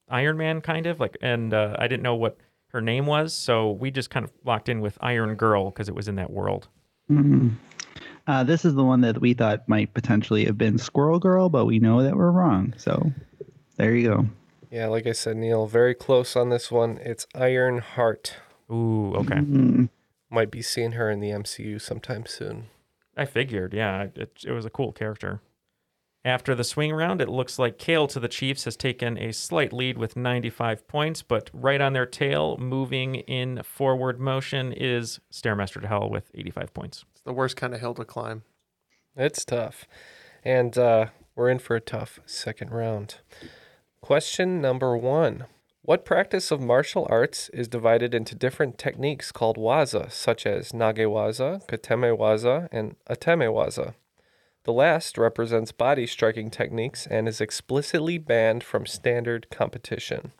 Iron 0.09 0.37
Man, 0.37 0.61
kind 0.61 0.85
of 0.85 0.99
like. 0.99 1.17
And 1.21 1.53
uh, 1.53 1.75
I 1.79 1.87
didn't 1.87 2.03
know 2.03 2.15
what 2.15 2.37
her 2.67 2.81
name 2.81 3.05
was, 3.05 3.33
so 3.33 3.71
we 3.71 3.91
just 3.91 4.09
kind 4.09 4.23
of 4.23 4.31
locked 4.45 4.69
in 4.69 4.79
with 4.79 4.97
Iron 5.01 5.35
Girl 5.35 5.69
because 5.69 5.89
it 5.89 5.95
was 5.95 6.07
in 6.07 6.15
that 6.15 6.31
world. 6.31 6.69
Mhm. 7.09 7.51
Uh, 8.27 8.43
this 8.43 8.63
is 8.63 8.75
the 8.75 8.83
one 8.83 9.01
that 9.01 9.19
we 9.19 9.33
thought 9.33 9.67
might 9.67 9.93
potentially 9.93 10.45
have 10.45 10.57
been 10.57 10.77
Squirrel 10.77 11.19
Girl, 11.19 11.49
but 11.49 11.65
we 11.65 11.79
know 11.79 12.03
that 12.03 12.15
we're 12.15 12.31
wrong. 12.31 12.73
So 12.77 13.11
there 13.75 13.93
you 13.93 14.07
go. 14.07 14.25
Yeah, 14.71 14.87
like 14.87 15.05
I 15.05 15.11
said, 15.11 15.35
Neil, 15.35 15.67
very 15.67 15.93
close 15.93 16.35
on 16.37 16.49
this 16.49 16.71
one. 16.71 16.97
It's 17.03 17.27
Iron 17.35 17.79
Heart. 17.79 18.37
Ooh, 18.71 19.13
okay. 19.15 19.35
Mhm. 19.35 19.89
Might 20.29 20.49
be 20.49 20.61
seeing 20.61 20.93
her 20.93 21.11
in 21.11 21.19
the 21.19 21.29
MCU 21.31 21.77
sometime 21.77 22.25
soon. 22.25 22.67
I 23.17 23.25
figured, 23.25 23.73
yeah, 23.73 24.07
it, 24.15 24.31
it 24.45 24.51
was 24.51 24.65
a 24.65 24.69
cool 24.69 24.93
character. 24.93 25.41
After 26.23 26.55
the 26.55 26.63
swing 26.63 26.93
round, 26.93 27.19
it 27.19 27.27
looks 27.27 27.59
like 27.59 27.77
Kale 27.77 28.07
to 28.07 28.19
the 28.19 28.29
Chiefs 28.29 28.63
has 28.63 28.77
taken 28.77 29.17
a 29.17 29.33
slight 29.33 29.73
lead 29.73 29.97
with 29.97 30.15
95 30.15 30.87
points, 30.87 31.21
but 31.21 31.49
right 31.51 31.81
on 31.81 31.91
their 31.93 32.05
tail, 32.05 32.57
moving 32.57 33.15
in 33.15 33.63
forward 33.63 34.19
motion, 34.19 34.71
is 34.71 35.19
Stairmaster 35.33 35.81
to 35.81 35.87
Hell 35.87 36.09
with 36.09 36.31
85 36.33 36.73
points. 36.73 37.05
It's 37.11 37.23
the 37.23 37.33
worst 37.33 37.57
kind 37.57 37.73
of 37.73 37.81
hill 37.81 37.95
to 37.95 38.05
climb. 38.05 38.43
It's 39.17 39.43
tough. 39.43 39.85
And 40.45 40.77
uh, 40.77 41.07
we're 41.35 41.49
in 41.49 41.59
for 41.59 41.75
a 41.75 41.81
tough 41.81 42.19
second 42.25 42.69
round. 42.71 43.15
Question 44.01 44.61
number 44.61 44.97
one 44.97 45.45
What 45.83 46.05
practice 46.05 46.51
of 46.51 46.59
martial 46.59 47.07
arts 47.09 47.49
is 47.49 47.67
divided 47.67 48.13
into 48.13 48.33
different 48.35 48.77
techniques 48.77 49.31
called 49.31 49.57
waza, 49.57 50.11
such 50.11 50.45
as 50.45 50.71
nagewaza, 50.71 51.65
katamewaza, 51.67 52.67
and 52.71 52.95
atemiwaza? 53.09 53.93
The 54.63 54.73
last 54.73 55.17
represents 55.17 55.71
body 55.71 56.05
striking 56.05 56.49
techniques 56.49 57.07
and 57.07 57.27
is 57.27 57.41
explicitly 57.41 58.17
banned 58.17 58.63
from 58.63 58.85
standard 58.85 59.49
competition. 59.49 60.33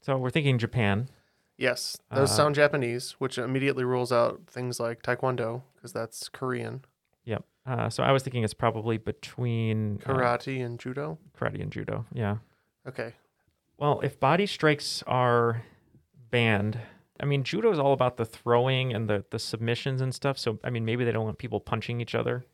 So 0.00 0.16
we're 0.16 0.30
thinking 0.30 0.58
Japan. 0.58 1.08
Yes, 1.58 1.96
those 2.10 2.30
Uh, 2.30 2.34
sound 2.36 2.54
Japanese, 2.54 3.12
which 3.12 3.38
immediately 3.38 3.84
rules 3.84 4.12
out 4.12 4.42
things 4.46 4.78
like 4.78 5.02
Taekwondo 5.02 5.62
because 5.74 5.92
that's 5.92 6.28
Korean, 6.28 6.74
Yep. 6.74 6.86
Uh, 7.66 7.90
so 7.90 8.02
I 8.02 8.12
was 8.12 8.22
thinking 8.22 8.44
it's 8.44 8.54
probably 8.54 8.96
between 8.96 10.00
uh, 10.06 10.12
karate, 10.12 10.64
and 10.64 10.78
judo. 10.78 11.18
karate 11.38 11.60
and 11.60 11.72
judo. 11.72 12.06
Yeah. 12.12 12.36
Okay, 12.86 13.14
Well, 13.78 13.98
if 14.04 14.20
body 14.20 14.46
strikes 14.46 15.02
are 15.08 15.62
banned, 16.30 16.78
I 17.18 17.24
mean, 17.26 17.42
judo 17.42 17.72
is 17.72 17.78
all 17.80 17.92
about 17.92 18.16
the 18.16 18.24
throwing 18.24 18.94
and 18.94 19.08
the, 19.10 19.24
the 19.30 19.40
submissions 19.40 20.00
and 20.00 20.14
stuff. 20.14 20.38
So, 20.38 20.60
I 20.62 20.70
mean, 20.70 20.84
maybe 20.84 21.04
they 21.04 21.10
don't 21.10 21.24
want 21.24 21.38
people 21.38 21.58
punching 21.58 22.00
each 22.00 22.14
other 22.14 22.44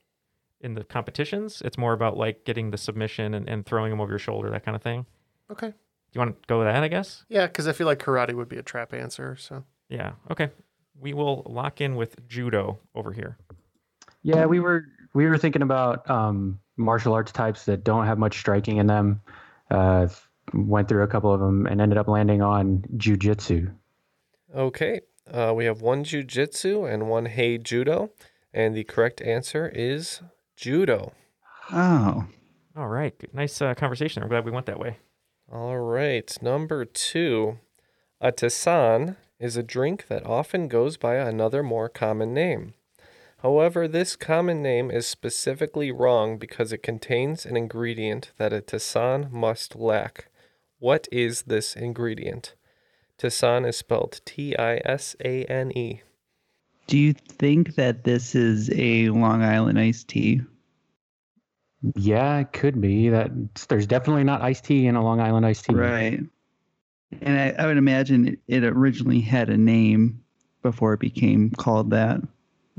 in 0.62 0.72
the 0.72 0.84
competitions. 0.84 1.60
It's 1.62 1.76
more 1.76 1.92
about 1.92 2.16
like 2.16 2.44
getting 2.46 2.70
the 2.70 2.78
submission 2.78 3.34
and, 3.34 3.46
and 3.46 3.66
throwing 3.66 3.90
them 3.90 4.00
over 4.00 4.10
your 4.12 4.18
shoulder, 4.18 4.48
that 4.50 4.64
kind 4.64 4.74
of 4.74 4.80
thing. 4.82 5.04
okay, 5.50 5.68
Do 5.68 5.74
you 6.14 6.20
want 6.20 6.40
to 6.42 6.46
go 6.46 6.58
with 6.60 6.66
that, 6.68 6.82
I 6.82 6.88
guess? 6.88 7.24
yeah, 7.28 7.46
because 7.46 7.68
I 7.68 7.72
feel 7.72 7.86
like 7.86 7.98
karate 7.98 8.32
would 8.32 8.48
be 8.48 8.56
a 8.56 8.62
trap 8.62 8.94
answer. 8.94 9.36
So 9.36 9.64
Yeah. 9.90 10.12
Okay. 10.30 10.48
We 10.98 11.12
will 11.12 11.42
lock 11.44 11.80
in 11.82 11.96
with 11.96 12.26
judo 12.26 12.78
over 12.94 13.12
here. 13.12 13.36
Yeah, 14.22 14.46
we 14.46 14.60
were 14.60 14.86
we 15.14 15.26
were 15.26 15.38
thinking 15.38 15.62
about 15.62 16.08
um, 16.10 16.58
martial 16.76 17.14
arts 17.14 17.32
types 17.32 17.64
that 17.66 17.84
don't 17.84 18.06
have 18.06 18.18
much 18.18 18.38
striking 18.38 18.78
in 18.78 18.86
them. 18.86 19.20
Uh, 19.70 20.08
went 20.52 20.88
through 20.88 21.02
a 21.02 21.06
couple 21.06 21.32
of 21.32 21.40
them 21.40 21.66
and 21.66 21.80
ended 21.80 21.96
up 21.96 22.08
landing 22.08 22.42
on 22.42 22.84
jujitsu. 22.96 23.72
Okay, 24.54 25.00
uh, 25.32 25.52
we 25.54 25.64
have 25.64 25.80
one 25.80 26.04
jujitsu 26.04 26.92
and 26.92 27.08
one 27.08 27.26
hei 27.26 27.56
judo, 27.56 28.10
and 28.52 28.74
the 28.74 28.84
correct 28.84 29.22
answer 29.22 29.70
is 29.74 30.20
judo. 30.56 31.12
Oh, 31.70 32.26
All 32.76 32.88
right. 32.88 33.14
Nice 33.32 33.62
uh, 33.62 33.74
conversation. 33.74 34.22
I'm 34.22 34.28
glad 34.28 34.44
we 34.44 34.50
went 34.50 34.66
that 34.66 34.80
way. 34.80 34.98
All 35.50 35.78
right, 35.78 36.36
number 36.42 36.84
two. 36.84 37.58
A 38.20 38.30
tisane 38.30 39.16
is 39.38 39.56
a 39.56 39.62
drink 39.62 40.06
that 40.08 40.24
often 40.24 40.68
goes 40.68 40.96
by 40.96 41.16
another 41.16 41.62
more 41.62 41.88
common 41.88 42.32
name. 42.32 42.74
However, 43.42 43.88
this 43.88 44.14
common 44.14 44.62
name 44.62 44.88
is 44.88 45.04
specifically 45.04 45.90
wrong 45.90 46.38
because 46.38 46.72
it 46.72 46.82
contains 46.84 47.44
an 47.44 47.56
ingredient 47.56 48.30
that 48.38 48.52
a 48.52 48.60
tisane 48.60 49.32
must 49.32 49.74
lack. 49.74 50.28
What 50.78 51.08
is 51.10 51.42
this 51.42 51.74
ingredient? 51.74 52.54
Tisane 53.18 53.66
is 53.66 53.76
spelled 53.76 54.20
T 54.24 54.56
I 54.56 54.80
S 54.84 55.16
A 55.24 55.44
N 55.46 55.76
E. 55.76 56.02
do 56.86 56.96
you 56.96 57.14
think 57.14 57.74
that 57.74 58.04
this 58.04 58.36
is 58.36 58.70
a 58.74 59.08
Long 59.08 59.42
Island 59.42 59.78
iced 59.78 60.06
tea? 60.06 60.42
Yeah, 61.96 62.38
it 62.38 62.52
could 62.52 62.80
be 62.80 63.08
that. 63.08 63.32
There's 63.68 63.88
definitely 63.88 64.22
not 64.22 64.42
iced 64.42 64.64
tea 64.66 64.86
in 64.86 64.94
a 64.94 65.02
Long 65.02 65.20
Island 65.20 65.44
iced 65.44 65.64
tea. 65.64 65.74
Right. 65.74 66.20
And 67.20 67.40
I, 67.40 67.62
I 67.62 67.66
would 67.66 67.76
imagine 67.76 68.28
it, 68.28 68.38
it 68.46 68.64
originally 68.64 69.20
had 69.20 69.50
a 69.50 69.56
name 69.56 70.22
before 70.62 70.92
it 70.92 71.00
became 71.00 71.50
called 71.50 71.90
that. 71.90 72.20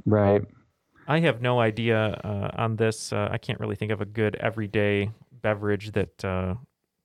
Right. 0.06 0.44
I 1.08 1.20
have 1.20 1.42
no 1.42 1.60
idea 1.60 2.20
uh, 2.24 2.52
on 2.56 2.78
this. 2.78 3.12
Uh, 3.12 3.28
I 3.32 3.38
can't 3.38 3.60
really 3.60 3.76
think 3.76 3.92
of 3.92 4.02
a 4.02 4.06
good 4.06 4.36
everyday 4.36 5.12
beverage 5.42 5.92
that 5.92 6.24
uh, 6.24 6.56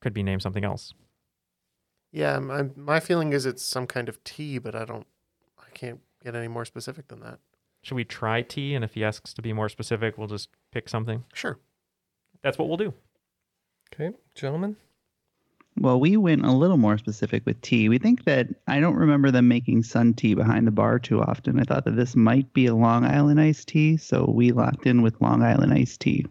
could 0.00 0.14
be 0.14 0.22
named 0.22 0.42
something 0.42 0.64
else. 0.64 0.94
yeah, 2.12 2.38
my 2.38 2.66
my 2.76 3.00
feeling 3.00 3.32
is 3.32 3.44
it's 3.46 3.62
some 3.62 3.86
kind 3.86 4.08
of 4.08 4.22
tea, 4.24 4.58
but 4.58 4.74
I 4.74 4.84
don't, 4.84 5.06
I 5.58 5.70
can't 5.74 6.00
get 6.22 6.34
any 6.34 6.48
more 6.48 6.64
specific 6.64 7.08
than 7.08 7.20
that. 7.20 7.38
Should 7.82 7.94
we 7.96 8.04
try 8.04 8.42
tea? 8.42 8.74
And 8.74 8.84
if 8.84 8.94
he 8.94 9.04
asks 9.04 9.32
to 9.34 9.42
be 9.42 9.52
more 9.52 9.68
specific, 9.68 10.18
we'll 10.18 10.28
just 10.28 10.48
pick 10.72 10.88
something. 10.88 11.24
Sure. 11.32 11.58
That's 12.42 12.58
what 12.58 12.68
we'll 12.68 12.76
do. 12.76 12.94
Okay, 13.92 14.16
gentlemen. 14.34 14.76
Well, 15.80 16.00
we 16.00 16.16
went 16.16 16.44
a 16.44 16.52
little 16.52 16.76
more 16.76 16.98
specific 16.98 17.44
with 17.46 17.60
tea. 17.62 17.88
We 17.88 17.98
think 17.98 18.24
that 18.24 18.48
I 18.66 18.80
don't 18.80 18.96
remember 18.96 19.30
them 19.30 19.48
making 19.48 19.82
sun 19.84 20.14
tea 20.14 20.34
behind 20.34 20.66
the 20.66 20.72
bar 20.72 20.98
too 20.98 21.20
often. 21.20 21.60
I 21.60 21.64
thought 21.64 21.84
that 21.84 21.96
this 21.96 22.16
might 22.16 22.52
be 22.52 22.66
a 22.66 22.74
Long 22.74 23.04
Island 23.04 23.40
iced 23.40 23.68
tea, 23.68 23.96
so 23.96 24.24
we 24.28 24.52
locked 24.52 24.86
in 24.86 25.02
with 25.02 25.20
Long 25.20 25.42
Island 25.42 25.72
iced 25.72 26.00
tea. 26.00 26.26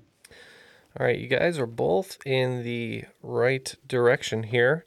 All 1.00 1.06
right, 1.06 1.20
you 1.20 1.28
guys 1.28 1.60
are 1.60 1.68
both 1.68 2.18
in 2.26 2.64
the 2.64 3.06
right 3.22 3.76
direction 3.88 4.44
here. 4.44 4.84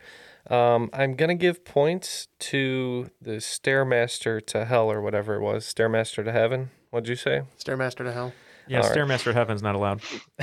Um, 0.49 0.91
I'm 0.93 1.15
gonna 1.15 1.37
give 1.37 1.65
points 1.65 2.29
to 2.41 3.11
the 3.23 3.37
Stairmaster 3.37 4.45
to 4.47 4.65
Hell 4.65 4.91
or 4.91 5.01
whatever 5.01 5.37
it 5.37 5.41
was. 5.41 5.73
Stairmaster 5.73 6.25
to 6.25 6.33
Heaven. 6.33 6.71
What'd 6.91 7.09
you 7.09 7.17
say? 7.17 7.43
Stairmaster 7.59 8.05
to 8.05 8.13
hell. 8.13 8.33
Yeah, 8.67 8.81
All 8.81 8.89
right. 8.89 8.97
Stairmaster 8.97 9.33
Heaven's 9.33 9.63
not 9.63 9.75
allowed. 9.77 10.01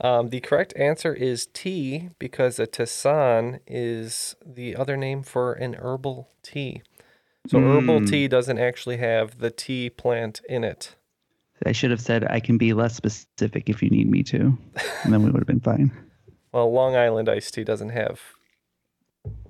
Um, 0.00 0.28
the 0.28 0.40
correct 0.40 0.72
answer 0.76 1.12
is 1.12 1.46
tea 1.46 2.10
because 2.18 2.58
a 2.58 2.66
tisane 2.66 3.58
is 3.66 4.36
the 4.46 4.76
other 4.76 4.96
name 4.96 5.22
for 5.22 5.52
an 5.54 5.74
herbal 5.74 6.28
tea. 6.42 6.82
So 7.48 7.58
herbal 7.60 8.00
Mm. 8.00 8.08
tea 8.10 8.28
doesn't 8.28 8.58
actually 8.58 8.98
have 8.98 9.38
the 9.38 9.50
tea 9.50 9.90
plant 9.90 10.40
in 10.48 10.62
it. 10.64 10.94
I 11.66 11.72
should 11.72 11.90
have 11.90 12.00
said 12.00 12.24
I 12.30 12.38
can 12.40 12.58
be 12.58 12.72
less 12.74 12.94
specific 12.94 13.68
if 13.68 13.82
you 13.82 13.90
need 13.90 14.08
me 14.08 14.22
to, 14.24 14.56
and 15.02 15.12
then 15.12 15.22
we 15.24 15.30
would 15.30 15.40
have 15.40 15.46
been 15.46 15.60
fine. 15.60 15.90
Well, 16.50 16.72
Long 16.72 16.96
Island 16.96 17.28
iced 17.28 17.52
tea 17.52 17.62
doesn't 17.62 17.90
have. 17.90 18.20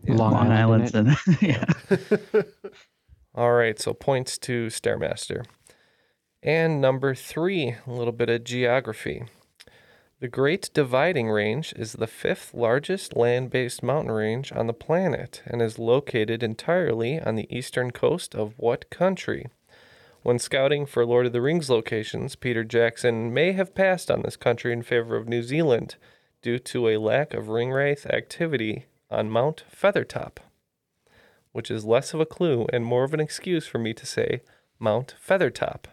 Long, 0.08 0.34
Island. 0.50 0.92
in 0.94 1.06
it. 1.10 1.18
in 1.28 1.36
yeah. 1.48 2.42
All 3.36 3.52
right, 3.52 3.78
so 3.78 3.94
points 3.94 4.36
to 4.38 4.66
Stairmaster. 4.66 5.44
And 6.42 6.80
number 6.80 7.14
three, 7.14 7.76
a 7.86 7.90
little 7.92 8.12
bit 8.12 8.28
of 8.28 8.42
geography. 8.42 9.22
The 10.20 10.26
Great 10.26 10.70
Dividing 10.74 11.30
Range 11.30 11.72
is 11.76 11.92
the 11.92 12.08
fifth 12.08 12.52
largest 12.52 13.14
land 13.14 13.50
based 13.50 13.84
mountain 13.84 14.10
range 14.10 14.50
on 14.50 14.66
the 14.66 14.72
planet 14.72 15.42
and 15.46 15.62
is 15.62 15.78
located 15.78 16.42
entirely 16.42 17.20
on 17.20 17.36
the 17.36 17.46
eastern 17.56 17.92
coast 17.92 18.34
of 18.34 18.54
what 18.56 18.90
country? 18.90 19.46
When 20.22 20.40
scouting 20.40 20.86
for 20.86 21.06
Lord 21.06 21.26
of 21.26 21.32
the 21.32 21.40
Rings 21.40 21.70
locations, 21.70 22.34
Peter 22.34 22.64
Jackson 22.64 23.32
may 23.32 23.52
have 23.52 23.76
passed 23.76 24.10
on 24.10 24.22
this 24.22 24.36
country 24.36 24.72
in 24.72 24.82
favor 24.82 25.14
of 25.14 25.28
New 25.28 25.44
Zealand 25.44 25.94
due 26.42 26.58
to 26.58 26.88
a 26.88 26.96
lack 26.96 27.32
of 27.32 27.44
ringwraith 27.44 28.04
activity 28.06 28.86
on 29.12 29.30
Mount 29.30 29.62
Feathertop, 29.70 30.38
which 31.52 31.70
is 31.70 31.84
less 31.84 32.12
of 32.12 32.18
a 32.18 32.26
clue 32.26 32.66
and 32.72 32.84
more 32.84 33.04
of 33.04 33.14
an 33.14 33.20
excuse 33.20 33.68
for 33.68 33.78
me 33.78 33.94
to 33.94 34.04
say 34.04 34.42
Mount 34.80 35.14
Feathertop 35.24 35.84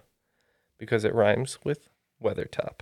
because 0.80 1.06
it 1.06 1.14
rhymes 1.14 1.60
with 1.64 1.90
Weathertop. 2.20 2.82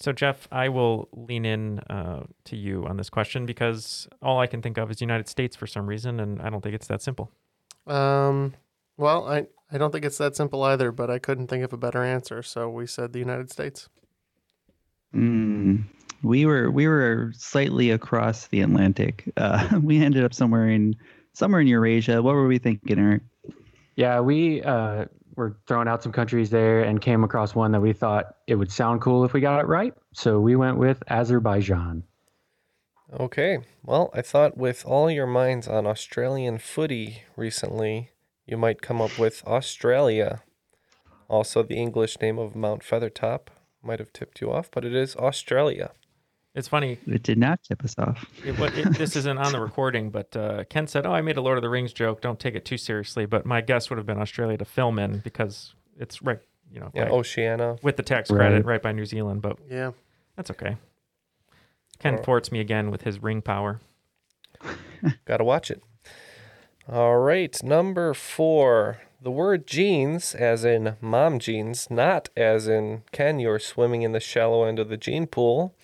So, 0.00 0.12
Jeff, 0.12 0.46
I 0.52 0.68
will 0.68 1.08
lean 1.12 1.44
in 1.44 1.80
uh, 1.90 2.24
to 2.44 2.56
you 2.56 2.86
on 2.86 2.96
this 2.96 3.10
question 3.10 3.46
because 3.46 4.08
all 4.22 4.38
I 4.38 4.46
can 4.46 4.62
think 4.62 4.78
of 4.78 4.90
is 4.90 5.00
United 5.00 5.28
States 5.28 5.56
for 5.56 5.66
some 5.66 5.86
reason, 5.86 6.20
and 6.20 6.40
I 6.40 6.50
don't 6.50 6.62
think 6.62 6.76
it's 6.76 6.86
that 6.86 7.02
simple. 7.02 7.32
Um, 7.86 8.54
well, 8.96 9.26
I, 9.28 9.46
I 9.72 9.78
don't 9.78 9.90
think 9.90 10.04
it's 10.04 10.18
that 10.18 10.36
simple 10.36 10.62
either, 10.62 10.92
but 10.92 11.10
I 11.10 11.18
couldn't 11.18 11.48
think 11.48 11.64
of 11.64 11.72
a 11.72 11.76
better 11.76 12.04
answer, 12.04 12.42
so 12.42 12.68
we 12.68 12.86
said 12.86 13.12
the 13.12 13.18
United 13.18 13.50
States. 13.50 13.88
Mm, 15.14 15.84
we 16.22 16.46
were 16.46 16.70
we 16.70 16.86
were 16.86 17.32
slightly 17.36 17.90
across 17.90 18.46
the 18.48 18.60
Atlantic. 18.60 19.32
Uh, 19.36 19.78
we 19.82 20.02
ended 20.02 20.24
up 20.24 20.34
somewhere 20.34 20.68
in 20.68 20.94
somewhere 21.32 21.60
in 21.60 21.66
Eurasia. 21.66 22.22
What 22.22 22.34
were 22.34 22.46
we 22.46 22.58
thinking, 22.58 22.98
Eric? 22.98 23.22
Yeah, 23.96 24.20
we 24.20 24.62
uh, 24.62 25.06
were 25.38 25.56
throwing 25.66 25.88
out 25.88 26.02
some 26.02 26.12
countries 26.12 26.50
there 26.50 26.82
and 26.82 27.00
came 27.00 27.24
across 27.24 27.54
one 27.54 27.72
that 27.72 27.80
we 27.80 27.92
thought 27.92 28.34
it 28.46 28.56
would 28.56 28.70
sound 28.70 29.00
cool 29.00 29.24
if 29.24 29.32
we 29.32 29.40
got 29.40 29.60
it 29.60 29.66
right. 29.66 29.94
So 30.12 30.40
we 30.40 30.56
went 30.56 30.76
with 30.76 31.02
Azerbaijan. 31.08 32.02
Okay. 33.18 33.60
Well, 33.82 34.10
I 34.12 34.20
thought 34.20 34.58
with 34.58 34.84
all 34.84 35.10
your 35.10 35.26
minds 35.26 35.66
on 35.66 35.86
Australian 35.86 36.58
footy 36.58 37.22
recently, 37.36 38.10
you 38.46 38.58
might 38.58 38.82
come 38.82 39.00
up 39.00 39.18
with 39.18 39.46
Australia. 39.46 40.42
Also, 41.28 41.62
the 41.62 41.76
English 41.76 42.20
name 42.20 42.38
of 42.38 42.56
Mount 42.56 42.82
Feathertop 42.82 43.48
might 43.82 44.00
have 44.00 44.12
tipped 44.12 44.40
you 44.40 44.50
off, 44.52 44.70
but 44.70 44.84
it 44.84 44.94
is 44.94 45.16
Australia. 45.16 45.92
It's 46.54 46.66
funny. 46.68 46.98
It 47.06 47.22
did 47.22 47.38
not 47.38 47.62
tip 47.62 47.84
us 47.84 47.94
off. 47.98 48.24
It, 48.44 48.58
what, 48.58 48.76
it, 48.76 48.94
this 48.98 49.14
isn't 49.16 49.38
on 49.38 49.52
the 49.52 49.60
recording, 49.60 50.10
but 50.10 50.34
uh, 50.36 50.64
Ken 50.64 50.86
said, 50.86 51.06
"Oh, 51.06 51.12
I 51.12 51.20
made 51.20 51.36
a 51.36 51.40
Lord 51.40 51.56
of 51.58 51.62
the 51.62 51.68
Rings 51.68 51.92
joke. 51.92 52.20
Don't 52.20 52.40
take 52.40 52.54
it 52.54 52.64
too 52.64 52.78
seriously." 52.78 53.26
But 53.26 53.46
my 53.46 53.60
guess 53.60 53.90
would 53.90 53.96
have 53.98 54.06
been 54.06 54.18
Australia 54.18 54.56
to 54.58 54.64
film 54.64 54.98
in 54.98 55.18
because 55.18 55.74
it's 55.98 56.20
right, 56.22 56.40
you 56.72 56.80
know, 56.80 56.90
Yeah, 56.94 57.02
right- 57.02 57.12
Oceania. 57.12 57.76
with 57.82 57.96
the 57.96 58.02
tax 58.02 58.30
Right. 58.30 58.38
credit 58.38 58.64
right 58.64 58.82
by 58.82 58.92
New 58.92 59.04
Zealand. 59.06 59.42
But 59.42 59.58
Yeah. 59.70 59.92
that's 60.36 60.50
okay. 60.50 60.76
Ken 62.00 62.14
Alright. 62.14 62.24
thwarts 62.24 62.50
me 62.50 62.60
again 62.60 62.90
with 62.90 63.02
his 63.02 63.22
ring 63.22 63.42
power. 63.42 63.80
Gotta 65.26 65.44
watch 65.44 65.70
it. 65.70 65.82
All 66.90 67.18
right, 67.18 67.62
number 67.62 68.14
four. 68.14 68.98
The 69.20 69.30
word 69.32 69.66
jeans, 69.66 70.34
as 70.34 70.64
in 70.64 70.96
mom 71.00 71.38
jeans, 71.40 71.90
not 71.90 72.28
as 72.36 72.68
in 72.68 73.02
Ken, 73.12 73.38
you're 73.40 73.58
swimming 73.58 74.02
in 74.02 74.12
the 74.12 74.20
shallow 74.20 74.64
end 74.64 74.78
of 74.78 74.88
the 74.88 74.96
gene 74.96 75.26
pool, 75.26 75.74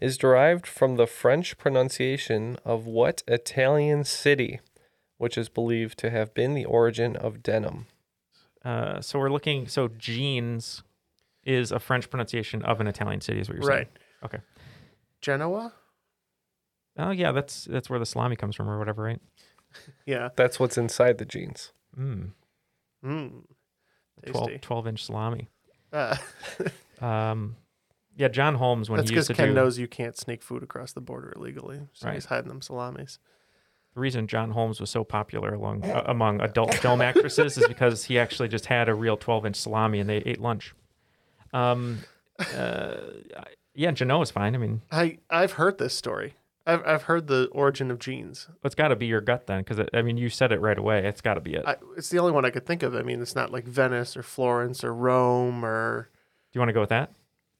is 0.00 0.18
derived 0.18 0.66
from 0.66 0.96
the 0.96 1.06
French 1.06 1.56
pronunciation 1.58 2.58
of 2.64 2.86
what 2.86 3.22
Italian 3.26 4.04
city, 4.04 4.60
which 5.18 5.36
is 5.38 5.48
believed 5.48 5.98
to 5.98 6.10
have 6.10 6.34
been 6.34 6.54
the 6.54 6.64
origin 6.64 7.16
of 7.16 7.42
denim? 7.42 7.86
Uh, 8.64 9.00
so 9.00 9.18
we're 9.18 9.30
looking. 9.30 9.68
So 9.68 9.88
jeans 9.88 10.82
is 11.44 11.70
a 11.72 11.78
French 11.78 12.10
pronunciation 12.10 12.62
of 12.62 12.80
an 12.80 12.86
Italian 12.88 13.20
city, 13.20 13.40
is 13.40 13.48
what 13.48 13.58
you're 13.58 13.66
Right. 13.66 13.86
saying? 13.86 13.88
Okay. 14.24 14.38
Genoa? 15.20 15.72
Oh 16.98 17.10
yeah, 17.10 17.32
that's 17.32 17.64
that's 17.64 17.88
where 17.90 17.98
the 17.98 18.06
salami 18.06 18.36
comes 18.36 18.56
from, 18.56 18.68
or 18.68 18.78
whatever, 18.78 19.02
right? 19.02 19.20
Yeah. 20.06 20.30
That's 20.36 20.58
what's 20.58 20.78
inside 20.78 21.18
the 21.18 21.26
jeans. 21.26 21.72
Mm. 21.98 22.30
Mm. 23.04 23.42
12, 24.26 24.60
12 24.62 24.86
inch 24.86 25.04
salami. 25.04 25.48
Uh, 25.92 26.16
Um, 27.00 27.56
yeah, 28.16 28.28
John 28.28 28.54
Holmes 28.56 28.88
when 28.90 28.96
that's 28.98 29.10
he 29.10 29.14
because 29.14 29.28
used 29.28 29.36
to 29.38 29.42
Ken 29.42 29.48
do 29.50 29.54
knows 29.54 29.78
you 29.78 29.86
can't 29.88 30.16
sneak 30.16 30.42
food 30.42 30.62
across 30.62 30.92
the 30.92 31.00
border 31.00 31.32
illegally. 31.36 31.80
So 31.92 32.06
Right. 32.06 32.14
he's 32.14 32.24
hiding 32.26 32.48
them 32.48 32.62
salamis. 32.62 33.18
the 33.94 34.00
reason 34.00 34.26
John 34.26 34.50
Holmes 34.52 34.80
was 34.80 34.90
so 34.90 35.04
popular 35.04 35.54
along 35.54 35.84
uh, 35.84 36.02
among 36.06 36.40
adult 36.40 36.74
film 36.74 37.00
actresses 37.00 37.56
is 37.58 37.66
because 37.68 38.04
he 38.04 38.18
actually 38.18 38.48
just 38.48 38.66
had 38.66 38.88
a 38.88 38.94
real 38.94 39.16
12 39.16 39.46
inch 39.46 39.56
salami 39.56 40.00
and 40.00 40.08
they 40.08 40.18
ate 40.18 40.40
lunch. 40.40 40.74
Um, 41.52 42.00
uh, 42.54 42.96
yeah, 43.74 43.90
Genoa's 43.92 44.30
fine. 44.30 44.54
I 44.54 44.58
mean, 44.58 44.82
I, 44.90 45.18
I've 45.30 45.52
heard 45.52 45.78
this 45.78 45.94
story. 45.94 46.34
I've, 46.66 46.84
I've 46.84 47.02
heard 47.04 47.28
the 47.28 47.48
origin 47.52 47.90
of 47.92 47.98
jeans. 48.00 48.48
it's 48.64 48.74
got 48.74 48.88
to 48.88 48.96
be 48.96 49.06
your 49.06 49.20
gut 49.20 49.46
then, 49.46 49.60
because 49.62 49.86
I 49.94 50.02
mean, 50.02 50.16
you 50.16 50.28
said 50.28 50.50
it 50.50 50.60
right 50.60 50.76
away. 50.76 51.06
It's 51.06 51.20
got 51.20 51.34
to 51.34 51.40
be 51.40 51.54
it. 51.54 51.64
I, 51.64 51.76
it's 51.96 52.08
the 52.08 52.18
only 52.18 52.32
one 52.32 52.44
I 52.44 52.50
could 52.50 52.66
think 52.66 52.82
of. 52.82 52.94
I 52.96 53.02
mean, 53.02 53.22
it's 53.22 53.36
not 53.36 53.52
like 53.52 53.64
Venice 53.64 54.16
or 54.16 54.22
Florence 54.24 54.82
or 54.82 54.92
Rome 54.92 55.64
or. 55.64 56.08
Do 56.52 56.58
you 56.58 56.60
want 56.60 56.70
to 56.70 56.72
go 56.72 56.80
with 56.80 56.88
that? 56.90 57.12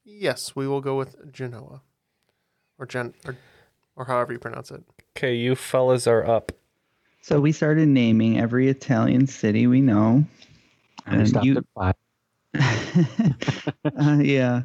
Yes, 0.08 0.54
we 0.54 0.68
will 0.68 0.80
go 0.80 0.96
with 0.96 1.32
Genoa, 1.32 1.82
or 2.78 2.86
Gen, 2.86 3.12
or, 3.26 3.36
or 3.96 4.04
however 4.04 4.32
you 4.32 4.38
pronounce 4.38 4.70
it. 4.70 4.84
Okay, 5.16 5.34
you 5.34 5.56
fellas 5.56 6.06
are 6.06 6.24
up. 6.24 6.52
So 7.22 7.40
we 7.40 7.50
started 7.50 7.88
naming 7.88 8.38
every 8.38 8.68
Italian 8.68 9.26
city 9.26 9.66
we 9.66 9.80
know. 9.80 10.24
And 11.06 11.22
we 11.22 11.26
stopped 11.26 11.48
at 11.48 11.64
five. 11.74 11.94
uh, 13.98 14.18
yeah, 14.22 14.62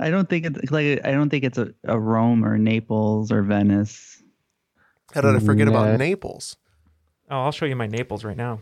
I 0.00 0.10
don't 0.10 0.28
think 0.28 0.44
it's 0.46 0.72
like 0.72 1.04
I 1.04 1.12
don't 1.12 1.30
think 1.30 1.44
it's 1.44 1.58
a, 1.58 1.72
a 1.84 1.98
Rome 1.98 2.44
or 2.44 2.58
Naples 2.58 3.30
or 3.30 3.42
Venice. 3.42 4.22
How 5.14 5.20
did 5.20 5.36
I 5.36 5.38
forget 5.38 5.68
Nah. 5.68 5.84
about 5.84 5.98
Naples? 6.00 6.56
Oh, 7.30 7.42
I'll 7.42 7.52
show 7.52 7.66
you 7.66 7.76
my 7.76 7.86
Naples 7.86 8.24
right 8.24 8.36
now. 8.36 8.60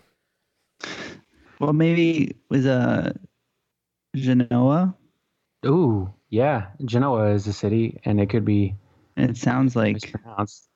Well, 1.58 1.72
maybe 1.72 2.24
it 2.24 2.36
was 2.50 2.66
a 2.66 3.14
Genoa. 4.14 4.94
Ooh, 5.66 6.12
yeah. 6.28 6.66
Genoa 6.84 7.30
is 7.32 7.46
a 7.46 7.52
city, 7.52 8.00
and 8.04 8.20
it 8.20 8.28
could 8.30 8.44
be 8.44 8.74
It 9.16 9.36
sounds 9.36 9.74
like 9.76 9.94
mispronounced. 9.94 10.68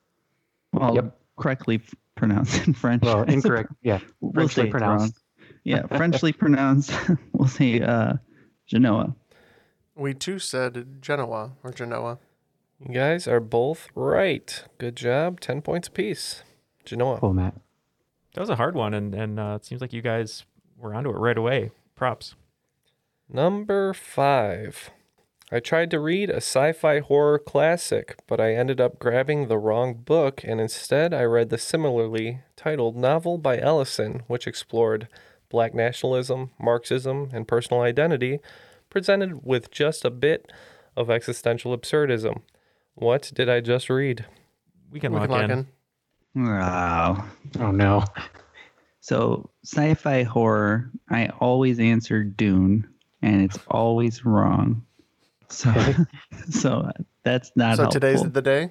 well, 0.73 0.95
Yep. 0.95 1.19
correctly 1.39 1.81
pronounced 2.17 2.67
in 2.67 2.75
French. 2.75 3.03
Well, 3.03 3.23
incorrect. 3.29 3.73
Yeah, 3.83 4.01
We'll 4.21 4.33
Frenchly 4.33 4.69
pronounced. 4.71 5.19
Yeah, 5.65 5.87
Frenchly 5.97 6.33
pronounced. 6.33 6.93
we'll 7.33 7.49
say 7.49 7.81
uh, 7.81 8.15
Genoa. 8.67 9.15
We 9.95 10.15
too 10.15 10.39
said 10.39 11.01
Genoa 11.01 11.53
or 11.63 11.71
Genoa. 11.73 12.19
You 12.85 12.95
guys 12.95 13.29
are 13.29 13.39
both 13.41 13.89
right. 13.95 14.65
Good 14.79 14.97
job. 14.97 15.39
10 15.41 15.63
points 15.63 15.87
apiece. 15.89 16.43
Genoa. 16.85 17.19
Cool, 17.21 17.35
Matt. 17.35 17.55
That 18.35 18.41
was 18.41 18.51
a 18.51 18.57
hard 18.57 18.75
one, 18.75 18.93
and, 18.95 19.15
and 19.15 19.39
uh, 19.39 19.59
it 19.61 19.65
seems 19.67 19.81
like 19.81 19.93
you 19.93 20.03
guys 20.03 20.45
were 20.79 20.95
onto 20.95 21.11
it 21.11 21.19
right 21.19 21.37
away. 21.39 21.71
Props. 21.95 22.35
Number 23.29 23.93
five. 23.95 24.91
I 25.55 25.61
tried 25.61 25.91
to 25.91 26.01
read 26.01 26.31
a 26.31 26.37
sci 26.37 26.73
fi 26.73 27.01
horror 27.01 27.39
classic, 27.39 28.17
but 28.27 28.41
I 28.41 28.55
ended 28.55 28.81
up 28.81 28.99
grabbing 28.99 29.49
the 29.49 29.59
wrong 29.59 29.93
book, 29.93 30.43
and 30.43 30.59
instead 30.63 31.13
I 31.13 31.25
read 31.25 31.51
the 31.51 31.59
similarly 31.59 32.41
titled 32.57 32.97
novel 32.97 33.37
by 33.37 33.59
Ellison, 33.59 34.23
which 34.29 34.47
explored 34.47 35.09
black 35.51 35.75
nationalism, 35.75 36.53
Marxism, 36.59 37.29
and 37.35 37.47
personal 37.47 37.83
identity, 37.83 38.41
presented 38.89 39.45
with 39.45 39.71
just 39.71 40.07
a 40.07 40.11
bit 40.11 40.51
of 40.97 41.11
existential 41.11 41.77
absurdism. 41.77 42.41
What 42.95 43.31
did 43.35 43.51
I 43.51 43.61
just 43.61 43.91
read? 43.91 44.25
We 44.91 45.01
can 45.01 45.13
We 45.13 45.19
lock, 45.19 45.29
can 45.29 45.39
lock 45.39 45.51
in. 45.51 45.67
in. 46.35 46.47
Wow. 46.47 47.25
Oh 47.61 47.71
no. 47.71 48.05
So 49.01 49.51
sci-fi 49.65 50.23
horror, 50.23 50.91
I 51.11 51.27
always 51.41 51.79
answer 51.79 52.25
Dune, 52.25 52.89
and 53.21 53.43
it's 53.43 53.59
always 53.69 54.25
wrong. 54.25 54.87
So, 55.53 55.73
so 56.51 56.91
that's 57.23 57.53
not 57.57 57.77
so 57.77 57.89
today's 57.89 58.21
helpful. 58.21 58.33
the 58.33 58.43
day. 58.43 58.71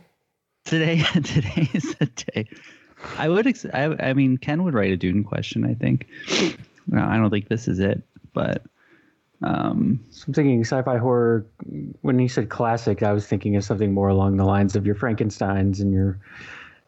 today. 0.66 1.04
Today 1.14 1.70
is 1.74 1.96
the 1.96 2.06
day. 2.06 2.50
I 3.18 3.30
would. 3.30 3.48
Ex- 3.48 3.66
I, 3.66 3.96
I 4.00 4.14
mean, 4.14 4.38
Ken 4.38 4.64
would 4.64 4.74
write 4.74 4.92
a 4.92 4.98
Dune 4.98 5.24
question. 5.24 5.66
I 5.66 5.74
think. 5.74 6.08
No, 6.88 7.04
I 7.04 7.18
don't 7.18 7.30
think 7.30 7.48
this 7.48 7.68
is 7.68 7.80
it, 7.80 8.02
but 8.34 8.64
um, 9.44 10.00
So 10.12 10.26
I'm 10.28 10.34
thinking 10.34 10.64
sci-fi 10.64 10.98
horror. 10.98 11.46
When 12.02 12.20
you 12.20 12.28
said 12.28 12.50
classic, 12.50 13.04
I 13.04 13.12
was 13.12 13.26
thinking 13.26 13.56
of 13.56 13.64
something 13.64 13.94
more 13.94 14.10
along 14.10 14.38
the 14.38 14.46
lines 14.46 14.76
of 14.76 14.86
your 14.86 14.96
Frankenstein's 14.96 15.80
and 15.80 15.94
your 15.94 16.20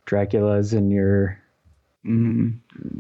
Draculas 0.06 0.74
and 0.74 0.92
your 0.92 1.40
mm, 2.06 2.58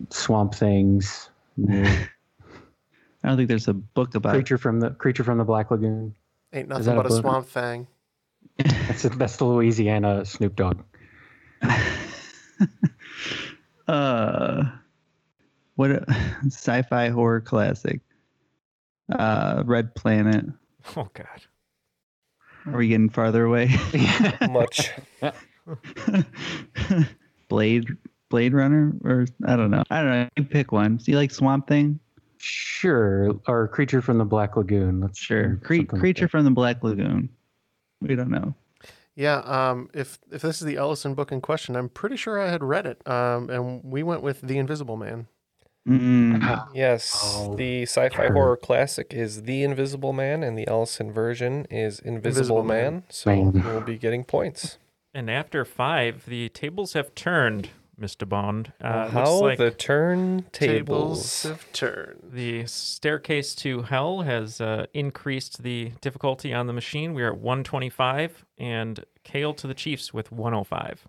Swamp 0.10 0.56
Things, 0.56 1.30
your 1.58 1.86
I 3.24 3.30
don't 3.30 3.38
think 3.38 3.48
there's 3.48 3.68
a 3.68 3.74
book 3.74 4.16
about. 4.16 4.34
creature 4.34 4.58
from 4.58 4.80
the 4.80 4.89
creature 4.91 5.24
from 5.24 5.38
the 5.38 5.44
Black 5.44 5.72
Lagoon. 5.72 6.16
Ain't 6.54 6.70
nothing 6.70 6.86
that 6.86 6.93
a 6.93 6.95
but 6.95 7.06
a 7.08 7.10
book? 7.10 7.22
swamp 7.22 7.47
thing. 7.47 7.88
That's 8.58 9.04
that's 9.04 9.38
the 9.38 9.45
Louisiana 9.45 10.24
Snoop 10.26 10.56
Dogg. 10.56 10.84
Uh, 13.88 14.64
what 15.76 15.91
a 15.91 16.06
sci-fi 16.47 17.10
horror 17.10 17.41
classic? 17.41 18.01
Uh, 19.12 19.64
Red 19.66 19.95
Planet. 19.95 20.45
Oh, 20.97 21.08
God. 21.14 21.41
Are 22.66 22.78
we 22.78 22.89
getting 22.89 23.08
farther 23.08 23.45
away? 23.45 23.74
Much. 24.49 24.91
Blade 27.47 27.88
Blade 28.30 28.54
Runner 28.54 28.91
or 29.06 29.26
I 29.45 29.56
don't 29.56 29.72
know. 29.72 29.84
I 29.89 30.01
don't 30.01 30.10
know. 30.10 30.28
You 30.36 30.43
pick 30.43 30.74
one. 30.74 30.97
Do 30.97 31.10
you 31.10 31.16
like 31.18 31.32
Swamp 31.32 31.68
Thing? 31.68 32.01
Sure, 32.44 33.39
or 33.48 33.68
creature 33.70 34.02
from 34.02 34.18
the 34.18 34.26
Black 34.26 34.58
Lagoon. 34.58 35.00
Let's 35.00 35.18
Sure. 35.20 35.56
Cre- 35.64 35.76
something 35.76 35.88
like 35.94 36.00
creature 36.02 36.28
from 36.28 36.44
the 36.44 36.52
Black 36.52 36.84
Lagoon. 36.84 37.30
We 38.02 38.16
don't 38.16 38.30
know. 38.30 38.54
Yeah, 39.16 39.38
um, 39.38 39.89
if 39.94 40.20
if 40.32 40.41
this 40.41 40.60
is 40.62 40.66
the 40.68 40.76
Ellison 40.76 41.14
book 41.14 41.32
in 41.32 41.39
question, 41.39 41.76
I'm 41.76 41.88
pretty 41.88 42.18
sure 42.18 42.39
I 42.41 42.50
had 42.50 42.64
read 42.64 42.86
it. 42.86 43.08
Um, 43.08 43.50
and 43.50 43.84
we 43.84 44.04
went 44.04 44.24
with 44.24 44.41
The 44.41 44.58
Invisible 44.58 44.98
Man. 44.98 45.28
Mm. 45.88 46.68
Yes, 46.74 47.12
Oh, 47.38 47.56
the 47.56 47.84
sci-fi 47.84 48.24
darn. 48.24 48.34
horror 48.34 48.58
classic 48.58 49.14
is 49.14 49.44
The 49.44 49.64
Invisible 49.64 50.14
Man, 50.14 50.41
and 50.44 50.58
the 50.58 50.68
Ellison 50.68 51.12
version 51.12 51.66
is 51.70 52.00
Invisible, 52.00 52.60
Invisible 52.60 52.64
Man. 52.64 52.94
Man. 52.94 53.04
So 53.10 53.30
Man. 53.36 53.64
we'll 53.66 53.82
be 53.82 53.98
getting 53.98 54.24
points. 54.24 54.78
And 55.14 55.30
after 55.30 55.64
five, 55.66 56.26
the 56.26 56.50
tables 56.50 56.94
have 56.94 57.14
turned, 57.16 57.70
Mr. 58.00 58.28
Bond. 58.28 58.74
Uh, 58.82 59.10
How 59.10 59.32
looks 59.32 59.41
like 59.41 59.58
the 59.60 59.72
turn 59.72 60.46
Tables 60.52 61.41
tables. 61.41 61.44
have 61.44 61.72
turned. 61.74 62.20
the 62.32 62.66
staircase 62.66 63.54
to 63.56 63.84
hell 63.84 64.22
has 64.22 64.60
uh, 64.60 64.88
increased 64.94 65.64
the 65.64 65.91
difficulty 66.02 66.54
on 66.54 66.68
the 66.68 66.74
machine. 66.74 67.14
We 67.14 67.22
are 67.24 67.34
at 67.34 67.38
125, 67.38 68.46
and 68.58 69.06
Kale 69.24 69.54
to 69.54 69.68
the 69.68 69.74
Chiefs 69.74 70.14
with 70.14 70.32
105. 70.32 71.08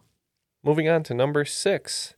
Moving 0.62 0.88
on 0.88 1.02
to 1.04 1.14
number 1.14 1.44
six. 1.44 2.14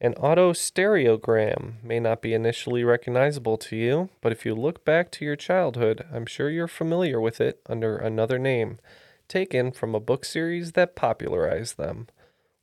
An 0.00 0.12
auto 0.14 0.52
stereogram 0.52 1.82
may 1.82 1.98
not 2.00 2.20
be 2.20 2.34
initially 2.34 2.84
recognizable 2.84 3.56
to 3.58 3.76
you, 3.76 4.10
but 4.20 4.30
if 4.32 4.44
you 4.44 4.54
look 4.54 4.84
back 4.84 5.10
to 5.12 5.24
your 5.24 5.36
childhood, 5.36 6.04
I'm 6.12 6.26
sure 6.26 6.50
you're 6.50 6.68
familiar 6.68 7.18
with 7.20 7.40
it 7.40 7.60
under 7.66 7.96
another 7.96 8.38
name, 8.38 8.78
taken 9.26 9.72
from 9.72 9.94
a 9.94 10.00
book 10.00 10.24
series 10.26 10.72
that 10.72 10.96
popularized 10.96 11.78
them. 11.78 12.08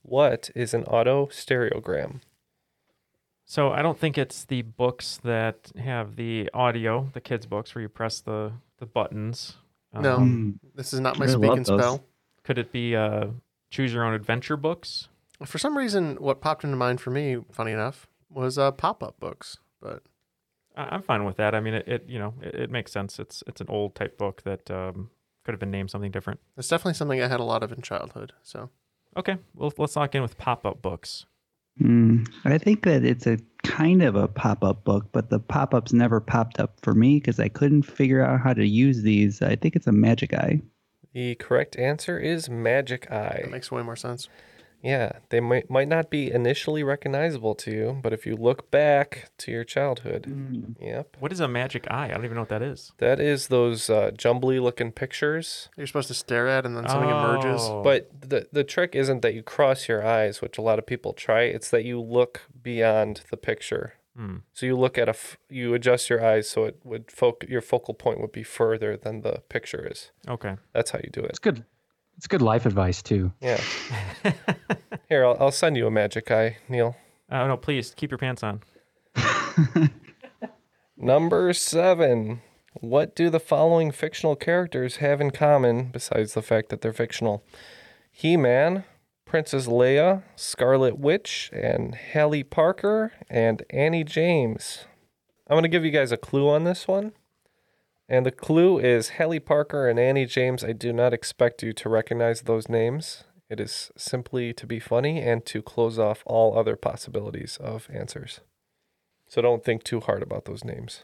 What 0.03 0.49
is 0.55 0.73
an 0.73 0.83
auto 0.83 1.27
stereogram? 1.27 2.21
So 3.45 3.71
I 3.71 3.81
don't 3.81 3.97
think 3.99 4.17
it's 4.17 4.45
the 4.45 4.61
books 4.61 5.19
that 5.23 5.71
have 5.77 6.15
the 6.15 6.49
audio, 6.53 7.09
the 7.13 7.21
kids' 7.21 7.45
books 7.45 7.73
where 7.75 7.81
you 7.81 7.89
press 7.89 8.21
the, 8.21 8.53
the 8.79 8.85
buttons. 8.85 9.57
No, 9.93 10.17
Um, 10.17 10.59
this 10.75 10.93
is 10.93 10.99
not 10.99 11.19
my 11.19 11.25
I 11.25 11.29
love 11.29 11.37
speaking 11.43 11.65
spell. 11.65 12.03
Could 12.43 12.57
it 12.57 12.71
be 12.71 12.95
uh, 12.95 13.27
choose 13.69 13.93
your 13.93 14.03
own 14.05 14.13
adventure 14.13 14.57
books? 14.57 15.07
For 15.45 15.57
some 15.57 15.77
reason, 15.77 16.15
what 16.15 16.41
popped 16.41 16.63
into 16.63 16.77
mind 16.77 16.99
for 17.01 17.11
me, 17.11 17.37
funny 17.51 17.71
enough, 17.71 18.07
was 18.29 18.57
uh, 18.57 18.71
pop-up 18.71 19.19
books. 19.19 19.57
But 19.81 20.03
I- 20.75 20.89
I'm 20.95 21.03
fine 21.03 21.25
with 21.25 21.37
that. 21.37 21.53
I 21.53 21.59
mean, 21.59 21.75
it, 21.75 21.87
it 21.87 22.05
you 22.07 22.17
know 22.19 22.33
it, 22.41 22.55
it 22.55 22.71
makes 22.71 22.91
sense. 22.91 23.19
It's 23.19 23.43
it's 23.45 23.61
an 23.61 23.67
old 23.69 23.93
type 23.93 24.17
book 24.17 24.41
that 24.43 24.71
um, 24.71 25.11
could 25.43 25.51
have 25.53 25.59
been 25.59 25.71
named 25.71 25.91
something 25.91 26.11
different. 26.11 26.39
it's 26.57 26.67
definitely 26.69 26.93
something 26.95 27.21
I 27.21 27.27
had 27.27 27.39
a 27.39 27.43
lot 27.43 27.61
of 27.61 27.71
in 27.71 27.81
childhood. 27.81 28.33
So 28.41 28.69
Okay, 29.15 29.37
well 29.55 29.71
let's 29.77 29.95
lock 29.95 30.15
in 30.15 30.21
with 30.21 30.37
pop 30.37 30.65
up 30.65 30.81
books. 30.81 31.25
Mm, 31.81 32.29
I 32.45 32.57
think 32.57 32.83
that 32.83 33.03
it's 33.03 33.25
a 33.25 33.39
kind 33.63 34.03
of 34.03 34.15
a 34.15 34.27
pop 34.27 34.63
up 34.63 34.83
book, 34.83 35.07
but 35.11 35.29
the 35.29 35.39
pop 35.39 35.73
ups 35.73 35.91
never 35.93 36.19
popped 36.19 36.59
up 36.59 36.77
for 36.81 36.93
me 36.93 37.15
because 37.15 37.39
I 37.39 37.47
couldn't 37.49 37.83
figure 37.83 38.23
out 38.23 38.41
how 38.41 38.53
to 38.53 38.65
use 38.65 39.01
these. 39.01 39.41
I 39.41 39.55
think 39.55 39.75
it's 39.75 39.87
a 39.87 39.91
magic 39.91 40.33
eye. 40.33 40.61
The 41.13 41.35
correct 41.35 41.77
answer 41.77 42.19
is 42.19 42.49
Magic 42.49 43.09
eye. 43.11 43.41
that 43.43 43.51
makes 43.51 43.71
way 43.71 43.83
more 43.83 43.95
sense. 43.95 44.27
Yeah, 44.83 45.13
they 45.29 45.39
might 45.39 45.69
might 45.69 45.87
not 45.87 46.09
be 46.09 46.29
initially 46.29 46.83
recognizable 46.83 47.55
to 47.55 47.71
you, 47.71 47.99
but 48.03 48.11
if 48.11 48.25
you 48.25 48.35
look 48.35 48.69
back 48.69 49.29
to 49.39 49.51
your 49.51 49.63
childhood, 49.63 50.75
yep, 50.81 51.15
What 51.19 51.31
is 51.31 51.39
a 51.39 51.47
magic 51.47 51.87
eye? 51.89 52.07
I 52.07 52.09
don't 52.09 52.25
even 52.25 52.35
know 52.35 52.41
what 52.41 52.49
that 52.49 52.61
is. 52.61 52.91
that 52.97 53.19
is 53.19 53.47
those 53.47 53.89
uh, 53.89 54.11
jumbly 54.11 54.59
looking 54.59 54.91
pictures. 54.91 55.69
You're 55.77 55.87
supposed 55.87 56.09
to 56.09 56.13
stare 56.13 56.49
at, 56.49 56.65
and 56.65 56.75
then 56.75 56.87
something 56.87 57.09
emerges. 57.09 57.61
Oh. 57.63 57.81
But 57.81 58.09
the 58.21 58.47
the 58.51 58.63
trick 58.65 58.93
isn't 58.93 59.21
that 59.21 59.33
you 59.33 59.41
cross 59.41 59.87
your 59.87 60.05
eyes, 60.05 60.41
which 60.41 60.57
a 60.57 60.61
lot 60.61 60.79
of 60.79 60.85
people 60.85 61.13
try. 61.13 61.43
It's 61.43 61.69
that 61.69 61.85
you 61.85 62.01
look 62.01 62.41
beyond 62.61 63.21
the 63.31 63.37
picture. 63.37 63.93
Hmm. 64.15 64.37
So 64.53 64.67
you 64.67 64.77
look 64.77 64.99
at 64.99 65.07
a, 65.07 65.17
f- 65.17 65.37
you 65.49 65.73
adjust 65.73 66.07
your 66.07 66.23
eyes 66.23 66.47
so 66.47 66.65
it 66.65 66.77
would 66.83 67.07
foc- 67.07 67.49
your 67.49 67.61
focal 67.61 67.95
point 67.95 68.21
would 68.21 68.31
be 68.31 68.43
further 68.43 68.95
than 68.95 69.21
the 69.21 69.41
picture 69.49 69.87
is. 69.91 70.11
Okay. 70.27 70.57
That's 70.71 70.91
how 70.91 70.99
you 71.03 71.09
do 71.09 71.21
it. 71.21 71.29
It's 71.31 71.39
good. 71.39 71.65
It's 72.17 72.27
good 72.27 72.41
life 72.41 72.65
advice 72.65 73.01
too. 73.01 73.31
Yeah. 73.41 73.61
Here, 75.09 75.25
I'll, 75.25 75.37
I'll 75.39 75.51
send 75.51 75.77
you 75.77 75.87
a 75.87 75.91
magic 75.91 76.31
eye, 76.31 76.57
Neil. 76.69 76.95
Oh 77.31 77.47
no, 77.47 77.57
please 77.57 77.93
keep 77.95 78.11
your 78.11 78.17
pants 78.17 78.43
on. 78.43 78.61
Number 80.97 81.53
seven. 81.53 82.41
What 82.79 83.15
do 83.15 83.29
the 83.29 83.39
following 83.39 83.91
fictional 83.91 84.35
characters 84.35 84.97
have 84.97 85.21
in 85.21 85.31
common 85.31 85.89
besides 85.91 86.33
the 86.33 86.41
fact 86.41 86.69
that 86.69 86.81
they're 86.81 86.93
fictional? 86.93 87.43
He 88.11 88.35
Man, 88.35 88.83
Princess 89.25 89.67
Leia, 89.67 90.23
Scarlet 90.35 90.97
Witch, 90.97 91.49
and 91.53 91.95
Hallie 92.13 92.43
Parker, 92.43 93.11
and 93.29 93.63
Annie 93.69 94.03
James. 94.03 94.85
I'm 95.47 95.55
going 95.55 95.63
to 95.63 95.69
give 95.69 95.85
you 95.85 95.91
guys 95.91 96.11
a 96.11 96.17
clue 96.17 96.49
on 96.49 96.63
this 96.63 96.87
one. 96.87 97.13
And 98.09 98.25
the 98.25 98.31
clue 98.31 98.79
is 98.79 99.11
Hallie 99.11 99.39
Parker 99.39 99.87
and 99.87 99.99
Annie 99.99 100.25
James. 100.25 100.63
I 100.63 100.73
do 100.73 100.91
not 100.91 101.13
expect 101.13 101.63
you 101.63 101.73
to 101.73 101.89
recognize 101.89 102.41
those 102.41 102.67
names. 102.67 103.23
It 103.49 103.59
is 103.59 103.91
simply 103.95 104.53
to 104.53 104.65
be 104.65 104.79
funny 104.79 105.21
and 105.21 105.45
to 105.45 105.61
close 105.61 105.99
off 105.99 106.23
all 106.25 106.57
other 106.57 106.75
possibilities 106.75 107.57
of 107.57 107.87
answers. 107.93 108.41
So 109.27 109.41
don't 109.41 109.63
think 109.63 109.83
too 109.83 109.99
hard 109.99 110.21
about 110.21 110.45
those 110.45 110.63
names. 110.63 111.03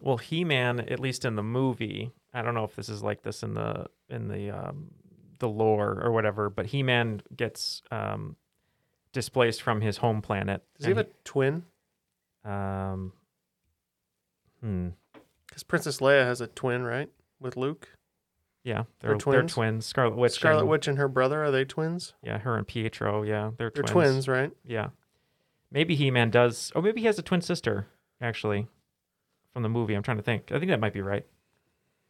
Well, 0.00 0.18
He 0.18 0.44
Man, 0.44 0.80
at 0.80 1.00
least 1.00 1.24
in 1.24 1.36
the 1.36 1.42
movie, 1.42 2.12
I 2.32 2.42
don't 2.42 2.54
know 2.54 2.64
if 2.64 2.76
this 2.76 2.88
is 2.88 3.02
like 3.02 3.22
this 3.22 3.42
in 3.42 3.54
the 3.54 3.86
in 4.08 4.28
the 4.28 4.50
um, 4.50 4.90
the 5.38 5.48
lore 5.48 6.00
or 6.02 6.12
whatever, 6.12 6.50
but 6.50 6.66
He 6.66 6.82
Man 6.82 7.22
gets 7.34 7.82
um, 7.90 8.36
displaced 9.12 9.62
from 9.62 9.80
his 9.80 9.98
home 9.98 10.20
planet. 10.20 10.62
Does 10.78 10.86
he 10.86 10.90
have 10.90 10.98
a 10.98 11.08
twin? 11.24 11.64
um, 12.44 13.12
hmm. 14.60 14.88
Because 15.54 15.62
Princess 15.62 15.98
Leia 15.98 16.24
has 16.24 16.40
a 16.40 16.48
twin, 16.48 16.82
right? 16.82 17.08
With 17.38 17.56
Luke. 17.56 17.90
Yeah, 18.64 18.84
They're 18.98 19.10
they're, 19.10 19.10
they're 19.10 19.18
twins? 19.18 19.52
twins. 19.52 19.86
Scarlet 19.86 20.16
Witch. 20.16 20.32
Scarlet 20.32 20.62
and, 20.62 20.68
Witch 20.68 20.88
and 20.88 20.98
her 20.98 21.06
brother 21.06 21.44
are 21.44 21.52
they 21.52 21.64
twins? 21.64 22.12
Yeah, 22.24 22.38
her 22.38 22.56
and 22.56 22.66
Pietro. 22.66 23.22
Yeah, 23.22 23.52
they're, 23.56 23.70
twins. 23.70 23.86
They're 23.86 23.94
twins. 23.94 24.10
twins, 24.10 24.28
right? 24.28 24.50
Yeah. 24.66 24.88
Maybe 25.70 25.94
He 25.94 26.10
Man 26.10 26.30
does. 26.30 26.72
Oh, 26.74 26.82
maybe 26.82 27.02
he 27.02 27.06
has 27.06 27.20
a 27.20 27.22
twin 27.22 27.40
sister, 27.40 27.86
actually, 28.20 28.66
from 29.52 29.62
the 29.62 29.68
movie. 29.68 29.94
I'm 29.94 30.02
trying 30.02 30.16
to 30.16 30.24
think. 30.24 30.50
I 30.50 30.58
think 30.58 30.72
that 30.72 30.80
might 30.80 30.92
be 30.92 31.02
right. 31.02 31.24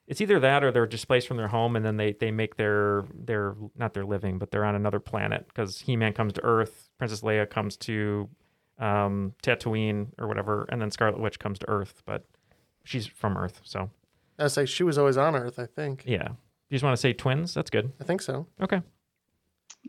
It's 0.07 0.22
either 0.22 0.40
that 0.40 0.64
or 0.64 0.72
they're 0.72 0.86
displaced 0.86 1.28
from 1.28 1.36
their 1.36 1.49
home 1.49 1.76
and 1.76 1.84
then 1.84 1.99
they, 1.99 2.12
they 2.12 2.30
make 2.30 2.57
their, 2.57 3.05
their, 3.12 3.57
not 3.76 3.92
their 3.92 4.07
living, 4.07 4.38
but 4.38 4.51
they're 4.51 4.64
on 4.64 4.74
another 4.74 5.01
planet 5.01 5.47
because 5.49 5.80
He 5.80 5.97
Man 5.97 6.14
comes 6.14 6.32
to 6.32 6.45
Earth, 6.45 6.88
Princess 6.97 7.20
Leia 7.20 7.49
comes 7.49 7.76
to 7.78 8.26
um, 8.78 9.34
Tatooine 9.42 10.09
or 10.18 10.28
whatever, 10.28 10.66
and 10.70 10.80
then 10.80 10.90
Scarlet 10.90 11.20
Witch 11.20 11.38
comes 11.38 11.59
to 11.59 11.68
Earth, 11.68 12.03
but 12.07 12.24
she's 12.85 13.07
from 13.07 13.37
Earth. 13.37 13.61
So, 13.64 13.91
I 14.39 14.45
was 14.45 14.57
like, 14.57 14.68
she 14.68 14.82
was 14.82 14.99
always 14.99 15.16
on 15.16 15.35
Earth, 15.35 15.59
I 15.59 15.66
think. 15.66 16.05
yeah. 16.07 16.28
You 16.70 16.76
just 16.76 16.85
want 16.85 16.97
to 16.97 17.01
say 17.01 17.12
twins? 17.12 17.55
That's 17.55 17.70
good. 17.70 17.93
I 18.01 18.05
think 18.05 18.22
so. 18.22 18.47
Okay. 18.61 18.80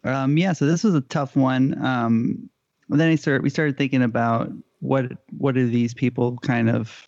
Um, 0.04 0.38
yeah, 0.38 0.54
so 0.54 0.66
this 0.66 0.84
was 0.84 0.94
a 0.94 1.02
tough 1.02 1.36
one. 1.36 1.84
Um, 1.84 2.50
then 2.90 3.10
I 3.10 3.16
started, 3.16 3.44
we 3.44 3.50
started 3.50 3.78
thinking 3.78 4.04
about 4.04 4.52
what 4.82 5.06
what 5.38 5.56
do 5.56 5.68
these 5.68 5.94
people 5.94 6.38
kind 6.40 6.70
of 6.70 7.08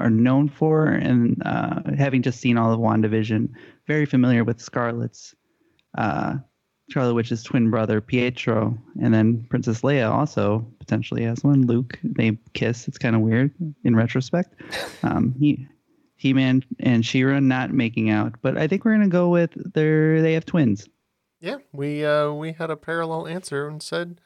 are 0.00 0.10
known 0.10 0.48
for, 0.48 0.86
and 0.86 1.40
uh, 1.46 1.80
having 1.96 2.20
just 2.22 2.40
seen 2.40 2.58
all 2.58 2.72
of 2.72 2.80
WandaVision, 2.80 3.48
very 3.86 4.04
familiar 4.04 4.44
with 4.44 4.58
Scarlet's, 4.60 5.34
uh, 5.96 6.34
Scarlet 6.90 7.14
Witch's 7.14 7.42
twin 7.42 7.70
brother 7.70 8.00
Pietro, 8.00 8.76
and 9.00 9.12
then 9.14 9.46
Princess 9.48 9.80
Leia 9.80 10.10
also 10.10 10.66
potentially 10.78 11.24
has 11.24 11.42
one. 11.42 11.66
Luke, 11.66 11.98
they 12.02 12.38
kiss. 12.52 12.86
It's 12.88 12.98
kind 12.98 13.16
of 13.16 13.22
weird 13.22 13.52
in 13.84 13.96
retrospect. 13.96 14.54
Um, 15.02 15.34
he. 15.38 15.66
He-Man 16.16 16.64
and 16.80 17.04
She-Ra 17.04 17.40
not 17.40 17.72
making 17.72 18.08
out, 18.08 18.36
but 18.40 18.56
I 18.56 18.66
think 18.66 18.84
we're 18.84 18.94
gonna 18.94 19.08
go 19.08 19.28
with 19.28 19.50
their 19.74 20.22
they 20.22 20.32
have 20.32 20.46
twins. 20.46 20.88
Yeah, 21.40 21.56
we 21.72 22.02
uh, 22.06 22.32
we 22.32 22.52
had 22.52 22.70
a 22.70 22.76
parallel 22.76 23.26
answer 23.26 23.68
and 23.68 23.82
said 23.82 24.20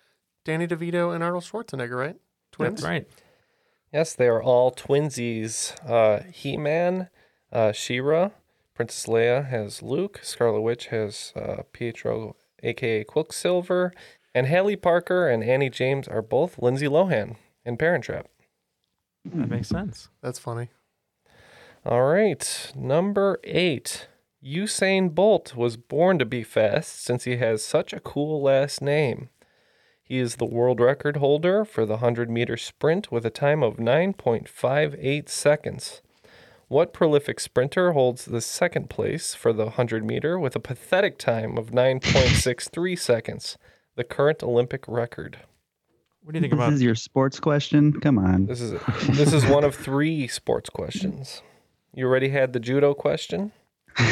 Danny 0.45 0.69
DeVito 0.69 1.13
and 1.13 1.25
Arnold 1.25 1.43
Schwarzenegger, 1.43 1.97
right? 1.97 2.17
Twins. 2.53 2.83
That's 2.83 2.89
right. 2.89 3.09
Yes, 3.93 4.15
they 4.15 4.29
are 4.29 4.41
all 4.41 4.71
twinsies. 4.71 5.75
Uh, 5.89 6.23
He 6.33 6.57
Man, 6.57 7.09
uh, 7.51 7.73
She-Ra, 7.73 8.31
Princess 8.75 9.07
Leia 9.07 9.49
has 9.49 9.83
Luke, 9.83 10.21
Scarlet 10.23 10.61
Witch 10.61 10.89
has 10.89 11.33
uh, 11.35 11.63
Pietro, 11.73 12.37
aka 12.63 13.05
Quicksilver, 13.05 13.93
and 14.35 14.49
Hallie 14.49 14.77
Parker 14.77 15.29
and 15.29 15.43
Annie 15.43 15.71
James 15.71 16.09
are 16.09 16.23
both 16.23 16.59
Lindsay 16.59 16.87
Lohan 16.87 17.37
in 17.65 17.77
Parent 17.77 18.05
Trap. 18.05 18.29
That 19.25 19.51
makes 19.51 19.69
sense. 19.69 20.09
That's 20.23 20.39
funny. 20.39 20.69
All 21.85 22.05
right, 22.05 22.73
number 22.75 23.41
eight. 23.45 24.09
Usain 24.45 25.15
Bolt 25.15 25.57
was 25.57 25.77
born 25.77 26.19
to 26.19 26.25
be 26.25 26.45
fast 26.45 27.03
since 27.03 27.25
he 27.25 27.37
has 27.39 27.65
such 27.65 27.93
a 27.93 28.01
cool 28.01 28.41
last 28.41 28.81
name. 28.81 29.31
He 30.05 30.19
is 30.19 30.37
the 30.37 30.47
world 30.47 30.81
record 30.81 31.17
holder 31.19 31.65
for 31.65 31.85
the 31.85 31.95
100 31.95 32.31
meter 32.31 32.57
sprint 32.57 33.13
with 33.13 33.27
a 33.27 33.31
time 33.31 33.63
of 33.63 33.77
9.58 33.77 35.29
seconds. 35.29 36.03
What 36.69 36.93
prolific 36.93 37.41
sprinter 37.41 37.93
holds 37.93 38.27
the 38.27 38.41
second 38.43 38.91
place 38.91 39.35
for 39.35 39.53
the 39.53 39.65
100 39.65 40.05
meter 40.05 40.39
with 40.39 40.55
a 40.55 40.61
pathetic 40.61 41.19
time 41.19 41.57
of 41.57 41.71
9.63 41.71 42.99
seconds, 42.99 43.57
the 43.97 44.05
current 44.05 44.43
Olympic 44.43 44.85
record? 44.87 45.39
What 46.23 46.33
do 46.33 46.39
you 46.39 46.43
think 46.43 46.53
This 46.53 46.59
about 46.59 46.71
this? 46.71 46.77
is 46.77 46.83
your 46.83 46.95
sports 46.95 47.41
question. 47.41 47.99
Come 48.01 48.19
on. 48.19 48.45
This 48.47 48.61
is 48.61 48.79
this 49.17 49.33
is 49.33 49.47
one 49.47 49.65
of 49.65 49.75
three 49.87 50.29
sports 50.29 50.69
questions. 50.69 51.41
You 51.95 52.05
already 52.07 52.29
had 52.29 52.53
the 52.53 52.61
judo 52.61 52.93
question. 52.95 53.53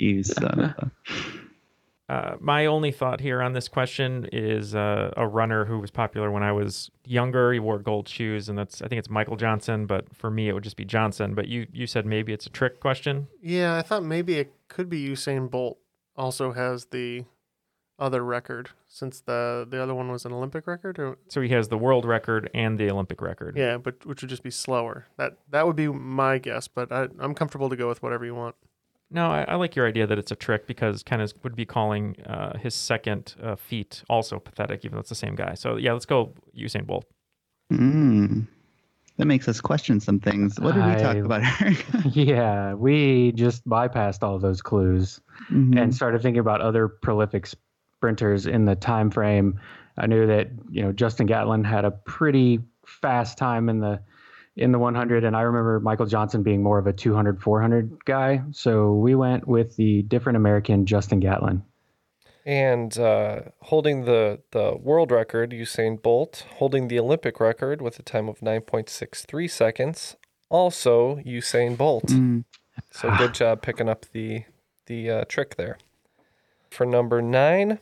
You 0.00 0.22
son 0.22 0.44
of 0.44 0.58
a. 0.78 0.92
Uh, 2.08 2.36
my 2.40 2.64
only 2.64 2.90
thought 2.90 3.20
here 3.20 3.42
on 3.42 3.52
this 3.52 3.68
question 3.68 4.26
is 4.32 4.74
uh, 4.74 5.12
a 5.16 5.26
runner 5.26 5.66
who 5.66 5.78
was 5.78 5.90
popular 5.90 6.30
when 6.30 6.42
I 6.42 6.52
was 6.52 6.90
younger. 7.04 7.52
He 7.52 7.58
wore 7.58 7.78
gold 7.78 8.08
shoes, 8.08 8.48
and 8.48 8.56
that's 8.58 8.80
I 8.80 8.88
think 8.88 8.98
it's 8.98 9.10
Michael 9.10 9.36
Johnson, 9.36 9.84
but 9.86 10.06
for 10.16 10.30
me 10.30 10.48
it 10.48 10.54
would 10.54 10.64
just 10.64 10.76
be 10.78 10.86
Johnson. 10.86 11.34
But 11.34 11.48
you 11.48 11.66
you 11.72 11.86
said 11.86 12.06
maybe 12.06 12.32
it's 12.32 12.46
a 12.46 12.50
trick 12.50 12.80
question. 12.80 13.28
Yeah, 13.42 13.76
I 13.76 13.82
thought 13.82 14.02
maybe 14.04 14.34
it 14.38 14.52
could 14.68 14.88
be 14.88 15.06
Usain 15.06 15.50
Bolt 15.50 15.78
also 16.16 16.52
has 16.52 16.86
the 16.86 17.24
other 17.98 18.24
record 18.24 18.70
since 18.86 19.20
the 19.20 19.66
the 19.68 19.82
other 19.82 19.94
one 19.94 20.10
was 20.10 20.24
an 20.24 20.32
Olympic 20.32 20.66
record. 20.66 20.98
Or, 20.98 21.18
So 21.28 21.42
he 21.42 21.50
has 21.50 21.68
the 21.68 21.76
world 21.76 22.06
record 22.06 22.48
and 22.54 22.78
the 22.78 22.90
Olympic 22.90 23.20
record. 23.20 23.54
yeah, 23.56 23.76
but 23.76 24.06
which 24.06 24.22
would 24.22 24.30
just 24.30 24.42
be 24.42 24.50
slower. 24.50 25.08
That 25.18 25.36
that 25.50 25.66
would 25.66 25.76
be 25.76 25.88
my 25.88 26.38
guess, 26.38 26.68
but 26.68 26.90
I, 26.90 27.08
I'm 27.18 27.34
comfortable 27.34 27.68
to 27.68 27.76
go 27.76 27.86
with 27.86 28.02
whatever 28.02 28.24
you 28.24 28.34
want. 28.34 28.54
No, 29.10 29.28
I, 29.28 29.42
I 29.44 29.54
like 29.54 29.74
your 29.74 29.86
idea 29.88 30.06
that 30.06 30.18
it's 30.18 30.30
a 30.32 30.36
trick 30.36 30.66
because 30.66 31.02
Kenneth 31.02 31.32
would 31.42 31.56
be 31.56 31.64
calling 31.64 32.14
uh, 32.26 32.58
his 32.58 32.74
second 32.74 33.34
uh, 33.42 33.56
feat 33.56 34.02
also 34.10 34.38
pathetic, 34.38 34.84
even 34.84 34.96
though 34.96 35.00
it's 35.00 35.08
the 35.08 35.14
same 35.14 35.34
guy. 35.34 35.54
So 35.54 35.76
yeah, 35.76 35.92
let's 35.94 36.04
go 36.06 36.34
Usain 36.56 36.86
Bolt. 36.86 37.06
Mm. 37.72 38.46
That 39.16 39.24
makes 39.26 39.48
us 39.48 39.60
question 39.60 39.98
some 39.98 40.20
things. 40.20 40.60
What 40.60 40.74
did 40.74 40.84
we 40.84 40.92
talk 40.92 41.16
I- 41.16 41.20
about, 41.20 41.60
Eric? 41.62 41.84
yeah, 42.14 42.74
we 42.74 43.32
just 43.32 43.66
bypassed 43.66 44.22
all 44.22 44.38
those 44.38 44.62
clues 44.62 45.20
Mhm. 45.50 45.80
and 45.80 45.94
started 45.94 46.20
thinking 46.22 46.40
about 46.40 46.60
other 46.60 46.88
prolific 46.88 47.46
sprinters 47.46 48.46
in 48.46 48.64
the 48.64 48.74
time 48.76 49.10
frame. 49.10 49.58
I 49.96 50.06
knew 50.06 50.26
that 50.26 50.50
you 50.70 50.82
know 50.82 50.92
Justin 50.92 51.26
Gatlin 51.26 51.64
had 51.64 51.84
a 51.84 51.90
pretty 51.90 52.60
fast 52.86 53.38
time 53.38 53.68
in 53.68 53.80
the 53.80 54.00
in 54.58 54.72
the 54.72 54.78
100 54.78 55.24
and 55.24 55.36
I 55.36 55.42
remember 55.42 55.80
Michael 55.80 56.06
Johnson 56.06 56.42
being 56.42 56.62
more 56.62 56.78
of 56.78 56.86
a 56.86 56.92
200 56.92 57.40
400 57.40 58.04
guy. 58.04 58.42
So 58.50 58.92
we 58.94 59.14
went 59.14 59.46
with 59.46 59.76
the 59.76 60.02
different 60.02 60.36
American 60.36 60.84
Justin 60.84 61.20
Gatlin. 61.20 61.62
And 62.44 62.98
uh, 62.98 63.40
holding 63.60 64.04
the, 64.04 64.40
the 64.52 64.74
world 64.80 65.10
record, 65.10 65.50
Usain 65.50 66.00
Bolt, 66.00 66.46
holding 66.56 66.88
the 66.88 66.98
Olympic 66.98 67.40
record 67.40 67.82
with 67.82 67.98
a 67.98 68.02
time 68.02 68.28
of 68.28 68.40
9.63 68.40 69.50
seconds, 69.50 70.16
also 70.48 71.16
Usain 71.16 71.76
Bolt. 71.76 72.06
Mm. 72.06 72.44
So 72.90 73.14
good 73.16 73.34
job 73.34 73.60
picking 73.60 73.88
up 73.88 74.06
the 74.12 74.44
the 74.86 75.10
uh, 75.10 75.24
trick 75.28 75.56
there. 75.56 75.76
For 76.70 76.86
number 76.86 77.20
nine, 77.20 77.78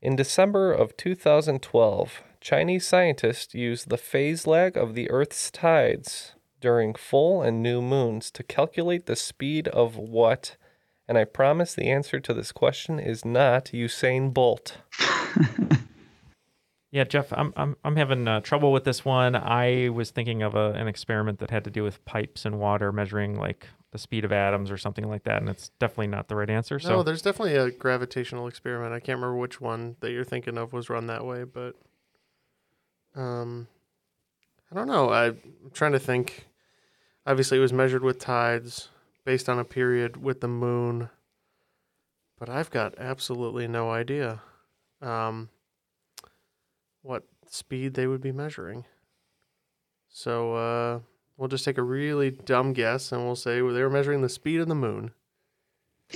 in 0.00 0.16
December 0.16 0.72
of 0.72 0.96
2012, 0.96 2.22
Chinese 2.44 2.86
scientists 2.86 3.54
use 3.54 3.86
the 3.86 3.96
phase 3.96 4.46
lag 4.46 4.76
of 4.76 4.94
the 4.94 5.10
Earth's 5.10 5.50
tides 5.50 6.34
during 6.60 6.92
full 6.94 7.40
and 7.40 7.62
new 7.62 7.80
moons 7.80 8.30
to 8.32 8.42
calculate 8.42 9.06
the 9.06 9.16
speed 9.16 9.66
of 9.68 9.96
what? 9.96 10.58
And 11.08 11.16
I 11.16 11.24
promise 11.24 11.74
the 11.74 11.90
answer 11.90 12.20
to 12.20 12.34
this 12.34 12.52
question 12.52 13.00
is 13.00 13.24
not 13.24 13.70
Usain 13.72 14.34
Bolt. 14.34 14.76
Yeah, 16.94 17.02
Jeff, 17.02 17.32
I'm 17.32 17.52
I'm 17.56 17.76
I'm 17.82 17.96
having 17.96 18.28
uh, 18.28 18.40
trouble 18.40 18.70
with 18.70 18.84
this 18.84 19.04
one. 19.04 19.34
I 19.34 19.88
was 19.88 20.12
thinking 20.12 20.44
of 20.44 20.54
a, 20.54 20.70
an 20.74 20.86
experiment 20.86 21.40
that 21.40 21.50
had 21.50 21.64
to 21.64 21.70
do 21.70 21.82
with 21.82 22.04
pipes 22.04 22.44
and 22.44 22.60
water 22.60 22.92
measuring 22.92 23.36
like 23.36 23.66
the 23.90 23.98
speed 23.98 24.24
of 24.24 24.30
atoms 24.30 24.70
or 24.70 24.76
something 24.76 25.08
like 25.08 25.24
that, 25.24 25.38
and 25.38 25.48
it's 25.48 25.70
definitely 25.80 26.06
not 26.06 26.28
the 26.28 26.36
right 26.36 26.48
answer. 26.48 26.78
So 26.78 26.90
No, 26.90 27.02
there's 27.02 27.20
definitely 27.20 27.56
a 27.56 27.72
gravitational 27.72 28.46
experiment. 28.46 28.92
I 28.92 29.00
can't 29.00 29.16
remember 29.16 29.36
which 29.36 29.60
one 29.60 29.96
that 30.02 30.12
you're 30.12 30.22
thinking 30.22 30.56
of 30.56 30.72
was 30.72 30.88
run 30.88 31.08
that 31.08 31.26
way, 31.26 31.42
but 31.42 31.74
um, 33.14 33.68
I 34.70 34.74
don't 34.74 34.88
know. 34.88 35.12
I'm 35.12 35.38
trying 35.72 35.92
to 35.92 35.98
think. 35.98 36.46
Obviously, 37.26 37.58
it 37.58 37.62
was 37.62 37.72
measured 37.72 38.02
with 38.02 38.18
tides 38.18 38.88
based 39.24 39.48
on 39.48 39.58
a 39.58 39.64
period 39.64 40.16
with 40.22 40.40
the 40.40 40.48
moon, 40.48 41.08
but 42.38 42.50
I've 42.50 42.70
got 42.70 42.98
absolutely 42.98 43.66
no 43.66 43.90
idea 43.90 44.42
um, 45.00 45.48
what 47.02 47.24
speed 47.48 47.94
they 47.94 48.06
would 48.06 48.20
be 48.20 48.32
measuring. 48.32 48.84
So 50.08 50.54
uh, 50.54 51.00
we'll 51.36 51.48
just 51.48 51.64
take 51.64 51.78
a 51.78 51.82
really 51.82 52.30
dumb 52.30 52.72
guess, 52.72 53.12
and 53.12 53.24
we'll 53.24 53.36
say 53.36 53.56
they 53.56 53.60
were 53.60 53.90
measuring 53.90 54.22
the 54.22 54.28
speed 54.28 54.60
of 54.60 54.68
the 54.68 54.74
moon. 54.74 55.12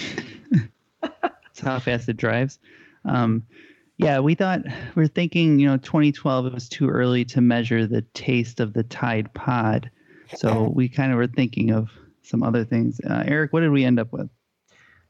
That's 1.03 1.61
how 1.61 1.78
fast 1.78 2.09
it 2.09 2.16
drives. 2.16 2.59
Um, 3.05 3.44
yeah, 3.99 4.20
we 4.20 4.34
thought 4.34 4.61
we 4.94 5.05
are 5.05 5.09
thinking, 5.09 5.59
you 5.59 5.66
know, 5.66 5.76
2012 5.76 6.46
it 6.46 6.55
was 6.55 6.68
too 6.68 6.88
early 6.88 7.24
to 7.26 7.40
measure 7.40 7.86
the 7.86 8.03
taste 8.14 8.61
of 8.61 8.72
the 8.72 8.84
Tide 8.84 9.34
Pod, 9.34 9.90
so 10.36 10.70
we 10.72 10.88
kind 10.88 11.11
of 11.11 11.18
were 11.18 11.26
thinking 11.26 11.72
of 11.72 11.90
some 12.22 12.42
other 12.42 12.64
things. 12.64 13.01
Uh, 13.01 13.24
Eric, 13.26 13.53
what 13.53 13.61
did 13.61 13.70
we 13.70 13.84
end 13.84 13.99
up 13.99 14.12
with? 14.12 14.28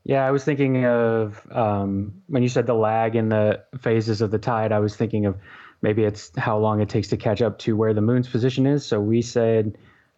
Yeah, 0.05 0.27
I 0.27 0.31
was 0.31 0.43
thinking 0.43 0.87
of 0.87 1.47
um, 1.53 2.23
when 2.29 2.43
you 2.43 2.49
said 2.49 2.67
the 2.67 2.75
lag 2.75 3.15
in 3.15 3.29
the 3.29 3.63
phases 3.79 4.23
of 4.23 4.31
the 4.31 4.39
tide. 4.39 4.73
I 4.73 4.79
was 4.79 4.97
thinking 4.97 5.27
of 5.27 5.37
maybe 5.83 6.05
it's 6.05 6.33
how 6.39 6.59
long 6.59 6.81
it 6.81 6.89
takes 6.89 7.09
to 7.09 7.19
catch 7.19 7.43
up 7.43 7.59
to 7.61 7.77
where 7.77 7.93
the 7.93 8.01
moon's 8.01 8.29
position 8.29 8.67
is. 8.67 8.87
So 8.87 9.01
we 9.01 9.21
said 9.21 9.77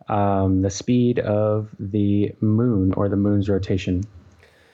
um, 0.09 0.63
the 0.63 0.71
speed 0.71 1.19
of 1.19 1.71
the 1.81 2.33
moon 2.41 2.95
or 2.95 3.09
the 3.09 3.17
moon's 3.17 3.49
rotation. 3.49 4.05